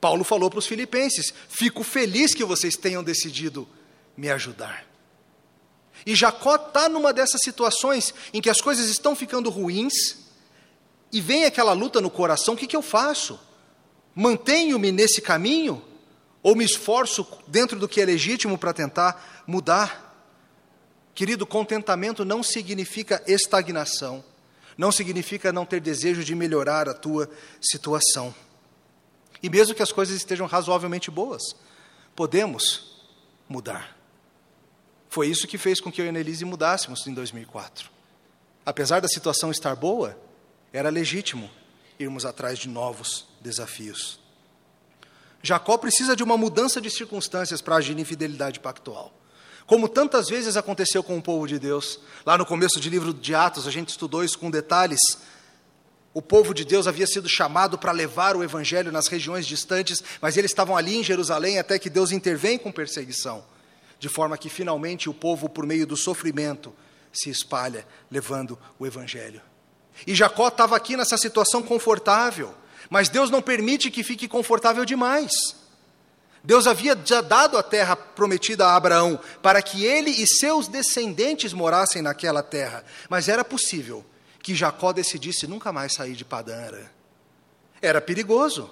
Paulo 0.00 0.24
falou 0.24 0.48
para 0.48 0.58
os 0.58 0.66
filipenses: 0.66 1.32
fico 1.48 1.82
feliz 1.84 2.34
que 2.34 2.44
vocês 2.44 2.76
tenham 2.76 3.04
decidido 3.04 3.68
me 4.16 4.30
ajudar. 4.30 4.84
E 6.06 6.14
Jacó 6.14 6.56
está 6.56 6.88
numa 6.88 7.12
dessas 7.12 7.40
situações 7.42 8.14
em 8.32 8.40
que 8.40 8.48
as 8.48 8.60
coisas 8.60 8.88
estão 8.88 9.14
ficando 9.14 9.50
ruins, 9.50 9.92
e 11.12 11.20
vem 11.20 11.44
aquela 11.44 11.72
luta 11.72 12.00
no 12.00 12.10
coração: 12.10 12.54
o 12.54 12.56
que, 12.56 12.66
que 12.66 12.76
eu 12.76 12.82
faço? 12.82 13.38
Mantenho-me 14.14 14.90
nesse 14.90 15.20
caminho? 15.20 15.84
Ou 16.42 16.56
me 16.56 16.64
esforço 16.64 17.26
dentro 17.46 17.78
do 17.78 17.86
que 17.86 18.00
é 18.00 18.04
legítimo 18.04 18.56
para 18.56 18.72
tentar 18.72 19.44
mudar? 19.46 20.10
Querido, 21.14 21.46
contentamento 21.46 22.24
não 22.24 22.42
significa 22.42 23.22
estagnação, 23.26 24.24
não 24.78 24.90
significa 24.90 25.52
não 25.52 25.66
ter 25.66 25.80
desejo 25.80 26.24
de 26.24 26.34
melhorar 26.34 26.88
a 26.88 26.94
tua 26.94 27.28
situação. 27.60 28.34
E 29.42 29.48
mesmo 29.48 29.74
que 29.74 29.82
as 29.82 29.92
coisas 29.92 30.16
estejam 30.16 30.46
razoavelmente 30.46 31.10
boas, 31.10 31.42
podemos 32.14 33.06
mudar. 33.48 33.96
Foi 35.08 35.26
isso 35.26 35.46
que 35.46 35.58
fez 35.58 35.80
com 35.80 35.90
que 35.90 36.00
eu 36.00 36.04
e 36.04 36.08
a 36.08 36.10
Annelise 36.10 36.44
mudássemos 36.44 37.06
em 37.06 37.14
2004. 37.14 37.90
Apesar 38.64 39.00
da 39.00 39.08
situação 39.08 39.50
estar 39.50 39.74
boa, 39.74 40.16
era 40.72 40.88
legítimo 40.88 41.50
irmos 41.98 42.24
atrás 42.24 42.58
de 42.58 42.68
novos 42.68 43.26
desafios. 43.40 44.20
Jacó 45.42 45.78
precisa 45.78 46.14
de 46.14 46.22
uma 46.22 46.36
mudança 46.36 46.80
de 46.80 46.90
circunstâncias 46.90 47.60
para 47.60 47.76
agir 47.76 47.98
em 47.98 48.04
fidelidade 48.04 48.60
pactual. 48.60 49.12
Como 49.66 49.88
tantas 49.88 50.28
vezes 50.28 50.56
aconteceu 50.56 51.02
com 51.02 51.16
o 51.16 51.22
povo 51.22 51.46
de 51.46 51.58
Deus. 51.58 52.00
Lá 52.26 52.36
no 52.36 52.44
começo 52.44 52.78
do 52.78 52.88
livro 52.88 53.14
de 53.14 53.34
Atos, 53.34 53.66
a 53.66 53.70
gente 53.70 53.90
estudou 53.90 54.24
isso 54.24 54.38
com 54.38 54.50
detalhes. 54.50 55.00
O 56.12 56.20
povo 56.20 56.52
de 56.52 56.64
Deus 56.64 56.88
havia 56.88 57.06
sido 57.06 57.28
chamado 57.28 57.78
para 57.78 57.92
levar 57.92 58.36
o 58.36 58.42
evangelho 58.42 58.90
nas 58.90 59.06
regiões 59.06 59.46
distantes, 59.46 60.02
mas 60.20 60.36
eles 60.36 60.50
estavam 60.50 60.76
ali 60.76 60.96
em 60.96 61.04
Jerusalém 61.04 61.58
até 61.58 61.78
que 61.78 61.88
Deus 61.88 62.10
intervém 62.10 62.58
com 62.58 62.72
perseguição. 62.72 63.44
de 64.00 64.08
forma 64.08 64.38
que 64.38 64.48
finalmente 64.48 65.10
o 65.10 65.14
povo, 65.14 65.46
por 65.46 65.66
meio 65.66 65.86
do 65.86 65.94
sofrimento, 65.94 66.74
se 67.12 67.28
espalha, 67.28 67.86
levando 68.10 68.58
o 68.78 68.86
Evangelho. 68.86 69.42
E 70.06 70.14
Jacó 70.14 70.48
estava 70.48 70.74
aqui 70.74 70.96
nessa 70.96 71.18
situação 71.18 71.62
confortável, 71.62 72.54
mas 72.88 73.10
Deus 73.10 73.30
não 73.30 73.42
permite 73.42 73.90
que 73.90 74.02
fique 74.02 74.26
confortável 74.26 74.86
demais. 74.86 75.30
Deus 76.42 76.66
havia 76.66 76.98
já 77.04 77.20
dado 77.20 77.58
a 77.58 77.62
terra 77.62 77.94
prometida 77.94 78.66
a 78.66 78.74
Abraão 78.74 79.20
para 79.42 79.60
que 79.60 79.84
ele 79.84 80.10
e 80.10 80.26
seus 80.26 80.66
descendentes 80.66 81.52
morassem 81.52 82.00
naquela 82.00 82.42
terra, 82.42 82.82
mas 83.10 83.28
era 83.28 83.44
possível 83.44 84.02
que 84.42 84.54
Jacó 84.54 84.92
decidisse 84.92 85.46
nunca 85.46 85.72
mais 85.72 85.94
sair 85.94 86.14
de 86.14 86.24
Padã 86.24 86.70
Era 87.80 88.00
perigoso. 88.00 88.70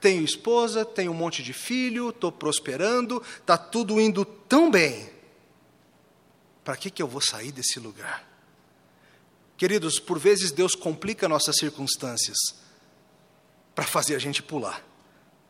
Tenho 0.00 0.22
esposa, 0.22 0.84
tenho 0.84 1.12
um 1.12 1.14
monte 1.14 1.42
de 1.42 1.52
filho, 1.52 2.10
estou 2.10 2.30
prosperando, 2.30 3.22
está 3.38 3.56
tudo 3.56 4.00
indo 4.00 4.24
tão 4.24 4.70
bem. 4.70 5.10
Para 6.62 6.76
que, 6.76 6.90
que 6.90 7.02
eu 7.02 7.08
vou 7.08 7.22
sair 7.22 7.52
desse 7.52 7.80
lugar? 7.80 8.28
Queridos, 9.56 9.98
por 9.98 10.18
vezes 10.18 10.50
Deus 10.50 10.74
complica 10.74 11.28
nossas 11.28 11.56
circunstâncias 11.56 12.36
para 13.74 13.84
fazer 13.84 14.14
a 14.14 14.18
gente 14.18 14.42
pular, 14.42 14.84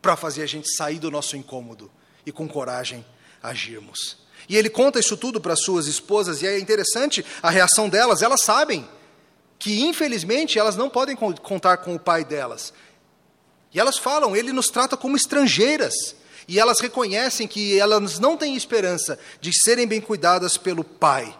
para 0.01 0.15
fazer 0.15 0.43
a 0.43 0.45
gente 0.45 0.73
sair 0.75 0.99
do 0.99 1.11
nosso 1.11 1.35
incômodo 1.35 1.91
e 2.25 2.31
com 2.31 2.47
coragem 2.47 3.05
agirmos. 3.43 4.17
E 4.47 4.55
ele 4.55 4.69
conta 4.69 4.99
isso 4.99 5.17
tudo 5.17 5.41
para 5.41 5.55
suas 5.55 5.87
esposas, 5.87 6.41
e 6.41 6.47
é 6.47 6.59
interessante 6.59 7.25
a 7.41 7.49
reação 7.49 7.89
delas, 7.89 8.21
elas 8.21 8.41
sabem 8.41 8.87
que 9.59 9.81
infelizmente 9.81 10.59
elas 10.59 10.75
não 10.75 10.89
podem 10.89 11.15
contar 11.15 11.77
com 11.77 11.95
o 11.95 11.99
pai 11.99 12.23
delas. 12.23 12.73
E 13.73 13.79
elas 13.79 13.97
falam, 13.97 14.35
ele 14.35 14.53
nos 14.53 14.69
trata 14.69 14.95
como 14.95 15.17
estrangeiras. 15.17 16.15
E 16.47 16.59
elas 16.59 16.79
reconhecem 16.79 17.47
que 17.47 17.79
elas 17.79 18.19
não 18.19 18.37
têm 18.37 18.55
esperança 18.55 19.17
de 19.41 19.51
serem 19.51 19.87
bem 19.87 19.99
cuidadas 19.99 20.57
pelo 20.57 20.83
pai. 20.83 21.37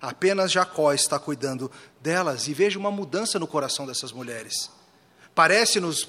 Apenas 0.00 0.50
Jacó 0.50 0.92
está 0.92 1.18
cuidando 1.18 1.70
delas. 2.00 2.48
E 2.48 2.54
veja 2.54 2.78
uma 2.78 2.90
mudança 2.90 3.38
no 3.38 3.46
coração 3.46 3.86
dessas 3.86 4.10
mulheres. 4.12 4.70
Parece-nos 5.34 6.08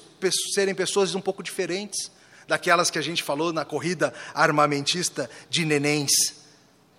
serem 0.54 0.74
pessoas 0.74 1.14
um 1.14 1.20
pouco 1.20 1.42
diferentes 1.42 2.10
daquelas 2.48 2.90
que 2.90 2.98
a 2.98 3.02
gente 3.02 3.22
falou 3.22 3.52
na 3.52 3.64
corrida 3.64 4.12
armamentista 4.34 5.30
de 5.48 5.64
nenéns. 5.64 6.10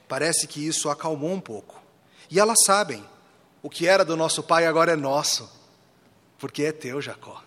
Parece 0.07 0.47
que 0.47 0.65
isso 0.65 0.89
acalmou 0.89 1.33
um 1.33 1.41
pouco. 1.41 1.81
E 2.29 2.39
elas 2.39 2.59
sabem, 2.65 3.03
o 3.61 3.69
que 3.69 3.87
era 3.87 4.03
do 4.03 4.15
nosso 4.15 4.41
pai 4.41 4.65
agora 4.65 4.93
é 4.93 4.95
nosso, 4.95 5.49
porque 6.37 6.63
é 6.63 6.71
teu, 6.71 7.01
Jacó. 7.01 7.43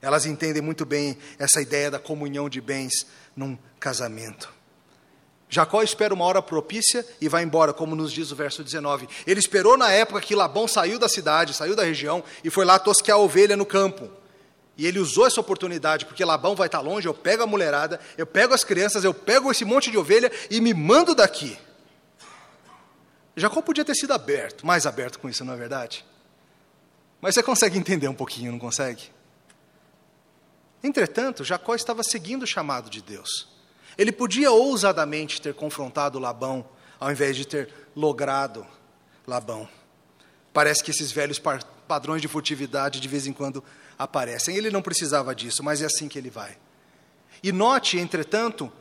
Elas 0.00 0.26
entendem 0.26 0.62
muito 0.62 0.86
bem 0.86 1.18
essa 1.38 1.60
ideia 1.60 1.90
da 1.90 1.98
comunhão 1.98 2.48
de 2.48 2.60
bens 2.60 3.06
num 3.34 3.58
casamento. 3.80 4.54
Jacó 5.48 5.82
espera 5.82 6.12
uma 6.12 6.24
hora 6.24 6.42
propícia 6.42 7.06
e 7.20 7.28
vai 7.28 7.42
embora, 7.42 7.72
como 7.72 7.94
nos 7.94 8.12
diz 8.12 8.30
o 8.30 8.36
verso 8.36 8.64
19. 8.64 9.08
Ele 9.26 9.40
esperou 9.40 9.76
na 9.76 9.90
época 9.90 10.20
que 10.20 10.34
Labão 10.34 10.66
saiu 10.66 10.98
da 10.98 11.08
cidade, 11.08 11.54
saiu 11.54 11.76
da 11.76 11.84
região 11.84 12.22
e 12.42 12.50
foi 12.50 12.64
lá 12.64 12.78
tosquear 12.78 13.16
a 13.16 13.20
ovelha 13.20 13.56
no 13.56 13.64
campo. 13.64 14.10
E 14.76 14.86
ele 14.86 14.98
usou 14.98 15.26
essa 15.26 15.40
oportunidade, 15.40 16.04
porque 16.04 16.24
Labão 16.24 16.54
vai 16.54 16.66
estar 16.66 16.80
longe, 16.80 17.08
eu 17.08 17.14
pego 17.14 17.42
a 17.42 17.46
mulherada, 17.46 17.98
eu 18.18 18.26
pego 18.26 18.52
as 18.52 18.62
crianças, 18.62 19.04
eu 19.04 19.14
pego 19.14 19.50
esse 19.50 19.64
monte 19.64 19.90
de 19.90 19.96
ovelha 19.96 20.30
e 20.50 20.60
me 20.60 20.74
mando 20.74 21.14
daqui. 21.14 21.56
Jacó 23.36 23.60
podia 23.60 23.84
ter 23.84 23.94
sido 23.94 24.12
aberto, 24.12 24.66
mais 24.66 24.86
aberto 24.86 25.18
com 25.18 25.28
isso, 25.28 25.44
não 25.44 25.52
é 25.52 25.56
verdade? 25.56 26.04
Mas 27.20 27.34
você 27.34 27.42
consegue 27.42 27.78
entender 27.78 28.08
um 28.08 28.14
pouquinho, 28.14 28.52
não 28.52 28.58
consegue? 28.58 29.10
Entretanto, 30.82 31.44
Jacó 31.44 31.74
estava 31.74 32.02
seguindo 32.02 32.44
o 32.44 32.46
chamado 32.46 32.88
de 32.88 33.02
Deus. 33.02 33.48
Ele 33.98 34.12
podia 34.12 34.50
ousadamente 34.50 35.40
ter 35.40 35.54
confrontado 35.54 36.18
Labão, 36.18 36.66
ao 36.98 37.10
invés 37.10 37.36
de 37.36 37.46
ter 37.46 37.72
logrado 37.94 38.66
Labão. 39.26 39.68
Parece 40.52 40.82
que 40.82 40.90
esses 40.90 41.12
velhos 41.12 41.40
padrões 41.86 42.22
de 42.22 42.28
furtividade 42.28 43.00
de 43.00 43.08
vez 43.08 43.26
em 43.26 43.32
quando 43.32 43.62
aparecem. 43.98 44.56
Ele 44.56 44.70
não 44.70 44.80
precisava 44.80 45.34
disso, 45.34 45.62
mas 45.62 45.82
é 45.82 45.86
assim 45.86 46.08
que 46.08 46.18
ele 46.18 46.30
vai. 46.30 46.56
E 47.42 47.52
note, 47.52 47.98
entretanto, 47.98 48.72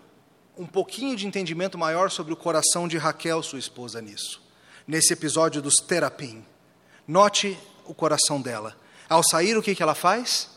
um 0.58 0.65
pouquinho 0.65 1.15
de 1.15 1.28
entendimento 1.28 1.78
maior 1.78 2.10
sobre 2.10 2.32
o 2.32 2.38
coração 2.38 2.88
de 2.88 2.98
Raquel, 2.98 3.44
sua 3.44 3.60
esposa, 3.60 4.02
nisso. 4.02 4.45
Nesse 4.88 5.13
episódio 5.13 5.62
dos 5.62 5.76
terapim. 5.76 6.45
Note 7.08 7.58
o 7.86 7.93
coração 7.93 8.41
dela. 8.41 8.76
Ao 9.08 9.24
sair, 9.24 9.58
o 9.58 9.62
que, 9.62 9.76
que 9.76 9.84
ela 9.84 9.95
faz? 9.95 10.56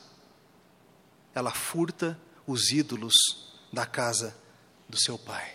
ela 1.39 1.53
furta 1.53 2.19
os 2.47 2.71
ídolos 2.71 3.15
da 3.73 3.87
casa 3.87 4.37
do 4.89 4.99
seu 5.01 5.19
pai. 5.19 5.53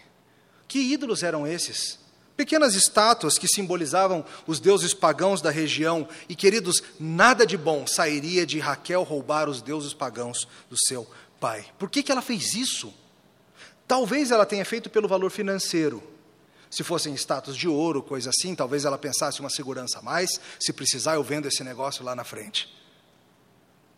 Que 0.68 0.80
ídolos 0.80 1.24
eram 1.24 1.46
esses? 1.46 2.00
Pequenas 2.38 2.74
estátuas 2.74 3.38
que 3.38 3.48
simbolizavam 3.48 4.26
os 4.48 4.60
deuses 4.60 4.94
pagãos 4.94 5.42
da 5.42 5.52
região, 5.52 6.08
e 6.28 6.36
queridos, 6.36 6.82
nada 7.00 7.46
de 7.46 7.58
bom 7.58 7.86
sairia 7.86 8.46
de 8.46 8.60
Raquel 8.60 9.04
roubar 9.04 9.50
os 9.50 9.62
deuses 9.62 9.94
pagãos 9.94 10.48
do 10.70 10.76
seu 10.88 11.08
pai. 11.40 11.66
Por 11.78 11.90
que, 11.90 12.02
que 12.02 12.12
ela 12.12 12.22
fez 12.22 12.56
isso? 12.56 12.94
Talvez 13.88 14.32
ela 14.32 14.46
tenha 14.46 14.66
feito 14.66 14.90
pelo 14.90 15.08
valor 15.08 15.30
financeiro. 15.30 16.02
Se 16.74 16.84
fossem 16.84 17.14
estátuas 17.14 17.56
de 17.56 17.68
ouro, 17.68 18.02
coisa 18.02 18.30
assim, 18.30 18.56
talvez 18.56 18.86
ela 18.86 18.98
pensasse 18.98 19.40
uma 19.40 19.50
segurança 19.50 20.00
a 20.00 20.02
mais, 20.02 20.30
se 20.60 20.74
precisar 20.74 21.16
eu 21.16 21.24
vendo 21.24 21.48
esse 21.48 21.64
negócio 21.64 22.04
lá 22.04 22.16
na 22.16 22.24
frente. 22.24 22.74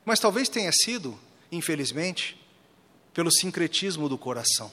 Mas 0.03 0.19
talvez 0.19 0.49
tenha 0.49 0.71
sido 0.71 1.17
infelizmente, 1.51 2.39
pelo 3.13 3.31
sincretismo 3.31 4.09
do 4.09 4.17
coração, 4.17 4.71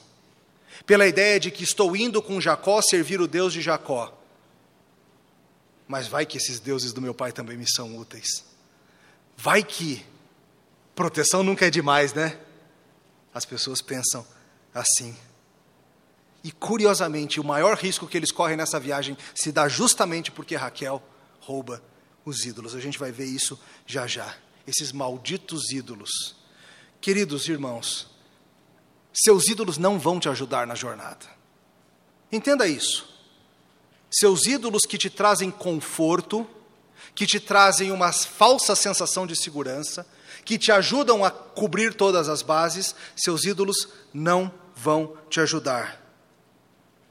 pela 0.86 1.06
ideia 1.06 1.38
de 1.38 1.50
que 1.50 1.64
estou 1.64 1.96
indo 1.96 2.22
com 2.22 2.40
Jacó 2.40 2.80
servir 2.82 3.20
o 3.20 3.28
Deus 3.28 3.52
de 3.52 3.60
Jacó. 3.60 4.18
Mas 5.86 6.06
vai 6.08 6.24
que 6.24 6.38
esses 6.38 6.58
deuses 6.58 6.92
do 6.92 7.02
meu 7.02 7.14
pai 7.14 7.32
também 7.32 7.56
me 7.56 7.70
são 7.70 7.96
úteis. 7.96 8.44
Vai 9.36 9.62
que 9.62 10.04
proteção 10.94 11.42
nunca 11.42 11.66
é 11.66 11.70
demais, 11.70 12.12
né? 12.14 12.38
As 13.34 13.44
pessoas 13.44 13.80
pensam 13.80 14.26
assim. 14.74 15.16
E 16.44 16.50
curiosamente, 16.50 17.40
o 17.40 17.44
maior 17.44 17.76
risco 17.76 18.06
que 18.06 18.16
eles 18.16 18.32
correm 18.32 18.56
nessa 18.56 18.80
viagem 18.80 19.16
se 19.34 19.52
dá 19.52 19.68
justamente 19.68 20.30
porque 20.30 20.56
Raquel 20.56 21.02
rouba 21.40 21.82
os 22.24 22.44
ídolos. 22.44 22.74
A 22.74 22.80
gente 22.80 22.98
vai 22.98 23.12
ver 23.12 23.26
isso 23.26 23.58
já 23.86 24.06
já. 24.06 24.34
Esses 24.66 24.92
malditos 24.92 25.70
ídolos 25.70 26.42
Queridos 27.02 27.48
irmãos, 27.48 28.06
seus 29.12 29.48
ídolos 29.48 29.76
não 29.76 29.98
vão 29.98 30.20
te 30.20 30.28
ajudar 30.28 30.68
na 30.68 30.76
jornada. 30.76 31.26
Entenda 32.30 32.68
isso. 32.68 33.12
Seus 34.08 34.46
ídolos 34.46 34.82
que 34.82 34.96
te 34.96 35.10
trazem 35.10 35.50
conforto, 35.50 36.46
que 37.12 37.26
te 37.26 37.40
trazem 37.40 37.90
uma 37.90 38.12
falsa 38.12 38.76
sensação 38.76 39.26
de 39.26 39.34
segurança, 39.34 40.06
que 40.44 40.56
te 40.56 40.70
ajudam 40.70 41.24
a 41.24 41.30
cobrir 41.30 41.92
todas 41.92 42.28
as 42.28 42.40
bases, 42.40 42.94
seus 43.16 43.44
ídolos 43.44 43.88
não 44.14 44.54
vão 44.76 45.16
te 45.28 45.40
ajudar. 45.40 46.00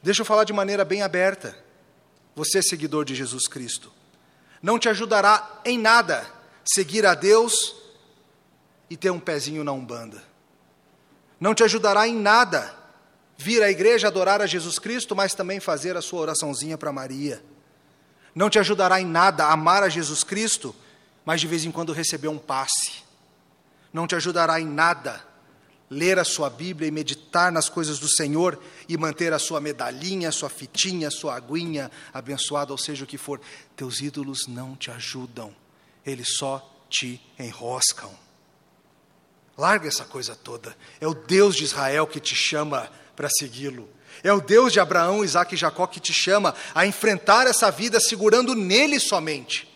Deixa 0.03 0.21
eu 0.21 0.25
falar 0.25 0.43
de 0.43 0.53
maneira 0.53 0.83
bem 0.83 1.01
aberta. 1.01 1.55
Você 2.35 2.59
é 2.59 2.61
seguidor 2.61 3.05
de 3.05 3.13
Jesus 3.13 3.47
Cristo. 3.47 3.91
Não 4.61 4.79
te 4.79 4.89
ajudará 4.89 5.61
em 5.65 5.77
nada 5.77 6.25
seguir 6.63 7.05
a 7.05 7.13
Deus 7.13 7.75
e 8.89 8.97
ter 8.97 9.09
um 9.09 9.19
pezinho 9.19 9.63
na 9.63 9.71
Umbanda. 9.71 10.23
Não 11.39 11.53
te 11.53 11.63
ajudará 11.63 12.07
em 12.07 12.15
nada 12.15 12.75
vir 13.37 13.63
à 13.63 13.71
igreja 13.71 14.07
adorar 14.07 14.41
a 14.41 14.45
Jesus 14.45 14.77
Cristo, 14.77 15.15
mas 15.15 15.33
também 15.33 15.59
fazer 15.59 15.97
a 15.97 16.01
sua 16.01 16.21
oraçãozinha 16.21 16.77
para 16.77 16.91
Maria. 16.91 17.43
Não 18.35 18.49
te 18.49 18.59
ajudará 18.59 19.01
em 19.01 19.05
nada 19.05 19.47
amar 19.47 19.83
a 19.83 19.89
Jesus 19.89 20.23
Cristo, 20.23 20.75
mas 21.25 21.41
de 21.41 21.47
vez 21.47 21.65
em 21.65 21.71
quando 21.71 21.91
receber 21.91 22.27
um 22.27 22.37
passe. 22.37 23.03
Não 23.91 24.07
te 24.07 24.15
ajudará 24.15 24.59
em 24.61 24.65
nada 24.65 25.30
ler 25.91 26.17
a 26.17 26.23
sua 26.23 26.49
Bíblia 26.49 26.87
e 26.87 26.91
meditar 26.91 27.51
nas 27.51 27.67
coisas 27.67 27.99
do 27.99 28.07
Senhor 28.07 28.57
e 28.87 28.97
manter 28.97 29.33
a 29.33 29.39
sua 29.39 29.59
medalhinha, 29.59 30.29
a 30.29 30.31
sua 30.31 30.49
fitinha, 30.49 31.09
a 31.09 31.11
sua 31.11 31.35
aguinha 31.35 31.91
abençoada, 32.13 32.71
ou 32.71 32.77
seja 32.77 33.03
o 33.03 33.07
que 33.07 33.17
for. 33.17 33.41
Teus 33.75 33.99
ídolos 33.99 34.47
não 34.47 34.73
te 34.73 34.89
ajudam, 34.89 35.53
eles 36.05 36.37
só 36.37 36.65
te 36.89 37.21
enroscam. 37.37 38.09
Larga 39.57 39.89
essa 39.89 40.05
coisa 40.05 40.33
toda. 40.33 40.75
É 41.01 41.07
o 41.07 41.13
Deus 41.13 41.57
de 41.57 41.65
Israel 41.65 42.07
que 42.07 42.21
te 42.21 42.35
chama 42.35 42.89
para 43.13 43.29
segui-lo. 43.29 43.89
É 44.23 44.31
o 44.31 44.39
Deus 44.39 44.71
de 44.71 44.79
Abraão, 44.79 45.25
Isaac 45.25 45.53
e 45.53 45.57
Jacó 45.57 45.87
que 45.87 45.99
te 45.99 46.13
chama 46.13 46.55
a 46.73 46.85
enfrentar 46.85 47.47
essa 47.47 47.69
vida 47.69 47.99
segurando 47.99 48.55
nele 48.55 48.97
somente. 48.97 49.70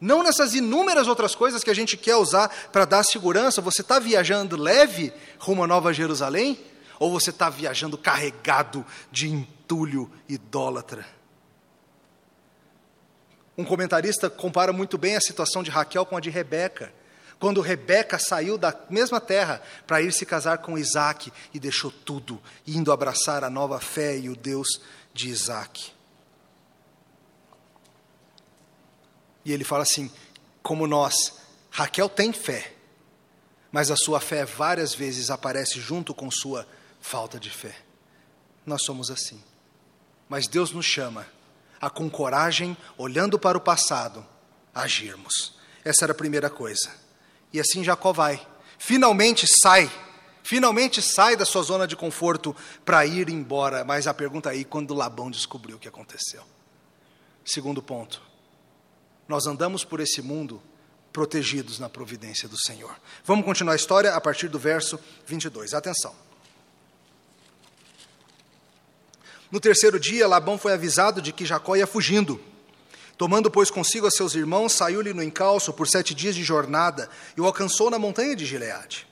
Não 0.00 0.22
nessas 0.22 0.54
inúmeras 0.54 1.08
outras 1.08 1.34
coisas 1.34 1.64
que 1.64 1.70
a 1.70 1.74
gente 1.74 1.96
quer 1.96 2.16
usar 2.16 2.48
para 2.70 2.84
dar 2.84 3.02
segurança. 3.02 3.60
Você 3.60 3.82
está 3.82 3.98
viajando 3.98 4.56
leve 4.56 5.12
rumo 5.38 5.64
a 5.64 5.66
Nova 5.66 5.92
Jerusalém? 5.92 6.58
Ou 7.00 7.10
você 7.10 7.30
está 7.30 7.48
viajando 7.48 7.98
carregado 7.98 8.84
de 9.10 9.28
entulho 9.28 10.10
idólatra? 10.28 11.06
Um 13.56 13.64
comentarista 13.64 14.30
compara 14.30 14.72
muito 14.72 14.96
bem 14.96 15.16
a 15.16 15.20
situação 15.20 15.64
de 15.64 15.70
Raquel 15.70 16.06
com 16.06 16.16
a 16.16 16.20
de 16.20 16.30
Rebeca. 16.30 16.92
Quando 17.40 17.60
Rebeca 17.60 18.18
saiu 18.18 18.56
da 18.56 18.74
mesma 18.88 19.20
terra 19.20 19.60
para 19.86 20.00
ir 20.00 20.12
se 20.12 20.26
casar 20.26 20.58
com 20.58 20.78
Isaac 20.78 21.32
e 21.52 21.58
deixou 21.58 21.90
tudo, 21.90 22.40
indo 22.66 22.92
abraçar 22.92 23.42
a 23.42 23.50
nova 23.50 23.80
fé 23.80 24.16
e 24.16 24.28
o 24.28 24.36
Deus 24.36 24.80
de 25.12 25.28
Isaac. 25.28 25.97
E 29.48 29.52
ele 29.52 29.64
fala 29.64 29.82
assim: 29.82 30.10
como 30.62 30.86
nós, 30.86 31.32
Raquel 31.70 32.06
tem 32.06 32.34
fé, 32.34 32.74
mas 33.72 33.90
a 33.90 33.96
sua 33.96 34.20
fé 34.20 34.44
várias 34.44 34.92
vezes 34.92 35.30
aparece 35.30 35.80
junto 35.80 36.12
com 36.12 36.30
sua 36.30 36.68
falta 37.00 37.40
de 37.40 37.48
fé. 37.48 37.74
Nós 38.66 38.82
somos 38.84 39.10
assim. 39.10 39.42
Mas 40.28 40.46
Deus 40.46 40.70
nos 40.70 40.84
chama 40.84 41.26
a, 41.80 41.88
com 41.88 42.10
coragem, 42.10 42.76
olhando 42.98 43.38
para 43.38 43.56
o 43.56 43.60
passado, 43.60 44.24
agirmos. 44.74 45.56
Essa 45.82 46.04
era 46.04 46.12
a 46.12 46.14
primeira 46.16 46.50
coisa. 46.50 46.90
E 47.50 47.58
assim 47.58 47.82
Jacó 47.82 48.12
vai. 48.12 48.46
Finalmente 48.78 49.46
sai. 49.46 49.90
Finalmente 50.42 51.00
sai 51.00 51.36
da 51.36 51.46
sua 51.46 51.62
zona 51.62 51.86
de 51.86 51.96
conforto 51.96 52.54
para 52.84 53.06
ir 53.06 53.30
embora. 53.30 53.82
Mas 53.82 54.06
a 54.06 54.12
pergunta 54.12 54.50
aí, 54.50 54.62
quando 54.62 54.92
Labão 54.92 55.30
descobriu 55.30 55.76
o 55.76 55.80
que 55.80 55.88
aconteceu? 55.88 56.42
Segundo 57.46 57.82
ponto. 57.82 58.27
Nós 59.28 59.46
andamos 59.46 59.84
por 59.84 60.00
esse 60.00 60.22
mundo 60.22 60.60
protegidos 61.12 61.78
na 61.78 61.88
providência 61.88 62.48
do 62.48 62.58
Senhor. 62.58 62.94
Vamos 63.24 63.44
continuar 63.44 63.74
a 63.74 63.76
história 63.76 64.14
a 64.14 64.20
partir 64.20 64.48
do 64.48 64.58
verso 64.58 64.98
22. 65.26 65.74
Atenção. 65.74 66.14
No 69.50 69.60
terceiro 69.60 69.98
dia, 69.98 70.26
Labão 70.26 70.58
foi 70.58 70.72
avisado 70.72 71.22
de 71.22 71.32
que 71.32 71.46
Jacó 71.46 71.76
ia 71.76 71.86
fugindo. 71.86 72.40
Tomando, 73.16 73.50
pois, 73.50 73.70
consigo 73.70 74.06
a 74.06 74.10
seus 74.10 74.34
irmãos, 74.34 74.72
saiu-lhe 74.72 75.12
no 75.12 75.22
encalço 75.22 75.72
por 75.72 75.88
sete 75.88 76.14
dias 76.14 76.34
de 76.34 76.44
jornada 76.44 77.08
e 77.36 77.40
o 77.40 77.46
alcançou 77.46 77.90
na 77.90 77.98
montanha 77.98 78.36
de 78.36 78.46
Gileade. 78.46 79.06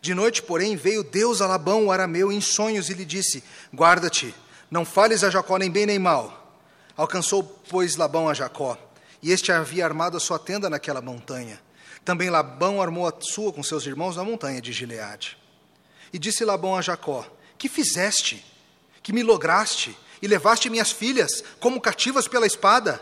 De 0.00 0.14
noite, 0.14 0.42
porém, 0.42 0.76
veio 0.76 1.04
Deus 1.04 1.42
a 1.42 1.46
Labão, 1.46 1.86
o 1.86 1.92
arameu, 1.92 2.32
em 2.32 2.40
sonhos 2.40 2.88
e 2.88 2.94
lhe 2.94 3.04
disse: 3.04 3.44
Guarda-te, 3.74 4.34
não 4.70 4.84
fales 4.84 5.22
a 5.22 5.28
Jacó 5.28 5.58
nem 5.58 5.70
bem 5.70 5.84
nem 5.84 5.98
mal. 5.98 6.56
Alcançou, 6.96 7.42
pois, 7.42 7.96
Labão 7.96 8.28
a 8.28 8.34
Jacó, 8.34 8.78
e 9.22 9.30
este 9.30 9.52
havia 9.52 9.84
armado 9.84 10.16
a 10.16 10.20
sua 10.20 10.38
tenda 10.38 10.70
naquela 10.70 11.00
montanha. 11.00 11.60
Também 12.04 12.30
Labão 12.30 12.80
armou 12.80 13.06
a 13.06 13.14
sua 13.20 13.52
com 13.52 13.62
seus 13.62 13.86
irmãos 13.86 14.16
na 14.16 14.24
montanha 14.24 14.60
de 14.60 14.72
Gileade. 14.72 15.36
E 16.12 16.18
disse 16.18 16.44
Labão 16.44 16.76
a 16.76 16.82
Jacó: 16.82 17.26
Que 17.58 17.68
fizeste? 17.68 18.44
Que 19.02 19.12
me 19.12 19.22
lograste 19.22 19.96
e 20.20 20.26
levaste 20.26 20.68
minhas 20.70 20.90
filhas 20.90 21.42
como 21.58 21.80
cativas 21.80 22.26
pela 22.26 22.46
espada? 22.46 23.00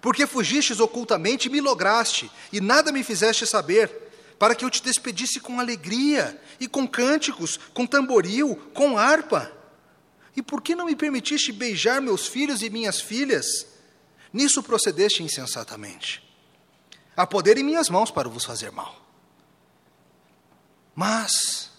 Porque 0.00 0.26
fugistes 0.26 0.80
ocultamente 0.80 1.46
e 1.46 1.50
me 1.50 1.60
lograste, 1.60 2.30
e 2.52 2.60
nada 2.60 2.90
me 2.90 3.04
fizeste 3.04 3.46
saber, 3.46 3.88
para 4.36 4.54
que 4.54 4.64
eu 4.64 4.70
te 4.70 4.82
despedisse 4.82 5.38
com 5.38 5.60
alegria, 5.60 6.40
e 6.58 6.66
com 6.66 6.86
cânticos, 6.86 7.58
com 7.72 7.86
tamboril, 7.86 8.56
com 8.74 8.98
harpa. 8.98 9.50
E 10.36 10.42
por 10.42 10.60
que 10.60 10.74
não 10.74 10.86
me 10.86 10.96
permitiste 10.96 11.52
beijar 11.52 12.00
meus 12.00 12.26
filhos 12.26 12.62
e 12.62 12.70
minhas 12.70 13.00
filhas? 13.00 13.66
Nisso 14.32 14.62
procedeste 14.62 15.22
insensatamente. 15.22 16.22
Há 17.16 17.26
poder 17.26 17.58
em 17.58 17.62
minhas 17.62 17.88
mãos 17.88 18.10
para 18.10 18.28
vos 18.28 18.44
fazer 18.44 18.72
mal. 18.72 18.96
Mas 20.94 21.70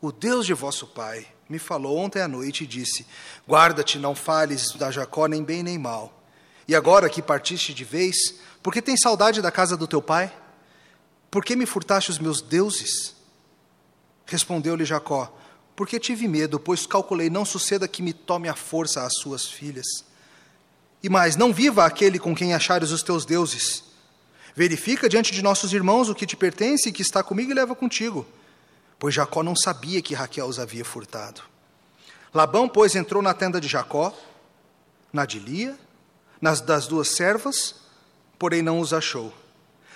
o 0.00 0.10
Deus 0.10 0.46
de 0.46 0.54
vosso 0.54 0.86
Pai 0.86 1.26
me 1.48 1.58
falou 1.58 1.98
ontem 1.98 2.20
à 2.20 2.28
noite 2.28 2.64
e 2.64 2.66
disse: 2.66 3.06
Guarda-te, 3.48 3.98
não 3.98 4.14
fales 4.14 4.72
da 4.72 4.90
Jacó 4.90 5.26
nem 5.26 5.42
bem 5.44 5.62
nem 5.62 5.78
mal 5.78 6.20
e 6.70 6.74
agora 6.76 7.10
que 7.10 7.20
partiste 7.20 7.74
de 7.74 7.82
vez, 7.82 8.14
por 8.62 8.72
que 8.72 8.80
tens 8.80 9.00
saudade 9.00 9.42
da 9.42 9.50
casa 9.50 9.76
do 9.76 9.88
teu 9.88 10.00
pai? 10.00 10.32
Por 11.28 11.44
que 11.44 11.56
me 11.56 11.66
furtaste 11.66 12.12
os 12.12 12.18
meus 12.20 12.40
deuses? 12.40 13.16
Respondeu-lhe 14.24 14.84
Jacó: 14.84 15.36
Porque 15.74 15.98
tive 15.98 16.28
medo, 16.28 16.60
pois 16.60 16.86
calculei 16.86 17.28
não 17.28 17.44
suceda 17.44 17.88
que 17.88 18.00
me 18.00 18.12
tome 18.12 18.48
a 18.48 18.54
força 18.54 19.04
as 19.04 19.14
suas 19.14 19.46
filhas. 19.46 20.04
E 21.02 21.08
mais, 21.08 21.36
não 21.36 21.52
viva 21.52 21.84
aquele 21.84 22.18
com 22.18 22.34
quem 22.34 22.52
achares 22.52 22.90
os 22.90 23.02
teus 23.02 23.24
deuses. 23.24 23.84
Verifica 24.54 25.08
diante 25.08 25.32
de 25.32 25.42
nossos 25.42 25.72
irmãos 25.72 26.08
o 26.08 26.14
que 26.14 26.26
te 26.26 26.36
pertence 26.36 26.88
e 26.88 26.92
que 26.92 27.02
está 27.02 27.22
comigo 27.22 27.50
e 27.50 27.54
leva 27.54 27.74
contigo. 27.74 28.26
Pois 28.98 29.14
Jacó 29.14 29.42
não 29.42 29.56
sabia 29.56 30.02
que 30.02 30.14
Raquel 30.14 30.46
os 30.46 30.58
havia 30.58 30.84
furtado. 30.84 31.40
Labão, 32.34 32.68
pois, 32.68 32.94
entrou 32.94 33.22
na 33.22 33.32
tenda 33.32 33.60
de 33.60 33.66
Jacó, 33.66 34.14
na 35.12 35.24
de 35.24 35.38
Lia, 35.38 35.78
nas 36.40 36.60
das 36.60 36.86
duas 36.86 37.08
servas, 37.08 37.76
porém 38.38 38.62
não 38.62 38.78
os 38.78 38.92
achou. 38.92 39.32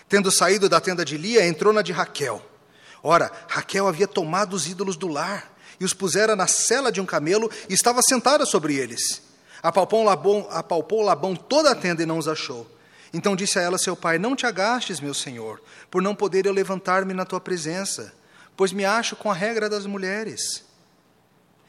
Tendo 0.08 0.30
saído 0.30 0.68
da 0.68 0.80
tenda 0.80 1.04
de 1.04 1.16
Lia, 1.16 1.46
entrou 1.46 1.72
na 1.72 1.82
de 1.82 1.92
Raquel. 1.92 2.44
Ora, 3.02 3.30
Raquel 3.48 3.86
havia 3.86 4.08
tomado 4.08 4.54
os 4.54 4.66
ídolos 4.66 4.96
do 4.96 5.08
lar 5.08 5.52
e 5.78 5.84
os 5.84 5.92
pusera 5.92 6.34
na 6.34 6.46
cela 6.46 6.90
de 6.90 7.00
um 7.00 7.06
camelo 7.06 7.50
e 7.68 7.74
estava 7.74 8.00
sentada 8.02 8.46
sobre 8.46 8.76
eles. 8.76 9.22
Apalpou 9.64 10.04
Labão, 10.04 10.46
apalpou 10.50 11.00
Labão 11.00 11.34
toda 11.34 11.70
a 11.70 11.74
tenda 11.74 12.02
e 12.02 12.06
não 12.06 12.18
os 12.18 12.28
achou. 12.28 12.70
Então 13.14 13.34
disse 13.34 13.58
a 13.58 13.62
ela 13.62 13.78
seu 13.78 13.96
pai: 13.96 14.18
Não 14.18 14.36
te 14.36 14.44
agastes, 14.44 15.00
meu 15.00 15.14
senhor, 15.14 15.58
por 15.90 16.02
não 16.02 16.14
poder 16.14 16.44
eu 16.44 16.52
levantar-me 16.52 17.14
na 17.14 17.24
tua 17.24 17.40
presença, 17.40 18.12
pois 18.54 18.72
me 18.72 18.84
acho 18.84 19.16
com 19.16 19.30
a 19.30 19.34
regra 19.34 19.66
das 19.70 19.86
mulheres. 19.86 20.66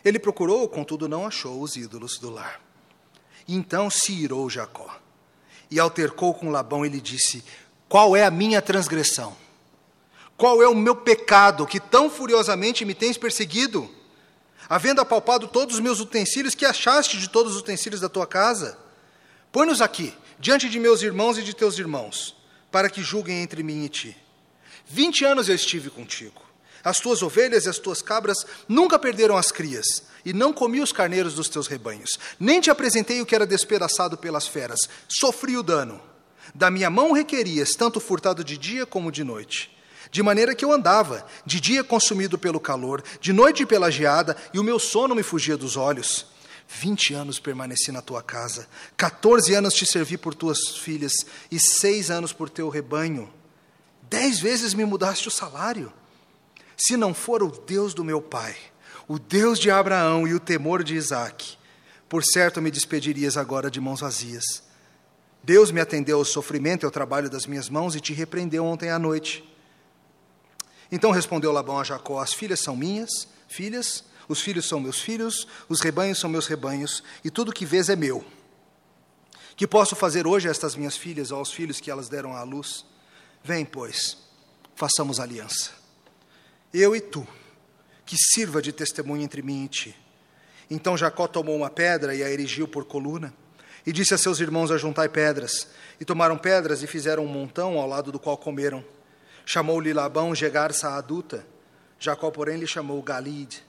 Ele 0.04 0.20
procurou, 0.20 0.68
contudo 0.68 1.08
não 1.08 1.26
achou 1.26 1.62
os 1.62 1.78
ídolos 1.78 2.20
do 2.20 2.30
lar. 2.30 2.60
Então 3.48 3.90
se 3.90 4.12
irou 4.12 4.50
Jacó 4.50 4.94
e 5.72 5.80
altercou 5.80 6.34
com 6.34 6.50
Labão 6.50 6.86
e 6.86 6.90
lhe 6.90 7.00
disse: 7.00 7.46
Qual 7.88 8.14
é 8.14 8.26
a 8.26 8.32
minha 8.32 8.62
transgressão? 8.62 9.38
Qual 10.36 10.62
é 10.62 10.68
o 10.68 10.76
meu 10.76 10.98
pecado 10.98 11.66
que 11.66 11.80
tão 11.80 12.10
furiosamente 12.10 12.84
me 12.84 12.94
tens 12.94 13.18
perseguido? 13.18 13.90
Havendo 14.68 15.02
apalpado 15.02 15.48
todos 15.48 15.76
os 15.76 15.82
meus 15.82 16.00
utensílios, 16.00 16.56
que 16.56 16.66
achaste 16.66 17.18
de 17.18 17.30
todos 17.30 17.54
os 17.54 17.60
utensílios 17.60 18.02
da 18.02 18.10
tua 18.10 18.26
casa? 18.26 18.78
Põe-nos 19.52 19.82
aqui, 19.82 20.14
diante 20.40 20.70
de 20.70 20.80
meus 20.80 21.02
irmãos 21.02 21.38
e 21.38 21.44
de 21.44 21.54
teus 21.54 21.78
irmãos, 21.78 22.36
para 22.72 22.90
que 22.90 23.02
julguem 23.02 23.42
entre 23.42 23.64
mim 23.64 23.86
e 23.86 23.90
ti. 23.90 24.18
Vinte 24.86 25.24
anos 25.24 25.50
eu 25.50 25.56
estive 25.56 25.90
contigo. 25.90 26.42
As 26.84 27.00
tuas 27.00 27.24
ovelhas 27.24 27.66
e 27.66 27.70
as 27.70 27.80
tuas 27.80 28.02
cabras 28.02 28.46
nunca 28.68 29.00
perderam 29.00 29.38
as 29.38 29.52
crias, 29.52 29.86
e 30.24 30.34
não 30.34 30.54
comi 30.54 30.82
os 30.82 30.92
carneiros 30.92 31.34
dos 31.36 31.50
teus 31.50 31.68
rebanhos, 31.68 32.20
nem 32.40 32.62
te 32.62 32.70
apresentei 32.70 33.22
o 33.22 33.26
que 33.26 33.34
era 33.34 33.46
despedaçado 33.46 34.18
pelas 34.18 34.48
feras, 34.48 34.80
sofri 35.08 35.58
o 35.58 35.64
dano. 35.64 36.02
Da 36.54 36.70
minha 36.70 36.90
mão 36.90 37.12
requerias, 37.12 37.72
tanto 37.72 38.00
furtado 38.00 38.44
de 38.44 38.58
dia 38.58 38.86
como 38.86 39.12
de 39.12 39.24
noite. 39.24 39.75
De 40.16 40.24
maneira 40.24 40.56
que 40.56 40.64
eu 40.64 40.72
andava, 40.72 41.28
de 41.46 41.60
dia 41.60 41.84
consumido 41.84 42.38
pelo 42.38 42.58
calor, 42.58 43.04
de 43.20 43.34
noite 43.34 43.66
pela 43.66 43.92
geada, 43.92 44.38
e 44.54 44.60
o 44.60 44.64
meu 44.64 44.80
sono 44.80 45.14
me 45.14 45.22
fugia 45.22 45.58
dos 45.58 45.76
olhos. 45.76 46.28
Vinte 46.70 47.14
anos 47.14 47.38
permaneci 47.38 47.92
na 47.92 48.02
tua 48.02 48.24
casa, 48.24 48.66
quatorze 48.98 49.54
anos 49.54 49.74
te 49.74 49.86
servi 49.86 50.18
por 50.18 50.34
tuas 50.34 50.78
filhas, 50.78 51.12
e 51.52 51.60
seis 51.60 52.10
anos 52.10 52.32
por 52.32 52.50
teu 52.50 52.70
rebanho. 52.70 53.30
Dez 54.04 54.40
vezes 54.40 54.74
me 54.74 54.86
mudaste 54.86 55.28
o 55.28 55.32
salário. 55.32 55.92
Se 56.78 56.96
não 56.96 57.14
for 57.14 57.44
o 57.44 57.52
Deus 57.52 57.94
do 57.94 58.06
meu 58.06 58.22
pai, 58.22 58.56
o 59.10 59.20
Deus 59.20 59.60
de 59.60 59.70
Abraão 59.70 60.26
e 60.26 60.34
o 60.34 60.40
temor 60.40 60.82
de 60.82 60.96
Isaac, 60.96 61.58
por 62.08 62.24
certo 62.24 62.62
me 62.62 62.72
despedirias 62.72 63.36
agora 63.36 63.70
de 63.70 63.82
mãos 63.82 64.00
vazias. 64.00 64.64
Deus 65.44 65.72
me 65.72 65.82
atendeu 65.82 66.20
ao 66.20 66.24
sofrimento 66.24 66.84
e 66.84 66.86
ao 66.86 66.92
trabalho 66.92 67.30
das 67.30 67.46
minhas 67.46 67.68
mãos 67.68 67.98
e 67.98 68.00
te 68.00 68.14
repreendeu 68.14 68.64
ontem 68.64 68.90
à 68.90 68.98
noite. 68.98 69.44
Então 70.92 71.12
respondeu 71.12 71.52
Labão 71.52 71.80
a 71.80 71.84
Jacó: 71.84 72.20
As 72.20 72.34
filhas 72.34 72.60
são 72.60 72.76
minhas, 72.76 73.28
filhas, 73.48 74.04
os 74.28 74.42
filhos 74.42 74.68
são 74.68 74.80
meus 74.80 75.00
filhos, 75.00 75.48
os 75.70 75.82
rebanhos 75.82 76.20
são 76.20 76.30
meus 76.30 76.48
rebanhos, 76.48 77.04
e 77.24 77.30
tudo 77.30 77.54
que 77.54 77.66
vês 77.66 77.90
é 77.90 77.96
meu. 77.96 78.26
Que 79.56 79.66
posso 79.66 79.96
fazer 79.96 80.28
hoje 80.28 80.48
a 80.48 80.52
estas 80.52 80.76
minhas 80.76 80.98
filhas 80.98 81.32
aos 81.32 81.52
filhos 81.52 81.80
que 81.80 81.90
elas 81.90 82.10
deram 82.10 82.34
à 82.36 82.44
luz? 82.44 82.86
Vem, 83.44 83.64
pois, 83.64 84.18
façamos 84.76 85.20
aliança. 85.20 85.72
Eu 86.74 86.96
e 86.96 87.00
tu 87.00 87.26
que 88.06 88.18
sirva 88.18 88.62
de 88.62 88.72
testemunho 88.72 89.24
entre 89.24 89.42
mim 89.42 89.64
e 89.66 89.68
ti. 89.68 89.96
Então 90.70 90.98
Jacó 90.98 91.28
tomou 91.28 91.56
uma 91.56 91.70
pedra 91.70 92.14
e 92.14 92.24
a 92.24 92.30
erigiu 92.30 92.68
por 92.68 92.86
coluna, 92.86 93.34
e 93.86 93.92
disse 93.92 94.14
a 94.14 94.18
seus 94.18 94.40
irmãos: 94.40 94.72
Ajuntai 94.72 95.08
pedras. 95.08 95.68
E 96.00 96.06
tomaram 96.06 96.38
pedras 96.38 96.84
e 96.84 96.88
fizeram 96.88 97.24
um 97.24 97.28
montão 97.28 97.80
ao 97.80 97.88
lado 97.88 98.12
do 98.12 98.20
qual 98.20 98.38
comeram. 98.38 98.84
Chamou-lhe 99.46 99.94
Labão 99.94 100.34
Gegarça 100.34 100.90
a 100.90 100.98
adulta. 100.98 101.46
Jacó, 102.00 102.32
porém, 102.32 102.58
lhe 102.58 102.68
chamou 102.68 103.02
Galide. 103.02 103.64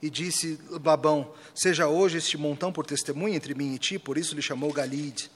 E 0.00 0.10
disse 0.10 0.58
Labão: 0.84 1.32
Seja 1.54 1.86
hoje 1.86 2.18
este 2.18 2.36
montão 2.36 2.72
por 2.72 2.86
testemunho 2.86 3.34
entre 3.34 3.54
mim 3.54 3.74
e 3.74 3.78
ti, 3.78 3.98
por 3.98 4.16
isso 4.18 4.34
lhe 4.34 4.42
chamou 4.42 4.72
Galide. 4.72 5.30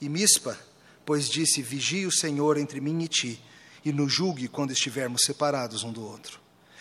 E 0.00 0.08
Mispa, 0.08 0.58
pois 1.04 1.28
disse: 1.28 1.62
Vigie 1.62 2.06
o 2.06 2.12
Senhor 2.12 2.56
entre 2.56 2.80
mim 2.80 3.02
e 3.02 3.08
ti, 3.08 3.42
e 3.84 3.92
nos 3.92 4.12
julgue 4.12 4.48
quando 4.48 4.72
estivermos 4.72 5.22
separados 5.24 5.84
um 5.84 5.92
do 5.92 6.04
outro. 6.04 6.40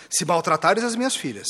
Se 0.09 0.25
maltratares 0.25 0.83
as 0.83 0.95
minhas 0.95 1.15
filhas, 1.15 1.47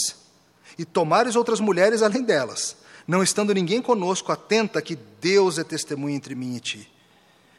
e 0.77 0.85
tomares 0.85 1.35
outras 1.35 1.59
mulheres 1.59 2.01
além 2.01 2.23
delas, 2.23 2.77
não 3.07 3.23
estando 3.23 3.53
ninguém 3.53 3.81
conosco, 3.81 4.31
atenta 4.31 4.81
que 4.81 4.95
Deus 5.19 5.57
é 5.57 5.63
testemunha 5.63 6.15
entre 6.15 6.35
mim 6.35 6.55
e 6.55 6.59
ti. 6.59 6.91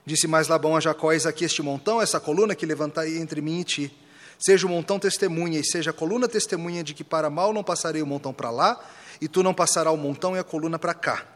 Disse 0.05 0.27
mais 0.27 0.49
Labão 0.49 0.77
a 0.77 0.81
Jacó: 0.81 1.13
Eis 1.13 1.27
aqui 1.27 1.45
este 1.45 1.63
montão, 1.63 2.01
essa 2.01 2.19
coluna 2.19 2.55
que 2.55 2.67
levantai 2.67 3.17
entre 3.19 3.41
mim 3.41 3.61
e 3.61 3.65
ti. 3.65 3.99
Seja 4.39 4.67
o 4.67 4.71
montão 4.71 4.99
testemunha, 4.99 5.61
e 5.61 5.65
seja 5.65 5.91
a 5.91 5.93
coluna 5.93 6.27
testemunha 6.27 6.83
de 6.83 6.95
que 6.95 7.05
para 7.05 7.29
mal 7.29 7.53
não 7.53 7.63
passarei 7.63 8.01
o 8.01 8.07
montão 8.07 8.33
para 8.33 8.51
lá, 8.51 8.83
e 9.21 9.29
tu 9.29 9.43
não 9.43 9.53
passarás 9.53 9.95
o 9.95 9.99
montão 9.99 10.35
e 10.35 10.39
a 10.39 10.45
coluna 10.45 10.79
para 10.79 10.95
cá. 10.95 11.27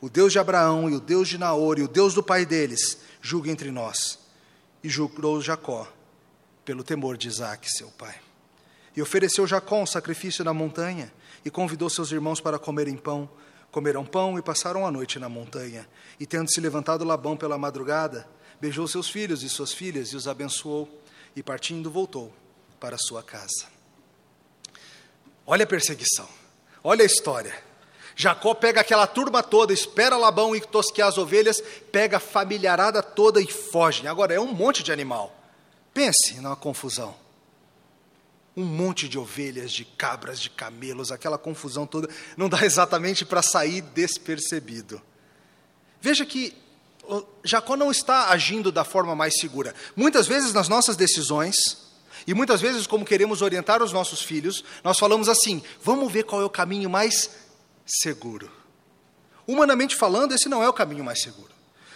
O 0.00 0.08
Deus 0.08 0.32
de 0.32 0.38
Abraão 0.38 0.88
e 0.88 0.94
o 0.94 1.00
Deus 1.00 1.28
de 1.28 1.38
Naor 1.38 1.78
e 1.78 1.82
o 1.82 1.88
Deus 1.88 2.14
do 2.14 2.22
pai 2.22 2.46
deles, 2.46 2.98
julgue 3.20 3.50
entre 3.50 3.70
nós. 3.72 4.18
E 4.84 4.88
jurou 4.88 5.40
Jacó, 5.40 5.90
pelo 6.64 6.84
temor 6.84 7.16
de 7.16 7.26
Isaac, 7.26 7.68
seu 7.68 7.88
pai. 7.88 8.14
E 8.96 9.02
ofereceu 9.02 9.46
Jacó 9.46 9.80
um 9.80 9.86
sacrifício 9.86 10.44
na 10.44 10.54
montanha, 10.54 11.12
e 11.44 11.50
convidou 11.50 11.90
seus 11.90 12.12
irmãos 12.12 12.40
para 12.40 12.58
comerem 12.58 12.96
pão. 12.96 13.28
Comeram 13.70 14.04
pão 14.04 14.38
e 14.38 14.42
passaram 14.42 14.86
a 14.86 14.90
noite 14.90 15.18
na 15.18 15.28
montanha. 15.28 15.86
E 16.18 16.26
tendo 16.26 16.50
se 16.50 16.60
levantado 16.60 17.04
Labão 17.04 17.36
pela 17.36 17.58
madrugada, 17.58 18.28
beijou 18.60 18.88
seus 18.88 19.08
filhos 19.08 19.42
e 19.42 19.48
suas 19.48 19.72
filhas 19.72 20.08
e 20.08 20.16
os 20.16 20.26
abençoou, 20.26 20.88
e 21.34 21.42
partindo 21.42 21.90
voltou 21.90 22.32
para 22.80 22.96
sua 22.98 23.22
casa. 23.22 23.66
Olha 25.46 25.64
a 25.64 25.66
perseguição, 25.66 26.28
olha 26.82 27.02
a 27.02 27.06
história. 27.06 27.54
Jacó 28.16 28.54
pega 28.54 28.80
aquela 28.80 29.06
turma 29.06 29.42
toda, 29.42 29.74
espera 29.74 30.16
Labão 30.16 30.56
ir 30.56 30.64
tosquear 30.64 31.08
as 31.08 31.18
ovelhas, 31.18 31.62
pega 31.92 32.16
a 32.16 32.20
familiarada 32.20 33.02
toda 33.02 33.42
e 33.42 33.46
foge. 33.46 34.06
Agora 34.08 34.32
é 34.32 34.40
um 34.40 34.52
monte 34.52 34.82
de 34.82 34.90
animal. 34.90 35.36
Pense 35.92 36.40
numa 36.40 36.56
confusão. 36.56 37.14
Um 38.56 38.64
monte 38.64 39.08
de 39.08 39.18
ovelhas, 39.18 39.70
de 39.70 39.84
cabras, 39.84 40.40
de 40.40 40.48
camelos, 40.48 41.12
aquela 41.12 41.36
confusão 41.36 41.86
toda, 41.86 42.08
não 42.36 42.48
dá 42.48 42.64
exatamente 42.64 43.24
para 43.24 43.42
sair 43.42 43.82
despercebido. 43.82 45.00
Veja 46.00 46.24
que 46.24 46.56
Jacó 47.44 47.76
não 47.76 47.90
está 47.90 48.30
agindo 48.30 48.72
da 48.72 48.84
forma 48.84 49.14
mais 49.14 49.38
segura. 49.38 49.74
Muitas 49.94 50.26
vezes 50.26 50.52
nas 50.52 50.68
nossas 50.68 50.96
decisões, 50.96 51.86
e 52.26 52.34
muitas 52.34 52.60
vezes, 52.60 52.86
como 52.86 53.04
queremos 53.04 53.42
orientar 53.42 53.82
os 53.82 53.92
nossos 53.92 54.20
filhos, 54.20 54.64
nós 54.82 54.98
falamos 54.98 55.28
assim: 55.28 55.62
vamos 55.82 56.12
ver 56.12 56.24
qual 56.24 56.42
é 56.42 56.44
o 56.44 56.50
caminho 56.50 56.90
mais 56.90 57.30
seguro. 57.84 58.50
Humanamente 59.46 59.94
falando, 59.94 60.32
esse 60.32 60.48
não 60.48 60.62
é 60.62 60.68
o 60.68 60.72
caminho 60.72 61.04
mais 61.04 61.22
seguro. 61.22 61.50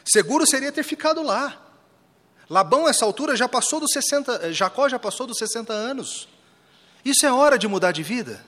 Seguro 0.04 0.46
seria 0.46 0.70
ter 0.70 0.84
ficado 0.84 1.22
lá. 1.22 1.66
Labão, 2.48 2.88
essa 2.88 3.04
altura, 3.04 3.36
já 3.36 3.48
passou 3.48 3.80
dos 3.80 3.92
60, 3.92 4.40
eh, 4.42 4.52
Jacó 4.52 4.88
já 4.88 4.98
passou 4.98 5.26
dos 5.26 5.38
60 5.38 5.72
anos. 5.72 6.28
Isso 7.04 7.26
é 7.26 7.32
hora 7.32 7.58
de 7.58 7.68
mudar 7.68 7.92
de 7.92 8.02
vida. 8.02 8.44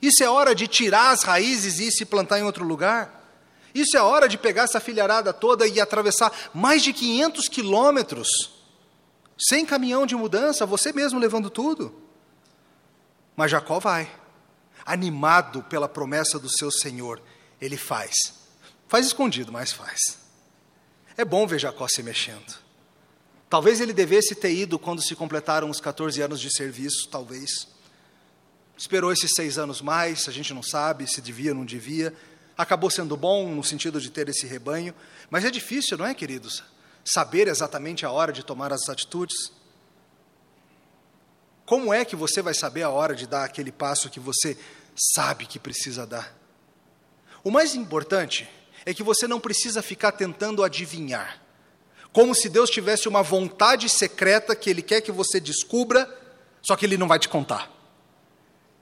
Isso 0.00 0.22
é 0.22 0.28
hora 0.28 0.54
de 0.54 0.66
tirar 0.68 1.10
as 1.10 1.22
raízes 1.22 1.78
e 1.78 1.90
se 1.90 2.04
plantar 2.04 2.38
em 2.38 2.44
outro 2.44 2.64
lugar. 2.64 3.14
Isso 3.74 3.96
é 3.96 4.02
hora 4.02 4.28
de 4.28 4.38
pegar 4.38 4.64
essa 4.64 4.80
filharada 4.80 5.32
toda 5.32 5.66
e 5.66 5.80
atravessar 5.80 6.32
mais 6.54 6.82
de 6.82 6.92
500 6.92 7.48
quilômetros, 7.48 8.28
sem 9.38 9.64
caminhão 9.64 10.06
de 10.06 10.16
mudança, 10.16 10.66
você 10.66 10.92
mesmo 10.92 11.18
levando 11.18 11.50
tudo. 11.50 11.94
Mas 13.36 13.50
Jacó 13.50 13.78
vai 13.78 14.10
animado 14.88 15.62
pela 15.64 15.86
promessa 15.86 16.38
do 16.38 16.48
seu 16.48 16.70
Senhor, 16.70 17.20
ele 17.60 17.76
faz. 17.76 18.14
Faz 18.88 19.06
escondido, 19.06 19.52
mas 19.52 19.70
faz. 19.70 20.18
É 21.14 21.24
bom 21.26 21.46
ver 21.46 21.58
Jacó 21.58 21.86
se 21.86 22.02
mexendo. 22.02 22.67
Talvez 23.48 23.80
ele 23.80 23.92
devesse 23.92 24.34
ter 24.34 24.52
ido 24.52 24.78
quando 24.78 25.02
se 25.02 25.14
completaram 25.14 25.70
os 25.70 25.80
14 25.80 26.20
anos 26.20 26.40
de 26.40 26.52
serviço, 26.54 27.08
talvez. 27.08 27.68
Esperou 28.76 29.10
esses 29.10 29.32
seis 29.34 29.58
anos 29.58 29.80
mais, 29.80 30.28
a 30.28 30.32
gente 30.32 30.52
não 30.52 30.62
sabe 30.62 31.06
se 31.06 31.20
devia 31.20 31.52
ou 31.52 31.56
não 31.56 31.64
devia. 31.64 32.14
Acabou 32.56 32.90
sendo 32.90 33.16
bom 33.16 33.54
no 33.54 33.64
sentido 33.64 34.00
de 34.00 34.10
ter 34.10 34.28
esse 34.28 34.46
rebanho, 34.46 34.94
mas 35.30 35.44
é 35.44 35.50
difícil, 35.50 35.96
não 35.96 36.06
é, 36.06 36.14
queridos? 36.14 36.62
Saber 37.04 37.48
exatamente 37.48 38.04
a 38.04 38.10
hora 38.10 38.32
de 38.32 38.44
tomar 38.44 38.72
as 38.72 38.88
atitudes. 38.88 39.52
Como 41.64 41.92
é 41.92 42.04
que 42.04 42.16
você 42.16 42.42
vai 42.42 42.54
saber 42.54 42.82
a 42.82 42.90
hora 42.90 43.14
de 43.14 43.26
dar 43.26 43.44
aquele 43.44 43.72
passo 43.72 44.10
que 44.10 44.20
você 44.20 44.56
sabe 44.98 45.46
que 45.46 45.58
precisa 45.58 46.06
dar. 46.06 46.36
O 47.44 47.50
mais 47.50 47.74
importante 47.74 48.48
é 48.84 48.92
que 48.92 49.02
você 49.02 49.28
não 49.28 49.38
precisa 49.38 49.82
ficar 49.82 50.12
tentando 50.12 50.64
adivinhar, 50.64 51.40
como 52.12 52.34
se 52.34 52.48
Deus 52.48 52.70
tivesse 52.70 53.08
uma 53.08 53.22
vontade 53.22 53.88
secreta 53.88 54.56
que 54.56 54.70
Ele 54.70 54.82
quer 54.82 55.00
que 55.00 55.12
você 55.12 55.38
descubra, 55.38 56.08
só 56.62 56.76
que 56.76 56.86
Ele 56.86 56.96
não 56.96 57.08
vai 57.08 57.18
te 57.18 57.28
contar. 57.28 57.70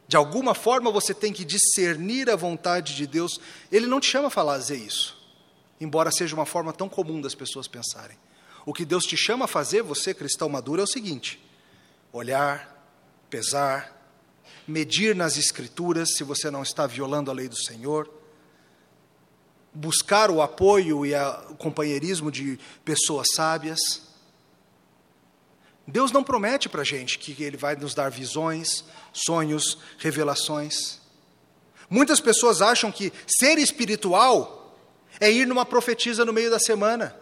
De 0.08 0.16
alguma 0.16 0.54
forma 0.54 0.90
você 0.90 1.12
tem 1.12 1.32
que 1.32 1.44
discernir 1.44 2.30
a 2.30 2.36
vontade 2.36 2.94
de 2.94 3.06
Deus. 3.06 3.40
Ele 3.72 3.86
não 3.86 4.00
te 4.00 4.08
chama 4.08 4.28
a 4.28 4.30
fazer 4.30 4.76
isso, 4.76 5.16
embora 5.80 6.12
seja 6.12 6.34
uma 6.34 6.46
forma 6.46 6.72
tão 6.72 6.88
comum 6.88 7.20
das 7.20 7.34
pessoas 7.34 7.66
pensarem. 7.66 8.16
O 8.64 8.72
que 8.72 8.84
Deus 8.84 9.04
te 9.04 9.16
chama 9.16 9.44
a 9.44 9.48
fazer, 9.48 9.82
você 9.82 10.14
cristão 10.14 10.48
maduro, 10.48 10.80
é 10.80 10.84
o 10.84 10.88
seguinte: 10.88 11.40
olhar, 12.12 12.72
pesar, 13.28 13.96
medir 14.66 15.14
nas 15.14 15.36
Escrituras 15.36 16.14
se 16.16 16.24
você 16.24 16.50
não 16.50 16.62
está 16.62 16.86
violando 16.86 17.30
a 17.30 17.34
lei 17.34 17.48
do 17.48 17.56
Senhor, 17.56 18.08
buscar 19.76 20.30
o 20.30 20.40
apoio 20.40 21.04
e 21.04 21.14
o 21.14 21.54
companheirismo 21.54 22.30
de 22.32 22.58
pessoas 22.84 23.28
sábias. 23.34 23.78
Deus 25.86 26.10
não 26.10 26.24
promete 26.24 26.68
para 26.68 26.80
a 26.80 26.84
gente 26.84 27.18
que 27.18 27.42
Ele 27.42 27.56
vai 27.56 27.76
nos 27.76 27.94
dar 27.94 28.10
visões, 28.10 28.84
sonhos, 29.12 29.78
revelações. 29.98 31.00
Muitas 31.88 32.18
pessoas 32.20 32.60
acham 32.60 32.90
que 32.90 33.12
ser 33.26 33.58
espiritual 33.58 34.76
é 35.20 35.30
ir 35.30 35.46
numa 35.46 35.64
profetisa 35.64 36.24
no 36.24 36.32
meio 36.32 36.50
da 36.50 36.58
semana, 36.58 37.14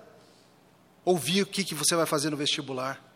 ouvir 1.04 1.42
o 1.42 1.46
que, 1.46 1.64
que 1.64 1.74
você 1.74 1.94
vai 1.94 2.06
fazer 2.06 2.30
no 2.30 2.36
vestibular. 2.36 3.13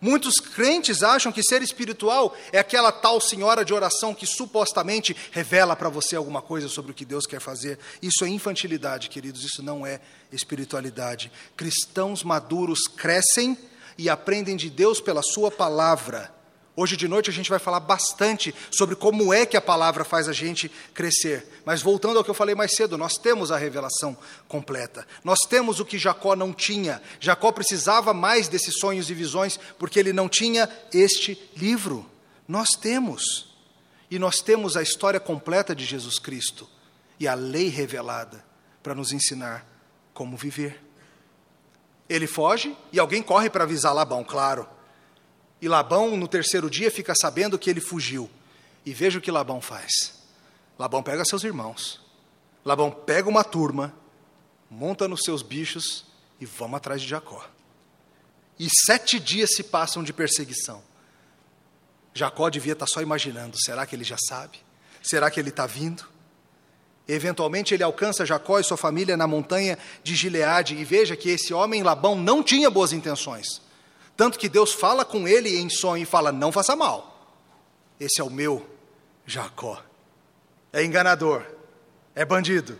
Muitos 0.00 0.40
crentes 0.40 1.02
acham 1.02 1.32
que 1.32 1.42
ser 1.42 1.62
espiritual 1.62 2.36
é 2.52 2.58
aquela 2.58 2.92
tal 2.92 3.20
senhora 3.20 3.64
de 3.64 3.74
oração 3.74 4.14
que 4.14 4.26
supostamente 4.26 5.16
revela 5.30 5.74
para 5.74 5.88
você 5.88 6.16
alguma 6.16 6.42
coisa 6.42 6.68
sobre 6.68 6.92
o 6.92 6.94
que 6.94 7.04
Deus 7.04 7.26
quer 7.26 7.40
fazer. 7.40 7.78
Isso 8.00 8.24
é 8.24 8.28
infantilidade, 8.28 9.08
queridos, 9.08 9.44
isso 9.44 9.62
não 9.62 9.86
é 9.86 10.00
espiritualidade. 10.32 11.32
Cristãos 11.56 12.22
maduros 12.22 12.86
crescem 12.86 13.56
e 13.96 14.08
aprendem 14.08 14.56
de 14.56 14.70
Deus 14.70 15.00
pela 15.00 15.22
Sua 15.22 15.50
palavra 15.50 16.37
Hoje 16.80 16.96
de 16.96 17.08
noite 17.08 17.28
a 17.28 17.32
gente 17.32 17.50
vai 17.50 17.58
falar 17.58 17.80
bastante 17.80 18.54
sobre 18.70 18.94
como 18.94 19.34
é 19.34 19.44
que 19.44 19.56
a 19.56 19.60
palavra 19.60 20.04
faz 20.04 20.28
a 20.28 20.32
gente 20.32 20.70
crescer. 20.94 21.60
Mas 21.64 21.82
voltando 21.82 22.18
ao 22.18 22.22
que 22.22 22.30
eu 22.30 22.34
falei 22.34 22.54
mais 22.54 22.76
cedo, 22.76 22.96
nós 22.96 23.14
temos 23.14 23.50
a 23.50 23.56
revelação 23.56 24.16
completa. 24.46 25.04
Nós 25.24 25.40
temos 25.40 25.80
o 25.80 25.84
que 25.84 25.98
Jacó 25.98 26.36
não 26.36 26.52
tinha. 26.52 27.02
Jacó 27.18 27.50
precisava 27.50 28.14
mais 28.14 28.46
desses 28.46 28.78
sonhos 28.78 29.10
e 29.10 29.14
visões 29.14 29.58
porque 29.76 29.98
ele 29.98 30.12
não 30.12 30.28
tinha 30.28 30.70
este 30.94 31.50
livro. 31.56 32.08
Nós 32.46 32.68
temos. 32.80 33.56
E 34.08 34.16
nós 34.16 34.40
temos 34.40 34.76
a 34.76 34.82
história 34.82 35.18
completa 35.18 35.74
de 35.74 35.84
Jesus 35.84 36.20
Cristo 36.20 36.70
e 37.18 37.26
a 37.26 37.34
lei 37.34 37.66
revelada 37.70 38.44
para 38.84 38.94
nos 38.94 39.10
ensinar 39.10 39.66
como 40.14 40.36
viver. 40.36 40.80
Ele 42.08 42.28
foge 42.28 42.76
e 42.92 43.00
alguém 43.00 43.20
corre 43.20 43.50
para 43.50 43.64
avisar 43.64 43.92
Labão, 43.92 44.22
claro. 44.22 44.77
E 45.60 45.68
Labão, 45.68 46.16
no 46.16 46.28
terceiro 46.28 46.70
dia, 46.70 46.90
fica 46.90 47.14
sabendo 47.14 47.58
que 47.58 47.68
ele 47.68 47.80
fugiu. 47.80 48.30
E 48.86 48.92
veja 48.92 49.18
o 49.18 49.22
que 49.22 49.30
Labão 49.30 49.60
faz. 49.60 50.22
Labão 50.78 51.02
pega 51.02 51.24
seus 51.24 51.42
irmãos. 51.44 52.00
Labão 52.64 52.90
pega 52.90 53.28
uma 53.28 53.42
turma, 53.42 53.94
monta 54.70 55.08
nos 55.08 55.22
seus 55.22 55.42
bichos 55.42 56.04
e 56.40 56.46
vamos 56.46 56.76
atrás 56.76 57.02
de 57.02 57.08
Jacó. 57.08 57.44
E 58.58 58.68
sete 58.70 59.18
dias 59.18 59.50
se 59.54 59.62
passam 59.62 60.02
de 60.02 60.12
perseguição. 60.12 60.82
Jacó 62.14 62.48
devia 62.50 62.72
estar 62.72 62.86
só 62.86 63.00
imaginando: 63.00 63.56
será 63.58 63.86
que 63.86 63.94
ele 63.94 64.04
já 64.04 64.16
sabe? 64.28 64.58
Será 65.02 65.30
que 65.30 65.38
ele 65.38 65.50
está 65.50 65.66
vindo? 65.66 66.04
Eventualmente 67.06 67.72
ele 67.72 67.82
alcança 67.82 68.26
Jacó 68.26 68.58
e 68.58 68.64
sua 68.64 68.76
família 68.76 69.16
na 69.16 69.26
montanha 69.26 69.78
de 70.02 70.14
Gileade 70.14 70.74
e 70.74 70.84
veja 70.84 71.16
que 71.16 71.30
esse 71.30 71.54
homem 71.54 71.82
Labão 71.82 72.14
não 72.14 72.42
tinha 72.42 72.68
boas 72.68 72.92
intenções. 72.92 73.62
Tanto 74.18 74.36
que 74.36 74.48
Deus 74.48 74.72
fala 74.72 75.04
com 75.04 75.28
ele 75.28 75.56
em 75.60 75.70
sonho 75.70 76.02
e 76.02 76.04
fala: 76.04 76.32
Não 76.32 76.50
faça 76.50 76.74
mal. 76.74 77.24
Esse 78.00 78.20
é 78.20 78.24
o 78.24 78.28
meu 78.28 78.68
Jacó. 79.24 79.80
É 80.72 80.82
enganador, 80.84 81.46
é 82.16 82.24
bandido, 82.24 82.76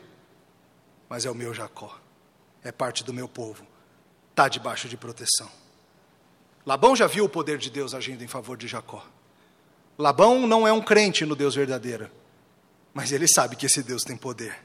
mas 1.08 1.24
é 1.24 1.30
o 1.30 1.36
meu 1.36 1.54
Jacó. 1.54 1.96
É 2.64 2.72
parte 2.72 3.04
do 3.04 3.14
meu 3.14 3.28
povo. 3.28 3.64
Está 4.30 4.48
debaixo 4.48 4.88
de 4.88 4.96
proteção. 4.96 5.48
Labão 6.66 6.96
já 6.96 7.06
viu 7.06 7.26
o 7.26 7.28
poder 7.28 7.56
de 7.56 7.70
Deus 7.70 7.94
agindo 7.94 8.24
em 8.24 8.28
favor 8.28 8.56
de 8.56 8.66
Jacó. 8.66 9.06
Labão 9.96 10.44
não 10.44 10.66
é 10.66 10.72
um 10.72 10.82
crente 10.82 11.24
no 11.24 11.36
Deus 11.36 11.54
verdadeiro, 11.54 12.10
mas 12.92 13.12
ele 13.12 13.28
sabe 13.28 13.54
que 13.54 13.66
esse 13.66 13.80
Deus 13.80 14.02
tem 14.02 14.16
poder. 14.16 14.58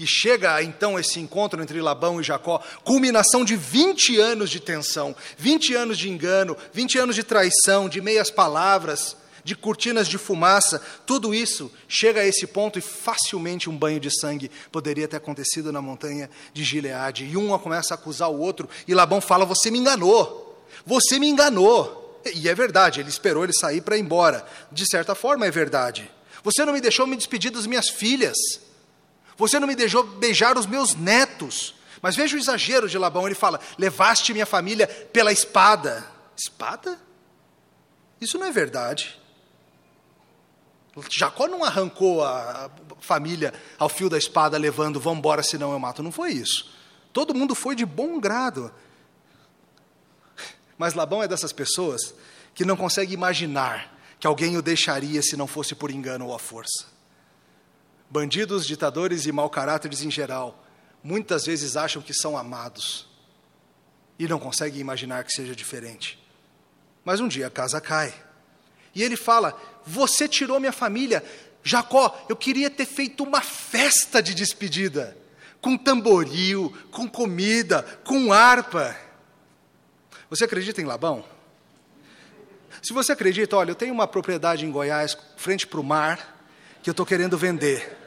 E 0.00 0.06
chega 0.06 0.62
então 0.62 0.98
esse 0.98 1.20
encontro 1.20 1.62
entre 1.62 1.78
Labão 1.78 2.18
e 2.18 2.24
Jacó, 2.24 2.58
culminação 2.82 3.44
de 3.44 3.54
20 3.54 4.18
anos 4.18 4.48
de 4.48 4.58
tensão, 4.58 5.14
20 5.36 5.74
anos 5.74 5.98
de 5.98 6.08
engano, 6.08 6.56
20 6.72 6.98
anos 6.98 7.14
de 7.14 7.22
traição, 7.22 7.86
de 7.86 8.00
meias 8.00 8.30
palavras, 8.30 9.14
de 9.44 9.54
cortinas 9.54 10.08
de 10.08 10.16
fumaça, 10.16 10.80
tudo 11.04 11.34
isso 11.34 11.70
chega 11.86 12.22
a 12.22 12.26
esse 12.26 12.46
ponto 12.46 12.78
e 12.78 12.82
facilmente 12.82 13.68
um 13.68 13.76
banho 13.76 14.00
de 14.00 14.10
sangue 14.10 14.50
poderia 14.72 15.06
ter 15.06 15.18
acontecido 15.18 15.70
na 15.70 15.82
montanha 15.82 16.30
de 16.54 16.64
Gileade. 16.64 17.26
E 17.26 17.36
um 17.36 17.58
começa 17.58 17.92
a 17.92 17.96
acusar 17.96 18.30
o 18.30 18.40
outro, 18.40 18.70
e 18.88 18.94
Labão 18.94 19.20
fala: 19.20 19.44
Você 19.44 19.70
me 19.70 19.78
enganou, 19.78 20.64
você 20.86 21.18
me 21.18 21.28
enganou. 21.28 22.18
E 22.34 22.48
é 22.48 22.54
verdade, 22.54 23.00
ele 23.00 23.10
esperou 23.10 23.44
ele 23.44 23.52
sair 23.52 23.82
para 23.82 23.98
ir 23.98 24.00
embora. 24.00 24.46
De 24.72 24.86
certa 24.88 25.14
forma 25.14 25.44
é 25.44 25.50
verdade. 25.50 26.10
Você 26.42 26.64
não 26.64 26.72
me 26.72 26.80
deixou 26.80 27.06
me 27.06 27.18
despedir 27.18 27.50
das 27.50 27.66
minhas 27.66 27.90
filhas. 27.90 28.69
Você 29.40 29.58
não 29.58 29.66
me 29.66 29.74
deixou 29.74 30.02
beijar 30.02 30.58
os 30.58 30.66
meus 30.66 30.94
netos. 30.94 31.74
Mas 32.02 32.14
veja 32.14 32.36
o 32.36 32.38
exagero 32.38 32.86
de 32.90 32.98
Labão, 32.98 33.24
ele 33.26 33.34
fala: 33.34 33.58
Levaste 33.78 34.34
minha 34.34 34.44
família 34.44 34.86
pela 34.86 35.32
espada. 35.32 36.06
Espada? 36.36 37.00
Isso 38.20 38.38
não 38.38 38.46
é 38.46 38.52
verdade. 38.52 39.18
Jacó 41.08 41.48
não 41.48 41.64
arrancou 41.64 42.22
a 42.22 42.70
família 43.00 43.54
ao 43.78 43.88
fio 43.88 44.10
da 44.10 44.18
espada, 44.18 44.58
levando, 44.58 45.00
vamos 45.00 45.20
embora, 45.20 45.42
senão 45.42 45.72
eu 45.72 45.78
mato. 45.78 46.02
Não 46.02 46.12
foi 46.12 46.32
isso. 46.32 46.70
Todo 47.10 47.34
mundo 47.34 47.54
foi 47.54 47.74
de 47.74 47.86
bom 47.86 48.20
grado. 48.20 48.70
Mas 50.76 50.92
Labão 50.92 51.22
é 51.22 51.28
dessas 51.28 51.52
pessoas 51.52 52.14
que 52.54 52.66
não 52.66 52.76
consegue 52.76 53.14
imaginar 53.14 53.98
que 54.18 54.26
alguém 54.26 54.58
o 54.58 54.62
deixaria 54.62 55.22
se 55.22 55.34
não 55.34 55.46
fosse 55.46 55.74
por 55.74 55.90
engano 55.90 56.26
ou 56.26 56.34
à 56.34 56.38
força. 56.38 56.99
Bandidos, 58.10 58.66
ditadores 58.66 59.24
e 59.26 59.32
mau 59.32 59.48
caráteres 59.48 60.02
em 60.02 60.10
geral, 60.10 60.66
muitas 61.02 61.46
vezes 61.46 61.76
acham 61.76 62.02
que 62.02 62.12
são 62.12 62.36
amados 62.36 63.08
e 64.18 64.26
não 64.26 64.38
conseguem 64.38 64.80
imaginar 64.80 65.22
que 65.24 65.32
seja 65.32 65.54
diferente. 65.54 66.18
Mas 67.04 67.20
um 67.20 67.28
dia 67.28 67.46
a 67.46 67.50
casa 67.50 67.80
cai. 67.80 68.12
E 68.94 69.02
ele 69.02 69.16
fala: 69.16 69.58
Você 69.86 70.28
tirou 70.28 70.58
minha 70.58 70.72
família. 70.72 71.24
Jacó, 71.62 72.26
eu 72.28 72.34
queria 72.34 72.68
ter 72.68 72.86
feito 72.86 73.22
uma 73.22 73.40
festa 73.40 74.22
de 74.22 74.34
despedida, 74.34 75.16
com 75.60 75.76
tamboril, 75.76 76.76
com 76.90 77.08
comida, 77.08 77.82
com 78.04 78.32
harpa. 78.32 78.96
Você 80.28 80.44
acredita 80.44 80.80
em 80.80 80.84
Labão? 80.84 81.24
Se 82.82 82.92
você 82.92 83.12
acredita, 83.12 83.56
olha, 83.56 83.70
eu 83.70 83.74
tenho 83.74 83.92
uma 83.92 84.06
propriedade 84.08 84.64
em 84.64 84.70
Goiás, 84.70 85.16
frente 85.36 85.66
para 85.66 85.80
o 85.80 85.84
mar, 85.84 86.40
que 86.82 86.88
eu 86.88 86.92
estou 86.92 87.04
querendo 87.04 87.36
vender. 87.36 87.99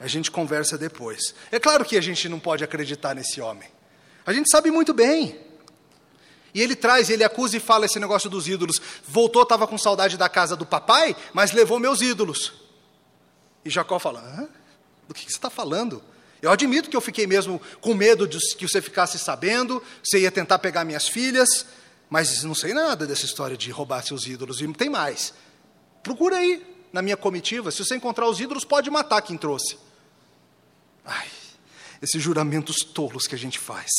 A 0.00 0.06
gente 0.06 0.30
conversa 0.30 0.78
depois. 0.78 1.34
É 1.52 1.60
claro 1.60 1.84
que 1.84 1.96
a 1.96 2.00
gente 2.00 2.28
não 2.28 2.40
pode 2.40 2.64
acreditar 2.64 3.14
nesse 3.14 3.40
homem. 3.40 3.68
A 4.24 4.32
gente 4.32 4.50
sabe 4.50 4.70
muito 4.70 4.94
bem. 4.94 5.38
E 6.54 6.60
ele 6.60 6.74
traz, 6.74 7.10
ele 7.10 7.22
acusa 7.22 7.58
e 7.58 7.60
fala 7.60 7.86
esse 7.86 8.00
negócio 8.00 8.28
dos 8.28 8.48
ídolos. 8.48 8.80
Voltou, 9.06 9.42
estava 9.42 9.66
com 9.66 9.78
saudade 9.78 10.16
da 10.16 10.28
casa 10.28 10.56
do 10.56 10.66
papai, 10.66 11.14
mas 11.32 11.52
levou 11.52 11.78
meus 11.78 12.00
ídolos. 12.00 12.54
E 13.64 13.70
Jacó 13.70 13.98
fala: 13.98 14.20
Hã? 14.20 14.48
do 15.06 15.14
que, 15.14 15.22
você 15.22 15.36
está 15.36 15.50
falando? 15.50 16.02
Eu 16.40 16.50
admito 16.50 16.88
que 16.88 16.96
eu 16.96 17.00
fiquei 17.00 17.26
mesmo 17.26 17.60
com 17.80 17.92
medo 17.94 18.26
de 18.26 18.38
que 18.56 18.66
você 18.66 18.80
ficasse 18.80 19.18
sabendo, 19.18 19.82
você 20.02 20.20
ia 20.20 20.30
tentar 20.30 20.58
pegar 20.60 20.84
minhas 20.84 21.08
filhas, 21.08 21.66
mas 22.08 22.42
não 22.44 22.54
sei 22.54 22.72
nada 22.72 23.06
dessa 23.06 23.26
história 23.26 23.56
de 23.56 23.70
roubar 23.70 24.02
seus 24.02 24.26
ídolos. 24.26 24.60
E 24.60 24.72
tem 24.72 24.88
mais. 24.88 25.34
Procura 26.02 26.36
aí 26.36 26.64
na 26.92 27.02
minha 27.02 27.16
comitiva. 27.16 27.70
Se 27.70 27.84
você 27.84 27.96
encontrar 27.96 28.26
os 28.28 28.40
ídolos, 28.40 28.64
pode 28.64 28.88
matar 28.88 29.20
quem 29.20 29.36
trouxe. 29.36 29.76
Ai, 31.04 31.28
esses 32.02 32.22
juramentos 32.22 32.76
tolos 32.84 33.26
que 33.26 33.34
a 33.34 33.38
gente 33.38 33.58
faz. 33.58 33.90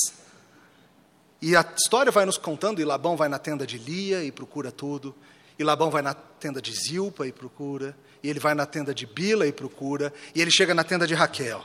E 1.41 1.55
a 1.55 1.65
história 1.75 2.11
vai 2.11 2.25
nos 2.25 2.37
contando, 2.37 2.81
e 2.81 2.85
Labão 2.85 3.17
vai 3.17 3.27
na 3.27 3.39
tenda 3.39 3.65
de 3.65 3.77
Lia 3.77 4.23
e 4.23 4.31
procura 4.31 4.71
tudo, 4.71 5.15
e 5.57 5.63
Labão 5.63 5.89
vai 5.89 6.01
na 6.01 6.13
tenda 6.13 6.61
de 6.61 6.71
Zilpa 6.73 7.27
e 7.27 7.31
procura, 7.31 7.97
e 8.21 8.29
ele 8.29 8.39
vai 8.39 8.53
na 8.53 8.65
tenda 8.65 8.93
de 8.93 9.05
Bila 9.05 9.47
e 9.47 9.51
procura, 9.51 10.13
e 10.35 10.41
ele 10.41 10.51
chega 10.51 10.73
na 10.73 10.83
tenda 10.83 11.07
de 11.07 11.13
Raquel. 11.13 11.63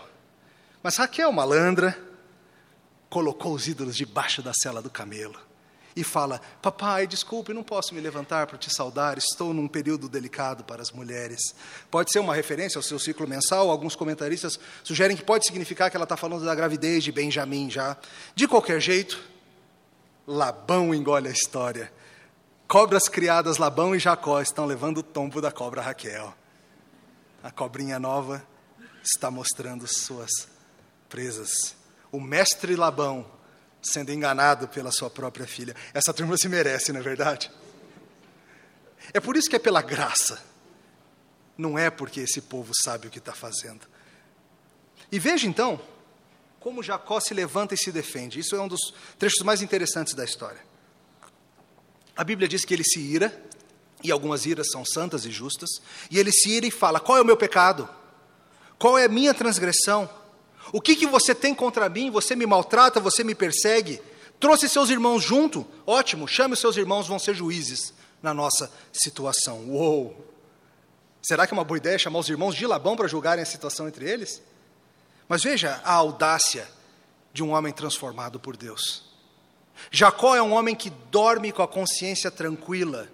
Mas 0.83 0.97
Raquel, 0.97 1.31
malandra, 1.33 1.99
colocou 3.09 3.53
os 3.53 3.69
ídolos 3.69 3.97
debaixo 3.97 4.43
da 4.43 4.53
cela 4.55 4.81
do 4.81 4.91
camelo 4.91 5.39
e 5.97 6.05
fala: 6.05 6.41
Papai, 6.61 7.07
desculpe, 7.07 7.55
não 7.55 7.63
posso 7.63 7.95
me 7.95 8.01
levantar 8.01 8.47
para 8.47 8.59
te 8.59 8.73
saudar, 8.73 9.17
estou 9.17 9.55
num 9.55 9.67
período 9.67 10.09
delicado 10.09 10.63
para 10.63 10.83
as 10.83 10.93
mulheres. 10.93 11.55
Pode 11.91 12.13
ser 12.13 12.19
uma 12.19 12.35
referência 12.35 12.79
ao 12.79 12.83
seu 12.83 12.99
ciclo 12.99 13.27
mensal, 13.27 13.71
alguns 13.71 13.97
comentaristas 13.97 14.61
sugerem 14.85 15.17
que 15.17 15.25
pode 15.25 15.47
significar 15.47 15.91
que 15.91 15.97
ela 15.97 16.05
está 16.05 16.17
falando 16.17 16.45
da 16.45 16.55
gravidez 16.55 17.03
de 17.03 17.11
Benjamim 17.11 17.71
já. 17.71 17.97
De 18.35 18.47
qualquer 18.47 18.81
jeito, 18.81 19.19
Labão 20.27 20.95
engole 20.95 21.29
a 21.29 21.33
história. 21.33 21.91
Cobras 22.69 23.09
criadas 23.09 23.59
Labão 23.59 23.95
e 23.95 23.99
Jacó 23.99 24.41
estão 24.41 24.67
levando 24.67 24.99
o 24.99 25.03
tombo 25.03 25.41
da 25.41 25.51
cobra 25.51 25.81
Raquel. 25.81 26.35
A 27.43 27.51
cobrinha 27.51 27.99
nova 27.99 28.45
está 29.03 29.31
mostrando 29.31 29.87
suas 29.87 30.31
presas. 31.09 31.77
O 32.11 32.21
mestre 32.21 32.75
Labão 32.75 33.25
sendo 33.93 34.13
enganado 34.13 34.69
pela 34.69 34.91
sua 34.91 35.11
própria 35.11 35.47
filha. 35.47 35.75
Essa 35.95 36.13
turma 36.13 36.37
se 36.37 36.49
merece, 36.49 36.93
não 36.93 37.01
é 37.01 37.03
verdade? 37.03 37.51
É 39.13 39.21
por 39.21 39.37
isso 39.37 39.49
que 39.49 39.57
é 39.57 39.59
pela 39.59 39.83
graça. 39.83 40.43
Não 41.57 41.79
é 41.79 41.91
porque 41.91 42.21
esse 42.21 42.41
povo 42.41 42.73
sabe 42.85 43.07
o 43.07 43.11
que 43.11 43.19
está 43.19 43.33
fazendo. 43.33 43.87
E 45.11 45.19
veja 45.19 45.47
então 45.47 45.81
como 46.67 46.83
Jacó 46.83 47.21
se 47.21 47.33
levanta 47.33 47.75
e 47.75 47.79
se 47.79 47.93
defende. 47.93 48.41
Isso 48.41 48.57
é 48.57 48.61
um 48.61 48.67
dos 48.67 48.93
trechos 49.19 49.45
mais 49.45 49.63
interessantes 49.63 50.15
da 50.15 50.25
história. 50.25 50.61
A 52.17 52.25
Bíblia 52.25 52.49
diz 52.49 52.65
que 52.65 52.75
ele 52.75 52.83
se 52.83 52.99
ira, 52.99 53.33
e 54.03 54.11
algumas 54.11 54.47
iras 54.47 54.67
são 54.73 54.85
santas 54.85 55.25
e 55.25 55.31
justas, 55.31 55.71
e 56.11 56.19
ele 56.19 56.33
se 56.33 56.51
ira 56.51 56.67
e 56.67 56.71
fala: 56.73 56.99
Qual 56.99 57.19
é 57.19 57.21
o 57.21 57.25
meu 57.25 57.37
pecado? 57.37 57.89
Qual 58.81 58.99
é 58.99 59.05
a 59.05 59.09
minha 59.09 59.33
transgressão? 59.33 60.11
O 60.73 60.81
que, 60.81 60.97
que 60.97 61.07
você 61.07 61.35
tem 61.35 61.55
contra 61.55 61.89
mim? 61.89 62.11
Você 62.11 62.35
me 62.35 62.47
maltrata, 62.47 63.01
você 63.01 63.23
me 63.23 63.35
persegue? 63.35 64.01
Trouxe 64.39 64.69
seus 64.69 64.91
irmãos 64.91 65.23
junto? 65.23 65.67
Ótimo, 65.87 66.29
chame 66.29 66.55
os 66.55 66.61
seus 66.61 66.77
irmãos, 66.77 67.07
vão 67.07 67.19
ser 67.19 67.35
juízes 67.35 67.95
na 68.23 68.35
nossa 68.35 68.71
situação. 68.93 69.69
Uou! 69.69 70.27
Será 71.23 71.47
que 71.47 71.53
é 71.53 71.57
uma 71.57 71.65
boa 71.65 71.79
ideia 71.79 71.99
chamar 71.99 72.19
os 72.19 72.29
irmãos 72.29 72.55
de 72.55 72.67
Labão 72.67 72.97
para 72.97 73.09
julgarem 73.09 73.43
a 73.43 73.47
situação 73.47 73.89
entre 73.89 74.09
eles? 74.09 74.43
Mas 75.29 75.43
veja 75.43 75.81
a 75.85 75.93
audácia 75.93 76.69
de 77.33 77.43
um 77.43 77.51
homem 77.51 77.73
transformado 77.73 78.39
por 78.39 78.57
Deus. 78.57 79.05
Jacó 79.91 80.35
é 80.37 80.43
um 80.43 80.53
homem 80.53 80.75
que 80.75 80.91
dorme 81.11 81.53
com 81.53 81.63
a 81.63 81.69
consciência 81.69 82.31
tranquila, 82.31 83.09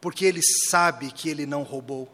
porque 0.00 0.24
ele 0.24 0.40
sabe 0.70 1.10
que 1.10 1.28
ele 1.28 1.44
não 1.44 1.62
roubou, 1.62 2.08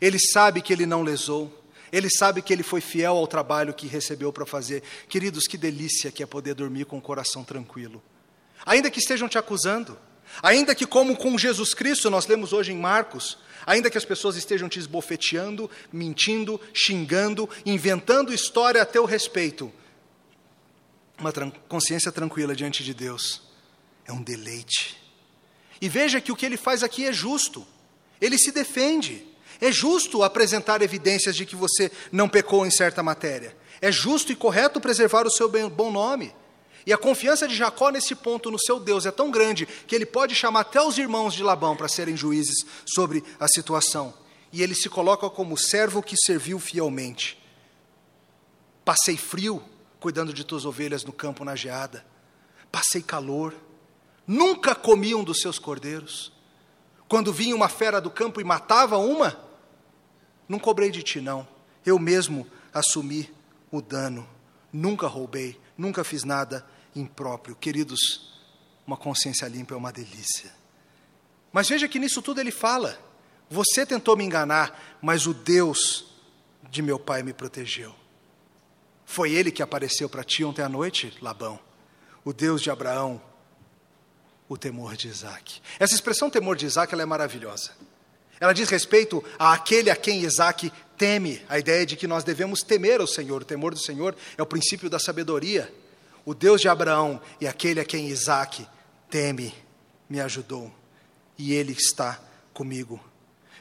ele 0.00 0.18
sabe 0.18 0.62
que 0.62 0.72
ele 0.72 0.86
não 0.86 1.02
lesou, 1.02 1.52
ele 1.96 2.10
sabe 2.10 2.42
que 2.42 2.52
ele 2.52 2.62
foi 2.62 2.80
fiel 2.80 3.16
ao 3.16 3.26
trabalho 3.26 3.72
que 3.72 3.86
recebeu 3.86 4.32
para 4.32 4.44
fazer. 4.44 4.82
Queridos, 5.08 5.46
que 5.46 5.56
delícia 5.56 6.10
que 6.10 6.22
é 6.22 6.26
poder 6.26 6.54
dormir 6.54 6.84
com 6.84 6.98
o 6.98 7.02
coração 7.02 7.42
tranquilo. 7.42 8.02
Ainda 8.64 8.90
que 8.90 8.98
estejam 8.98 9.28
te 9.28 9.38
acusando, 9.38 9.98
ainda 10.42 10.74
que, 10.74 10.86
como 10.86 11.16
com 11.16 11.38
Jesus 11.38 11.72
Cristo, 11.72 12.10
nós 12.10 12.26
lemos 12.26 12.52
hoje 12.52 12.72
em 12.72 12.76
Marcos, 12.76 13.38
Ainda 13.66 13.90
que 13.90 13.98
as 13.98 14.04
pessoas 14.04 14.36
estejam 14.36 14.68
te 14.68 14.78
esbofeteando, 14.78 15.68
mentindo, 15.92 16.60
xingando, 16.72 17.50
inventando 17.64 18.32
história 18.32 18.80
a 18.80 18.86
teu 18.86 19.04
respeito, 19.04 19.72
uma 21.18 21.32
tran 21.32 21.50
consciência 21.68 22.12
tranquila 22.12 22.54
diante 22.54 22.84
de 22.84 22.94
Deus 22.94 23.42
é 24.06 24.12
um 24.12 24.22
deleite. 24.22 24.96
E 25.80 25.88
veja 25.88 26.20
que 26.20 26.30
o 26.30 26.36
que 26.36 26.46
ele 26.46 26.56
faz 26.56 26.84
aqui 26.84 27.06
é 27.06 27.12
justo, 27.12 27.66
ele 28.20 28.38
se 28.38 28.52
defende. 28.52 29.26
É 29.60 29.72
justo 29.72 30.22
apresentar 30.22 30.82
evidências 30.82 31.34
de 31.34 31.46
que 31.46 31.56
você 31.56 31.90
não 32.12 32.28
pecou 32.28 32.66
em 32.66 32.70
certa 32.70 33.02
matéria. 33.02 33.56
É 33.80 33.90
justo 33.90 34.32
e 34.32 34.36
correto 34.36 34.80
preservar 34.80 35.26
o 35.26 35.30
seu 35.30 35.50
bom 35.68 35.90
nome. 35.90 36.34
E 36.86 36.92
a 36.92 36.98
confiança 36.98 37.48
de 37.48 37.54
Jacó 37.56 37.90
nesse 37.90 38.14
ponto 38.14 38.50
no 38.50 38.58
seu 38.58 38.78
Deus 38.78 39.06
é 39.06 39.10
tão 39.10 39.30
grande 39.30 39.66
que 39.66 39.94
ele 39.94 40.06
pode 40.06 40.34
chamar 40.34 40.60
até 40.60 40.80
os 40.80 40.96
irmãos 40.96 41.34
de 41.34 41.42
Labão 41.42 41.76
para 41.76 41.88
serem 41.88 42.16
juízes 42.16 42.64
sobre 42.86 43.24
a 43.40 43.48
situação. 43.48 44.14
E 44.52 44.62
ele 44.62 44.74
se 44.74 44.88
coloca 44.88 45.28
como 45.28 45.56
servo 45.56 46.00
que 46.00 46.16
serviu 46.16 46.60
fielmente. 46.60 47.42
Passei 48.84 49.16
frio 49.16 49.62
cuidando 49.98 50.32
de 50.32 50.44
tuas 50.44 50.64
ovelhas 50.64 51.04
no 51.04 51.12
campo 51.12 51.44
na 51.44 51.56
geada. 51.56 52.06
Passei 52.70 53.02
calor. 53.02 53.52
Nunca 54.24 54.74
comi 54.74 55.12
um 55.12 55.24
dos 55.24 55.40
seus 55.40 55.58
cordeiros. 55.58 56.32
Quando 57.08 57.32
vinha 57.32 57.56
uma 57.56 57.68
fera 57.68 58.00
do 58.00 58.10
campo 58.10 58.40
e 58.40 58.44
matava 58.44 58.96
uma, 58.96 59.36
não 60.48 60.58
cobrei 60.58 60.90
de 60.90 61.02
ti, 61.02 61.20
não. 61.20 61.46
Eu 61.84 61.98
mesmo 61.98 62.46
assumi 62.72 63.32
o 63.70 63.80
dano. 63.80 64.28
Nunca 64.72 65.06
roubei, 65.06 65.60
nunca 65.76 66.04
fiz 66.04 66.24
nada 66.24 66.66
impróprio. 66.94 67.56
Queridos, 67.56 68.40
uma 68.86 68.96
consciência 68.96 69.46
limpa 69.46 69.74
é 69.74 69.76
uma 69.76 69.92
delícia. 69.92 70.52
Mas 71.52 71.68
veja 71.68 71.88
que 71.88 71.98
nisso 71.98 72.22
tudo 72.22 72.40
ele 72.40 72.50
fala: 72.50 72.98
Você 73.48 73.86
tentou 73.86 74.16
me 74.16 74.24
enganar, 74.24 74.98
mas 75.00 75.26
o 75.26 75.34
Deus 75.34 76.06
de 76.70 76.82
meu 76.82 76.98
pai 76.98 77.22
me 77.22 77.32
protegeu. 77.32 77.94
Foi 79.04 79.32
ele 79.32 79.52
que 79.52 79.62
apareceu 79.62 80.08
para 80.08 80.24
ti 80.24 80.44
ontem 80.44 80.62
à 80.62 80.68
noite, 80.68 81.16
Labão, 81.22 81.58
o 82.24 82.32
Deus 82.32 82.60
de 82.60 82.70
Abraão, 82.70 83.22
o 84.48 84.58
temor 84.58 84.96
de 84.96 85.08
Isaac. 85.08 85.60
Essa 85.78 85.94
expressão 85.94 86.28
temor 86.28 86.56
de 86.56 86.66
Isaac 86.66 86.92
ela 86.92 87.02
é 87.02 87.06
maravilhosa. 87.06 87.72
Ela 88.40 88.52
diz 88.52 88.68
respeito 88.68 89.24
àquele 89.38 89.90
a 89.90 89.96
quem 89.96 90.22
Isaac 90.22 90.72
teme, 90.96 91.42
a 91.48 91.58
ideia 91.58 91.86
de 91.86 91.96
que 91.96 92.06
nós 92.06 92.24
devemos 92.24 92.62
temer 92.62 93.00
ao 93.00 93.06
Senhor. 93.06 93.42
O 93.42 93.44
temor 93.44 93.74
do 93.74 93.80
Senhor 93.80 94.14
é 94.36 94.42
o 94.42 94.46
princípio 94.46 94.90
da 94.90 94.98
sabedoria. 94.98 95.72
O 96.24 96.34
Deus 96.34 96.60
de 96.60 96.68
Abraão 96.68 97.20
e 97.40 97.46
aquele 97.46 97.80
a 97.80 97.84
quem 97.84 98.08
Isaac 98.08 98.66
teme 99.08 99.54
me 100.08 100.20
ajudou, 100.20 100.72
e 101.38 101.52
ele 101.52 101.72
está 101.72 102.20
comigo. 102.52 103.00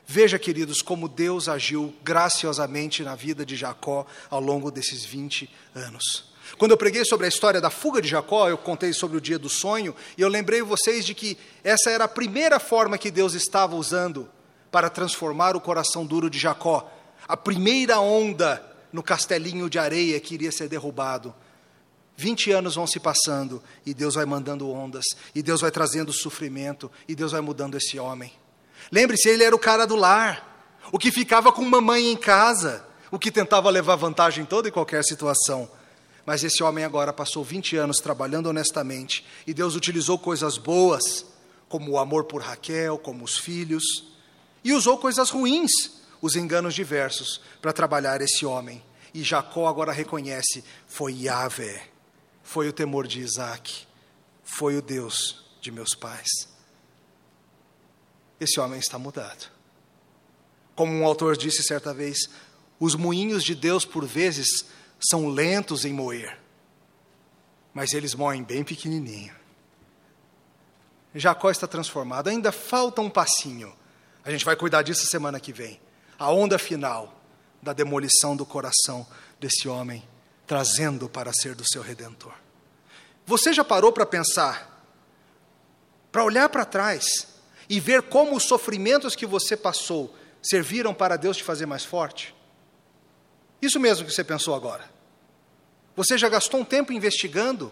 Veja, 0.08 0.38
queridos, 0.38 0.82
como 0.82 1.10
Deus 1.10 1.50
agiu 1.50 1.94
graciosamente 2.04 3.04
na 3.04 3.16
vida 3.16 3.46
de 3.46 3.56
Jacó 3.56 4.06
ao 4.30 4.40
longo 4.40 4.70
desses 4.70 5.04
20 5.04 5.50
anos. 5.74 6.34
Quando 6.60 6.72
eu 6.72 6.78
preguei 6.78 7.04
sobre 7.04 7.26
a 7.26 7.30
história 7.30 7.60
da 7.60 7.72
fuga 7.72 8.00
de 8.02 8.08
Jacó, 8.08 8.48
eu 8.48 8.58
contei 8.58 8.94
sobre 8.94 9.18
o 9.18 9.22
dia 9.22 9.40
do 9.40 9.50
sonho, 9.50 9.96
e 10.16 10.22
eu 10.22 10.30
lembrei 10.30 10.62
vocês 10.62 11.04
de 11.04 11.16
que 11.16 11.38
essa 11.64 11.90
era 11.90 12.04
a 12.04 12.08
primeira 12.08 12.60
forma 12.60 13.00
que 13.00 13.10
Deus 13.10 13.34
estava 13.34 13.76
usando 13.76 14.30
para 14.76 14.90
transformar 14.90 15.56
o 15.56 15.62
coração 15.62 16.06
duro 16.06 16.30
de 16.30 16.38
Jacó. 16.38 16.92
A 17.26 17.38
primeira 17.38 17.98
onda 18.02 18.62
no 18.92 19.02
castelinho 19.02 19.70
de 19.70 19.80
areia 19.80 20.20
que 20.20 20.34
iria 20.34 20.52
ser 20.52 20.68
derrubado. 20.68 21.34
20 22.18 22.52
anos 22.52 22.76
vão 22.76 22.86
se 22.86 23.00
passando 23.00 23.64
e 23.86 23.94
Deus 23.94 24.16
vai 24.16 24.26
mandando 24.26 24.70
ondas, 24.70 25.06
e 25.34 25.42
Deus 25.42 25.62
vai 25.62 25.72
trazendo 25.72 26.12
sofrimento, 26.12 26.92
e 27.08 27.16
Deus 27.16 27.32
vai 27.32 27.40
mudando 27.40 27.78
esse 27.78 27.98
homem. 27.98 28.34
Lembre-se, 28.92 29.30
ele 29.30 29.46
era 29.46 29.56
o 29.56 29.60
cara 29.60 29.88
do 29.88 29.96
lar, 29.96 30.78
o 30.92 31.00
que 31.00 31.10
ficava 31.10 31.54
com 31.54 31.64
mamãe 31.64 32.12
em 32.12 32.18
casa, 32.18 32.86
o 33.10 33.18
que 33.18 33.32
tentava 33.32 33.70
levar 33.70 33.96
vantagem 33.96 34.44
em 34.44 34.46
toda 34.46 34.68
e 34.68 34.72
qualquer 34.74 35.06
situação. 35.06 35.72
Mas 36.26 36.44
esse 36.44 36.62
homem 36.62 36.84
agora 36.84 37.14
passou 37.14 37.46
20 37.46 37.78
anos 37.78 38.00
trabalhando 38.00 38.50
honestamente, 38.50 39.26
e 39.48 39.54
Deus 39.54 39.74
utilizou 39.74 40.20
coisas 40.20 40.58
boas, 40.58 41.26
como 41.70 41.92
o 41.92 41.98
amor 41.98 42.26
por 42.26 42.42
Raquel, 42.42 42.98
como 42.98 43.24
os 43.24 43.38
filhos, 43.38 44.15
e 44.66 44.74
usou 44.74 44.98
coisas 44.98 45.30
ruins, 45.30 45.70
os 46.20 46.36
enganos 46.36 46.74
diversos, 46.74 47.40
para 47.62 47.72
trabalhar 47.72 48.20
esse 48.20 48.48
homem. 48.48 48.84
E 49.14 49.24
Jacó 49.24 49.68
agora 49.68 49.92
reconhece: 49.92 50.64
foi 50.88 51.14
Yahvé, 51.14 51.88
foi 52.42 52.68
o 52.68 52.74
temor 52.74 53.06
de 53.06 53.20
Isaac, 53.20 53.86
foi 54.44 54.76
o 54.76 54.82
Deus 54.82 55.46
de 55.62 55.72
meus 55.72 55.94
pais. 55.94 56.50
Esse 58.40 58.60
homem 58.60 58.80
está 58.80 58.98
mudado. 58.98 59.52
Como 60.76 60.92
um 60.92 61.06
autor 61.06 61.38
disse 61.38 61.62
certa 61.62 61.94
vez, 61.94 62.18
os 62.80 62.96
moinhos 62.96 63.44
de 63.44 63.54
Deus, 63.54 63.86
por 63.86 64.06
vezes, 64.06 64.66
são 65.00 65.28
lentos 65.28 65.86
em 65.86 65.94
moer, 65.94 66.40
mas 67.72 67.94
eles 67.94 68.16
moem 68.16 68.44
bem 68.44 68.64
pequenininho. 68.64 69.34
Jacó 71.14 71.52
está 71.52 71.68
transformado, 71.68 72.30
ainda 72.30 72.52
falta 72.52 73.00
um 73.00 73.12
passinho 73.12 73.72
a 74.26 74.32
gente 74.32 74.44
vai 74.44 74.56
cuidar 74.56 74.82
disso 74.82 75.06
semana 75.06 75.40
que 75.40 75.54
vem. 75.54 75.80
A 76.18 76.32
onda 76.32 76.58
final 76.58 77.22
da 77.62 77.74
demolição 77.74 78.36
do 78.36 78.46
coração 78.46 79.06
desse 79.40 79.68
homem, 79.68 80.04
trazendo 80.48 81.08
para 81.08 81.32
ser 81.32 81.54
do 81.54 81.68
seu 81.68 81.82
redentor. 81.82 82.34
Você 83.26 83.54
já 83.54 83.64
parou 83.64 83.92
para 83.92 84.06
pensar, 84.06 84.84
para 86.12 86.24
olhar 86.24 86.50
para 86.50 86.66
trás 86.66 87.28
e 87.70 87.80
ver 87.80 88.04
como 88.04 88.36
os 88.36 88.44
sofrimentos 88.44 89.16
que 89.16 89.26
você 89.26 89.56
passou 89.56 90.16
serviram 90.42 90.94
para 90.94 91.18
Deus 91.18 91.38
te 91.38 91.44
fazer 91.44 91.68
mais 91.68 91.86
forte? 91.86 92.36
Isso 93.62 93.80
mesmo 93.80 94.06
que 94.06 94.14
você 94.14 94.24
pensou 94.24 94.56
agora. 94.56 94.90
Você 95.96 96.18
já 96.18 96.30
gastou 96.30 96.60
um 96.60 96.66
tempo 96.66 96.92
investigando 96.92 97.72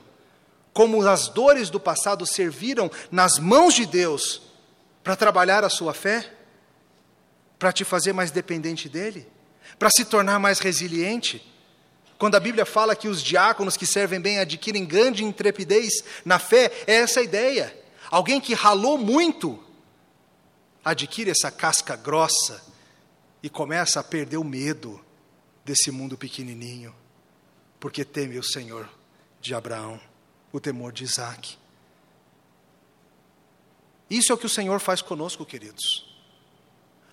como 0.71 1.07
as 1.07 1.27
dores 1.27 1.69
do 1.69 1.79
passado 1.79 2.25
serviram 2.25 2.91
nas 3.11 3.37
mãos 3.37 3.73
de 3.73 3.85
Deus 3.85 4.41
para 5.03 5.15
trabalhar 5.15 5.63
a 5.63 5.69
sua 5.69 5.93
fé? 5.93 6.42
Para 7.63 7.71
te 7.71 7.85
fazer 7.85 8.11
mais 8.11 8.29
dependente 8.29 8.89
dele, 8.89 9.25
para 9.79 9.89
se 9.89 10.03
tornar 10.03 10.37
mais 10.37 10.59
resiliente. 10.59 11.41
Quando 12.17 12.35
a 12.35 12.39
Bíblia 12.41 12.65
fala 12.65 12.93
que 12.93 13.07
os 13.07 13.23
diáconos 13.23 13.77
que 13.77 13.87
servem 13.87 14.19
bem 14.19 14.37
adquirem 14.37 14.83
grande 14.83 15.23
intrepidez 15.23 16.03
na 16.25 16.39
fé, 16.39 16.69
é 16.85 16.95
essa 16.95 17.21
a 17.21 17.23
ideia. 17.23 17.73
Alguém 18.11 18.41
que 18.41 18.53
ralou 18.53 18.97
muito 18.97 19.63
adquire 20.83 21.31
essa 21.31 21.49
casca 21.49 21.95
grossa 21.95 22.61
e 23.41 23.49
começa 23.49 24.01
a 24.01 24.03
perder 24.03 24.35
o 24.35 24.43
medo 24.43 24.99
desse 25.63 25.89
mundo 25.89 26.17
pequenininho, 26.17 26.93
porque 27.79 28.03
teme 28.03 28.37
o 28.37 28.43
Senhor 28.43 28.89
de 29.39 29.55
Abraão, 29.55 30.01
o 30.51 30.59
temor 30.59 30.91
de 30.91 31.05
Isaac. 31.05 31.57
Isso 34.09 34.33
é 34.33 34.35
o 34.35 34.37
que 34.37 34.47
o 34.47 34.49
Senhor 34.49 34.81
faz 34.81 35.01
conosco, 35.01 35.45
queridos. 35.45 36.12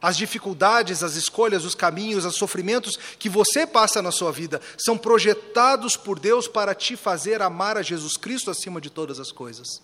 As 0.02 0.16
dificuldades, 0.16 1.02
as 1.02 1.14
escolhas, 1.14 1.64
os 1.64 1.74
caminhos, 1.74 2.24
os 2.24 2.36
sofrimentos 2.36 2.98
que 3.18 3.28
você 3.28 3.66
passa 3.66 4.00
na 4.00 4.10
sua 4.10 4.32
vida 4.32 4.60
são 4.78 4.96
projetados 4.96 5.94
por 5.96 6.18
Deus 6.18 6.48
para 6.48 6.74
te 6.74 6.96
fazer 6.96 7.42
amar 7.42 7.76
a 7.76 7.82
Jesus 7.82 8.16
Cristo 8.16 8.50
acima 8.50 8.80
de 8.80 8.88
todas 8.88 9.20
as 9.20 9.30
coisas. 9.30 9.82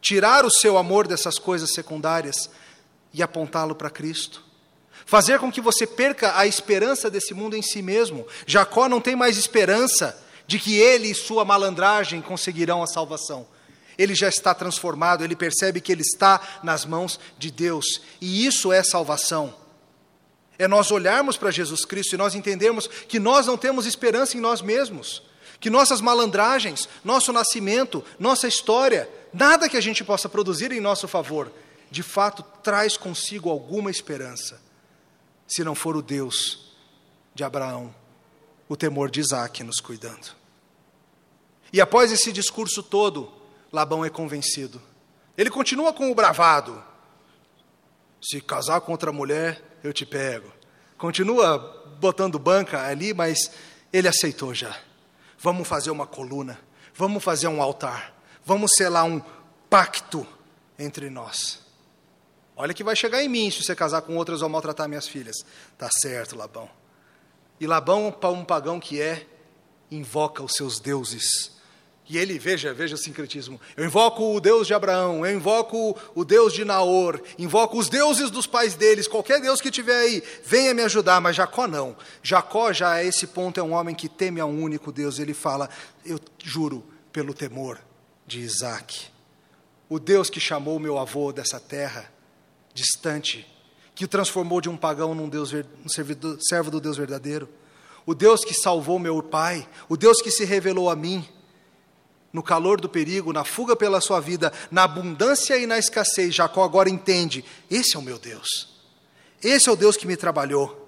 Tirar 0.00 0.46
o 0.46 0.50
seu 0.50 0.78
amor 0.78 1.06
dessas 1.06 1.38
coisas 1.38 1.74
secundárias 1.74 2.48
e 3.12 3.22
apontá-lo 3.22 3.74
para 3.74 3.90
Cristo. 3.90 4.42
Fazer 5.04 5.38
com 5.38 5.52
que 5.52 5.60
você 5.60 5.86
perca 5.86 6.38
a 6.38 6.46
esperança 6.46 7.10
desse 7.10 7.34
mundo 7.34 7.54
em 7.54 7.62
si 7.62 7.82
mesmo. 7.82 8.26
Jacó 8.46 8.88
não 8.88 9.02
tem 9.02 9.14
mais 9.14 9.36
esperança 9.36 10.18
de 10.46 10.58
que 10.58 10.76
ele 10.76 11.10
e 11.10 11.14
sua 11.14 11.44
malandragem 11.44 12.22
conseguirão 12.22 12.82
a 12.82 12.86
salvação 12.86 13.46
ele 14.00 14.14
já 14.14 14.30
está 14.30 14.54
transformado, 14.54 15.22
ele 15.22 15.36
percebe 15.36 15.78
que 15.78 15.92
ele 15.92 16.00
está 16.00 16.40
nas 16.62 16.86
mãos 16.86 17.20
de 17.38 17.50
Deus, 17.50 18.00
e 18.18 18.46
isso 18.46 18.72
é 18.72 18.82
salvação. 18.82 19.54
É 20.58 20.66
nós 20.66 20.90
olharmos 20.90 21.36
para 21.36 21.50
Jesus 21.50 21.84
Cristo 21.84 22.14
e 22.14 22.16
nós 22.16 22.34
entendermos 22.34 22.86
que 22.86 23.18
nós 23.18 23.46
não 23.46 23.58
temos 23.58 23.84
esperança 23.84 24.38
em 24.38 24.40
nós 24.40 24.62
mesmos, 24.62 25.22
que 25.60 25.68
nossas 25.68 26.00
malandragens, 26.00 26.88
nosso 27.04 27.30
nascimento, 27.30 28.02
nossa 28.18 28.48
história, 28.48 29.06
nada 29.34 29.68
que 29.68 29.76
a 29.76 29.82
gente 29.82 30.02
possa 30.02 30.30
produzir 30.30 30.72
em 30.72 30.80
nosso 30.80 31.06
favor, 31.06 31.52
de 31.90 32.02
fato 32.02 32.42
traz 32.62 32.96
consigo 32.96 33.50
alguma 33.50 33.90
esperança, 33.90 34.62
se 35.46 35.62
não 35.62 35.74
for 35.74 35.94
o 35.94 36.00
Deus 36.00 36.72
de 37.34 37.44
Abraão, 37.44 37.94
o 38.66 38.76
temor 38.76 39.10
de 39.10 39.20
Isaac 39.20 39.62
nos 39.62 39.78
cuidando. 39.78 40.34
E 41.70 41.82
após 41.82 42.10
esse 42.10 42.32
discurso 42.32 42.82
todo, 42.82 43.39
Labão 43.72 44.04
é 44.04 44.10
convencido. 44.10 44.80
Ele 45.36 45.50
continua 45.50 45.92
com 45.92 46.10
o 46.10 46.14
bravado. 46.14 46.82
Se 48.20 48.40
casar 48.40 48.80
com 48.80 48.92
outra 48.92 49.12
mulher, 49.12 49.62
eu 49.82 49.92
te 49.92 50.04
pego. 50.04 50.52
Continua 50.98 51.58
botando 51.98 52.38
banca 52.38 52.86
ali, 52.86 53.14
mas 53.14 53.50
ele 53.92 54.08
aceitou 54.08 54.54
já. 54.54 54.78
Vamos 55.38 55.66
fazer 55.66 55.90
uma 55.90 56.06
coluna, 56.06 56.60
vamos 56.94 57.24
fazer 57.24 57.48
um 57.48 57.62
altar, 57.62 58.14
vamos 58.44 58.72
selar 58.74 59.04
um 59.04 59.22
pacto 59.70 60.26
entre 60.78 61.08
nós. 61.08 61.60
Olha 62.54 62.74
que 62.74 62.84
vai 62.84 62.94
chegar 62.94 63.22
em 63.22 63.28
mim 63.28 63.50
se 63.50 63.62
você 63.62 63.74
casar 63.74 64.02
com 64.02 64.16
outras 64.16 64.42
ou 64.42 64.48
maltratar 64.50 64.86
minhas 64.86 65.08
filhas. 65.08 65.36
Tá 65.78 65.88
certo, 65.90 66.36
Labão. 66.36 66.68
E 67.58 67.66
Labão, 67.66 68.14
um 68.32 68.44
pagão 68.44 68.78
que 68.78 69.00
é, 69.00 69.26
invoca 69.90 70.42
os 70.42 70.52
seus 70.52 70.78
deuses 70.78 71.58
e 72.10 72.18
ele, 72.18 72.40
veja, 72.40 72.74
veja 72.74 72.96
o 72.96 72.98
sincretismo. 72.98 73.60
Eu 73.76 73.84
invoco 73.84 74.34
o 74.34 74.40
Deus 74.40 74.66
de 74.66 74.74
Abraão, 74.74 75.24
eu 75.24 75.32
invoco 75.32 75.96
o 76.12 76.24
Deus 76.24 76.52
de 76.52 76.64
Naor, 76.64 77.22
invoco 77.38 77.78
os 77.78 77.88
deuses 77.88 78.32
dos 78.32 78.48
pais 78.48 78.74
deles, 78.74 79.06
qualquer 79.06 79.40
Deus 79.40 79.60
que 79.60 79.70
tiver 79.70 79.96
aí, 79.96 80.20
venha 80.44 80.74
me 80.74 80.82
ajudar, 80.82 81.20
mas 81.20 81.36
Jacó 81.36 81.68
não. 81.68 81.96
Jacó 82.20 82.72
já 82.72 82.94
a 82.94 83.04
esse 83.04 83.28
ponto 83.28 83.60
é 83.60 83.62
um 83.62 83.74
homem 83.74 83.94
que 83.94 84.08
teme 84.08 84.40
a 84.40 84.44
um 84.44 84.60
único 84.60 84.90
Deus. 84.90 85.20
Ele 85.20 85.32
fala: 85.32 85.70
Eu 86.04 86.18
juro 86.42 86.84
pelo 87.12 87.32
temor 87.32 87.78
de 88.26 88.40
Isaac, 88.40 89.06
o 89.88 90.00
Deus 90.00 90.28
que 90.28 90.40
chamou 90.40 90.80
meu 90.80 90.98
avô 90.98 91.32
dessa 91.32 91.60
terra 91.60 92.12
distante, 92.74 93.46
que 93.94 94.04
o 94.04 94.08
transformou 94.08 94.60
de 94.60 94.68
um 94.68 94.76
pagão 94.76 95.14
num 95.14 95.28
Deus, 95.28 95.52
um 95.52 95.88
servidor, 95.88 96.38
servo 96.40 96.72
do 96.72 96.80
Deus 96.80 96.96
verdadeiro, 96.96 97.48
o 98.04 98.16
Deus 98.16 98.44
que 98.44 98.52
salvou 98.52 98.98
meu 98.98 99.22
pai, 99.22 99.68
o 99.88 99.96
Deus 99.96 100.20
que 100.20 100.32
se 100.32 100.44
revelou 100.44 100.90
a 100.90 100.96
mim 100.96 101.24
no 102.32 102.42
calor 102.42 102.80
do 102.80 102.88
perigo, 102.88 103.32
na 103.32 103.44
fuga 103.44 103.74
pela 103.74 104.00
sua 104.00 104.20
vida, 104.20 104.52
na 104.70 104.84
abundância 104.84 105.58
e 105.58 105.66
na 105.66 105.78
escassez, 105.78 106.34
Jacó 106.34 106.64
agora 106.64 106.88
entende: 106.88 107.44
esse 107.70 107.96
é 107.96 107.98
o 107.98 108.02
meu 108.02 108.18
Deus. 108.18 108.68
Esse 109.42 109.68
é 109.68 109.72
o 109.72 109.76
Deus 109.76 109.96
que 109.96 110.06
me 110.06 110.16
trabalhou. 110.16 110.78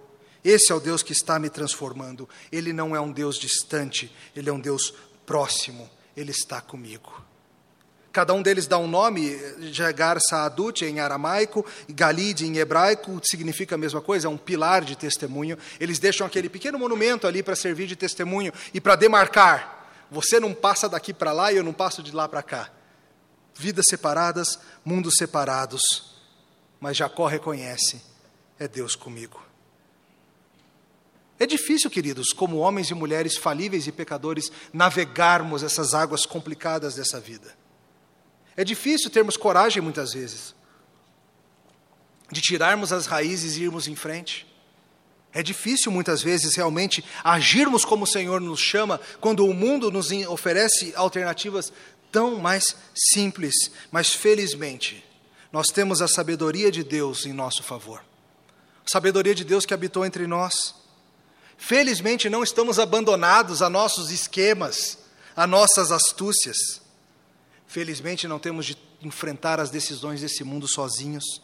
Esse 0.44 0.72
é 0.72 0.74
o 0.74 0.80
Deus 0.80 1.02
que 1.02 1.12
está 1.12 1.38
me 1.38 1.48
transformando. 1.48 2.28
Ele 2.50 2.72
não 2.72 2.94
é 2.94 3.00
um 3.00 3.12
Deus 3.12 3.36
distante, 3.38 4.12
ele 4.34 4.50
é 4.50 4.52
um 4.52 4.60
Deus 4.60 4.92
próximo. 5.24 5.88
Ele 6.16 6.30
está 6.30 6.60
comigo. 6.60 7.22
Cada 8.12 8.34
um 8.34 8.42
deles 8.42 8.66
dá 8.66 8.76
um 8.76 8.86
nome, 8.86 9.38
Jagar 9.72 10.18
Saadut 10.20 10.84
em 10.84 11.00
aramaico, 11.00 11.64
Galid 11.88 12.42
em 12.44 12.58
hebraico, 12.58 13.18
significa 13.24 13.74
a 13.74 13.78
mesma 13.78 14.02
coisa, 14.02 14.26
é 14.26 14.30
um 14.30 14.36
pilar 14.36 14.84
de 14.84 14.94
testemunho. 14.94 15.56
Eles 15.80 15.98
deixam 15.98 16.26
aquele 16.26 16.50
pequeno 16.50 16.78
monumento 16.78 17.26
ali 17.26 17.42
para 17.42 17.56
servir 17.56 17.86
de 17.86 17.96
testemunho 17.96 18.52
e 18.74 18.80
para 18.80 18.96
demarcar 18.96 19.81
você 20.12 20.38
não 20.38 20.52
passa 20.52 20.88
daqui 20.88 21.14
para 21.14 21.32
lá 21.32 21.50
e 21.50 21.56
eu 21.56 21.64
não 21.64 21.72
passo 21.72 22.02
de 22.02 22.12
lá 22.12 22.28
para 22.28 22.42
cá. 22.42 22.70
Vidas 23.54 23.86
separadas, 23.86 24.58
mundos 24.84 25.14
separados. 25.16 26.12
Mas 26.78 26.98
Jacó 26.98 27.26
reconhece: 27.26 28.02
é 28.58 28.68
Deus 28.68 28.94
comigo. 28.94 29.42
É 31.38 31.46
difícil, 31.46 31.90
queridos, 31.90 32.32
como 32.32 32.58
homens 32.58 32.90
e 32.90 32.94
mulheres 32.94 33.36
falíveis 33.38 33.86
e 33.86 33.92
pecadores, 33.92 34.52
navegarmos 34.72 35.62
essas 35.62 35.94
águas 35.94 36.26
complicadas 36.26 36.94
dessa 36.94 37.18
vida. 37.18 37.56
É 38.54 38.62
difícil 38.62 39.10
termos 39.10 39.36
coragem, 39.36 39.82
muitas 39.82 40.12
vezes, 40.12 40.54
de 42.30 42.40
tirarmos 42.40 42.92
as 42.92 43.06
raízes 43.06 43.56
e 43.56 43.62
irmos 43.62 43.88
em 43.88 43.96
frente. 43.96 44.46
É 45.34 45.42
difícil, 45.42 45.90
muitas 45.90 46.22
vezes, 46.22 46.54
realmente 46.54 47.04
agirmos 47.24 47.84
como 47.84 48.04
o 48.04 48.06
Senhor 48.06 48.40
nos 48.40 48.60
chama, 48.60 49.00
quando 49.20 49.46
o 49.46 49.54
mundo 49.54 49.90
nos 49.90 50.10
oferece 50.28 50.92
alternativas 50.94 51.72
tão 52.10 52.36
mais 52.36 52.76
simples. 52.94 53.54
Mas, 53.90 54.12
felizmente, 54.12 55.04
nós 55.50 55.68
temos 55.68 56.02
a 56.02 56.08
sabedoria 56.08 56.70
de 56.70 56.84
Deus 56.84 57.24
em 57.24 57.32
nosso 57.32 57.62
favor. 57.62 58.04
Sabedoria 58.84 59.34
de 59.34 59.44
Deus 59.44 59.64
que 59.64 59.72
habitou 59.72 60.04
entre 60.04 60.26
nós 60.26 60.82
Felizmente 61.62 62.28
não 62.28 62.42
estamos 62.42 62.80
abandonados 62.80 63.62
a 63.62 63.70
nossos 63.70 64.10
esquemas, 64.10 64.98
a 65.36 65.46
nossas 65.46 65.92
astúcias. 65.92 66.56
Felizmente 67.68 68.26
não 68.26 68.40
temos 68.40 68.66
de 68.66 68.76
enfrentar 69.00 69.60
as 69.60 69.70
decisões 69.70 70.20
desse 70.20 70.42
mundo 70.42 70.66
sozinhos. 70.66 71.40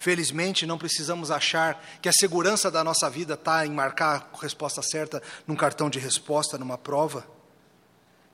Felizmente 0.00 0.64
não 0.64 0.78
precisamos 0.78 1.30
achar 1.30 1.84
que 2.00 2.08
a 2.08 2.12
segurança 2.12 2.70
da 2.70 2.82
nossa 2.82 3.10
vida 3.10 3.34
está 3.34 3.66
em 3.66 3.70
marcar 3.70 4.30
a 4.32 4.40
resposta 4.40 4.80
certa 4.80 5.22
num 5.46 5.54
cartão 5.54 5.90
de 5.90 5.98
resposta, 5.98 6.56
numa 6.56 6.78
prova. 6.78 7.26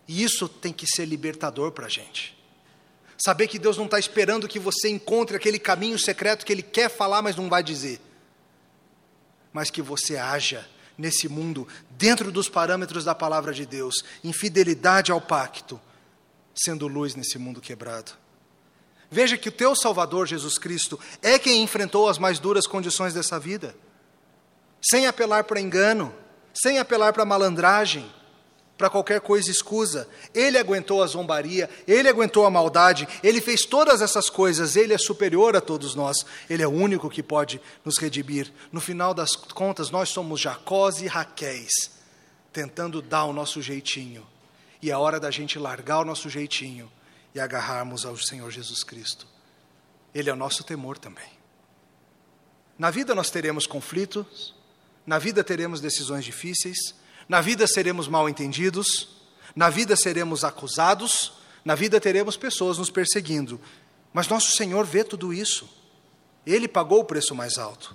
E 0.07 0.23
isso 0.23 0.49
tem 0.49 0.73
que 0.73 0.87
ser 0.87 1.05
libertador 1.07 1.73
para 1.73 1.87
a 1.87 1.89
gente. 1.89 2.39
Saber 3.19 3.49
que 3.49 3.59
Deus 3.59 3.77
não 3.77 3.87
está 3.87 3.99
esperando 3.99 4.47
que 4.47 4.61
você 4.61 4.89
encontre 4.89 5.37
aquele 5.37 5.59
caminho 5.59 5.99
secreto 5.99 6.47
que 6.47 6.53
Ele 6.53 6.63
quer 6.63 6.89
falar, 6.89 7.21
mas 7.21 7.35
não 7.35 7.49
vai 7.49 7.65
dizer. 7.65 8.01
Mas 9.53 9.69
que 9.69 9.83
você 9.83 10.17
haja 10.17 10.65
nesse 10.97 11.29
mundo, 11.29 11.67
dentro 11.91 12.31
dos 12.31 12.49
parâmetros 12.49 13.05
da 13.05 13.15
palavra 13.15 13.53
de 13.53 13.67
Deus, 13.67 14.05
em 14.23 14.33
fidelidade 14.33 15.11
ao 15.11 15.21
pacto, 15.21 15.81
sendo 16.55 16.87
luz 16.87 17.17
nesse 17.17 17.41
mundo 17.41 17.61
quebrado. 17.61 18.13
Veja 19.11 19.37
que 19.37 19.49
o 19.49 19.53
teu 19.53 19.75
Salvador 19.75 20.27
Jesus 20.27 20.59
Cristo 20.59 20.99
é 21.23 21.39
quem 21.39 21.63
enfrentou 21.63 22.09
as 22.09 22.19
mais 22.19 22.39
duras 22.39 22.67
condições 22.67 23.15
dessa 23.15 23.39
vida, 23.39 23.77
sem 24.83 25.07
apelar 25.07 25.45
para 25.45 25.61
engano, 25.61 26.13
sem 26.53 26.79
apelar 26.79 27.13
para 27.13 27.25
malandragem, 27.25 28.11
para 28.77 28.91
qualquer 28.91 29.21
coisa 29.21 29.51
escusa. 29.51 30.09
Ele 30.35 30.59
aguentou 30.59 31.03
a 31.03 31.07
zombaria, 31.07 31.71
ele 31.87 32.09
aguentou 32.09 32.45
a 32.45 32.51
maldade, 32.51 33.09
ele 33.23 33.41
fez 33.41 33.65
todas 33.65 34.03
essas 34.03 34.29
coisas, 34.29 34.75
ele 34.75 34.93
é 34.93 34.99
superior 34.99 35.57
a 35.57 35.61
todos 35.61 35.95
nós, 35.95 36.27
ele 36.51 36.63
é 36.63 36.67
o 36.67 36.73
único 36.73 37.09
que 37.09 37.23
pode 37.23 37.61
nos 37.85 37.99
redimir. 37.99 38.53
No 38.73 38.81
final 38.81 39.15
das 39.15 39.37
contas, 39.37 39.91
nós 39.91 40.09
somos 40.09 40.41
Jacós 40.41 41.01
e 41.01 41.07
Raquéis, 41.07 41.93
tentando 42.53 43.01
dar 43.01 43.25
o 43.25 43.33
nosso 43.33 43.63
jeitinho. 43.63 44.27
E 44.83 44.91
é 44.91 44.97
hora 44.97 45.21
da 45.21 45.31
gente 45.31 45.59
largar 45.59 46.01
o 46.01 46.05
nosso 46.05 46.29
jeitinho 46.29 46.91
e 47.37 47.41
agarrarmos 47.41 48.07
ao 48.07 48.17
Senhor 48.17 48.51
Jesus 48.51 48.83
Cristo. 48.83 49.27
Ele 50.15 50.31
é 50.31 50.33
o 50.33 50.37
nosso 50.37 50.65
temor 50.65 50.97
também. 50.97 51.29
Na 52.79 52.91
vida 52.91 53.15
nós 53.15 53.31
teremos 53.31 53.67
conflitos, 53.67 54.55
na 55.07 55.19
vida 55.19 55.45
teremos 55.45 55.79
decisões 55.79 56.25
difíceis, 56.25 56.95
na 57.29 57.43
vida 57.43 57.67
seremos 57.67 58.09
mal 58.09 58.27
entendidos, 58.27 59.21
na 59.55 59.69
vida 59.69 59.95
seremos 59.97 60.45
acusados, 60.45 61.35
na 61.63 61.75
vida 61.75 62.01
teremos 62.01 62.39
pessoas 62.39 62.79
nos 62.79 62.89
perseguindo. 62.89 63.61
Mas 64.15 64.29
nosso 64.29 64.57
Senhor 64.57 64.87
vê 64.87 65.05
tudo 65.05 65.31
isso. 65.31 65.69
Ele 66.47 66.67
pagou 66.67 67.01
o 67.01 67.05
preço 67.05 67.35
mais 67.35 67.59
alto. 67.59 67.95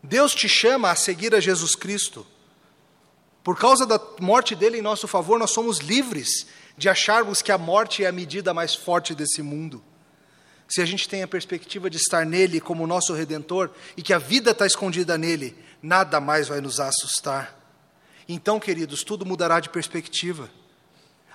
Deus 0.00 0.36
te 0.36 0.48
chama 0.48 0.88
a 0.88 0.94
seguir 0.94 1.34
a 1.34 1.40
Jesus 1.40 1.74
Cristo. 1.74 2.24
Por 3.42 3.58
causa 3.58 3.84
da 3.84 4.00
morte 4.20 4.54
dele 4.54 4.78
em 4.78 4.82
nosso 4.82 5.08
favor, 5.08 5.38
nós 5.38 5.50
somos 5.50 5.78
livres 5.78 6.46
de 6.76 6.88
acharmos 6.88 7.42
que 7.42 7.50
a 7.52 7.58
morte 7.58 8.04
é 8.04 8.06
a 8.06 8.12
medida 8.12 8.54
mais 8.54 8.74
forte 8.74 9.14
desse 9.14 9.42
mundo. 9.42 9.82
Se 10.68 10.80
a 10.80 10.86
gente 10.86 11.08
tem 11.08 11.22
a 11.22 11.28
perspectiva 11.28 11.90
de 11.90 11.98
estar 11.98 12.24
nele 12.24 12.60
como 12.60 12.86
nosso 12.86 13.12
redentor 13.12 13.70
e 13.96 14.02
que 14.02 14.14
a 14.14 14.18
vida 14.18 14.52
está 14.52 14.66
escondida 14.66 15.18
nele, 15.18 15.56
nada 15.82 16.20
mais 16.20 16.48
vai 16.48 16.60
nos 16.60 16.80
assustar. 16.80 17.58
Então, 18.28 18.58
queridos, 18.58 19.02
tudo 19.02 19.26
mudará 19.26 19.60
de 19.60 19.68
perspectiva. 19.68 20.48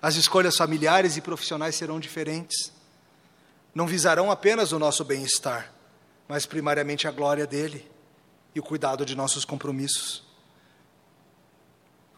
As 0.02 0.16
escolhas 0.16 0.58
familiares 0.58 1.18
e 1.18 1.22
profissionais 1.22 1.76
serão 1.76 2.00
diferentes. 2.00 2.72
Não 3.76 3.86
visarão 3.86 4.32
apenas 4.32 4.72
o 4.72 4.80
nosso 4.80 5.04
bem-estar, 5.04 5.72
mas 6.28 6.46
primariamente 6.46 7.08
a 7.08 7.12
glória 7.12 7.46
dele 7.46 7.88
e 8.56 8.60
o 8.60 8.64
cuidado 8.64 9.06
de 9.06 9.16
nossos 9.16 9.46
compromissos. 9.46 10.27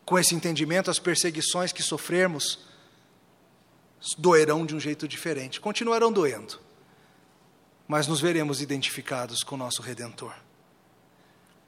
Com 0.10 0.18
esse 0.18 0.34
entendimento, 0.34 0.90
as 0.90 0.98
perseguições 0.98 1.72
que 1.72 1.84
sofrermos 1.84 2.58
doerão 4.18 4.66
de 4.66 4.76
um 4.76 4.80
jeito 4.80 5.08
diferente, 5.08 5.62
continuarão 5.62 6.12
doendo, 6.12 6.60
mas 7.88 8.08
nos 8.08 8.20
veremos 8.20 8.60
identificados 8.60 9.44
com 9.44 9.54
o 9.54 9.58
nosso 9.60 9.84
Redentor. 9.84 10.34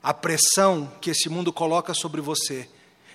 A 0.01 0.11
pressão 0.11 0.91
que 0.99 1.11
esse 1.11 1.29
mundo 1.29 1.53
coloca 1.53 1.93
sobre 1.93 2.19
você 2.19 2.67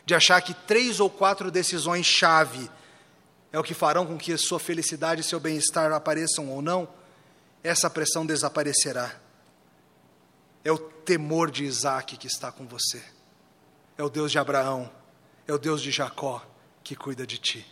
de 0.04 0.14
achar 0.14 0.40
que 0.42 0.54
três 0.54 1.00
ou 1.00 1.10
quatro 1.10 1.50
decisões-chave 1.50 2.70
é 3.50 3.58
o 3.58 3.64
que 3.64 3.74
farão 3.74 4.06
com 4.06 4.16
que 4.16 4.36
sua 4.36 4.60
felicidade 4.60 5.22
e 5.22 5.24
seu 5.24 5.40
bem-estar 5.40 5.90
apareçam 5.90 6.48
ou 6.50 6.62
não, 6.62 6.88
essa 7.64 7.90
pressão 7.90 8.24
desaparecerá. 8.24 9.12
É 10.64 10.70
o 10.70 10.78
temor 10.78 11.50
de 11.50 11.64
Isaac 11.64 12.16
que 12.16 12.28
está 12.28 12.52
com 12.52 12.64
você. 12.64 13.02
É 13.98 14.04
o 14.04 14.08
Deus 14.08 14.30
de 14.30 14.38
Abraão, 14.38 14.88
é 15.46 15.52
o 15.52 15.58
Deus 15.58 15.82
de 15.82 15.90
Jacó 15.90 16.42
que 16.82 16.96
cuida 16.96 17.26
de 17.26 17.38
ti. 17.38 17.66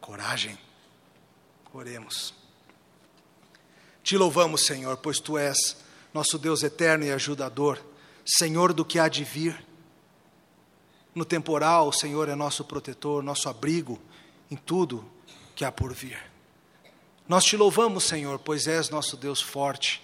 Coragem. 0.00 0.58
Oremos. 1.72 2.34
Te 4.02 4.16
louvamos, 4.16 4.64
Senhor, 4.64 4.96
pois 4.98 5.18
tu 5.18 5.36
és 5.36 5.76
nosso 6.14 6.38
Deus 6.38 6.62
eterno 6.62 7.04
e 7.04 7.12
ajudador, 7.12 7.78
Senhor 8.24 8.72
do 8.72 8.84
que 8.84 8.98
há 8.98 9.08
de 9.08 9.24
vir 9.24 9.66
no 11.14 11.24
temporal, 11.24 11.88
o 11.88 11.92
Senhor 11.92 12.28
é 12.28 12.34
nosso 12.34 12.62
protetor, 12.62 13.22
nosso 13.22 13.48
abrigo 13.48 13.98
em 14.50 14.56
tudo 14.56 15.04
que 15.54 15.64
há 15.64 15.72
por 15.72 15.94
vir. 15.94 16.18
Nós 17.26 17.44
te 17.44 17.56
louvamos, 17.56 18.04
Senhor, 18.04 18.38
pois 18.38 18.66
és 18.66 18.90
nosso 18.90 19.16
Deus 19.16 19.40
forte, 19.40 20.02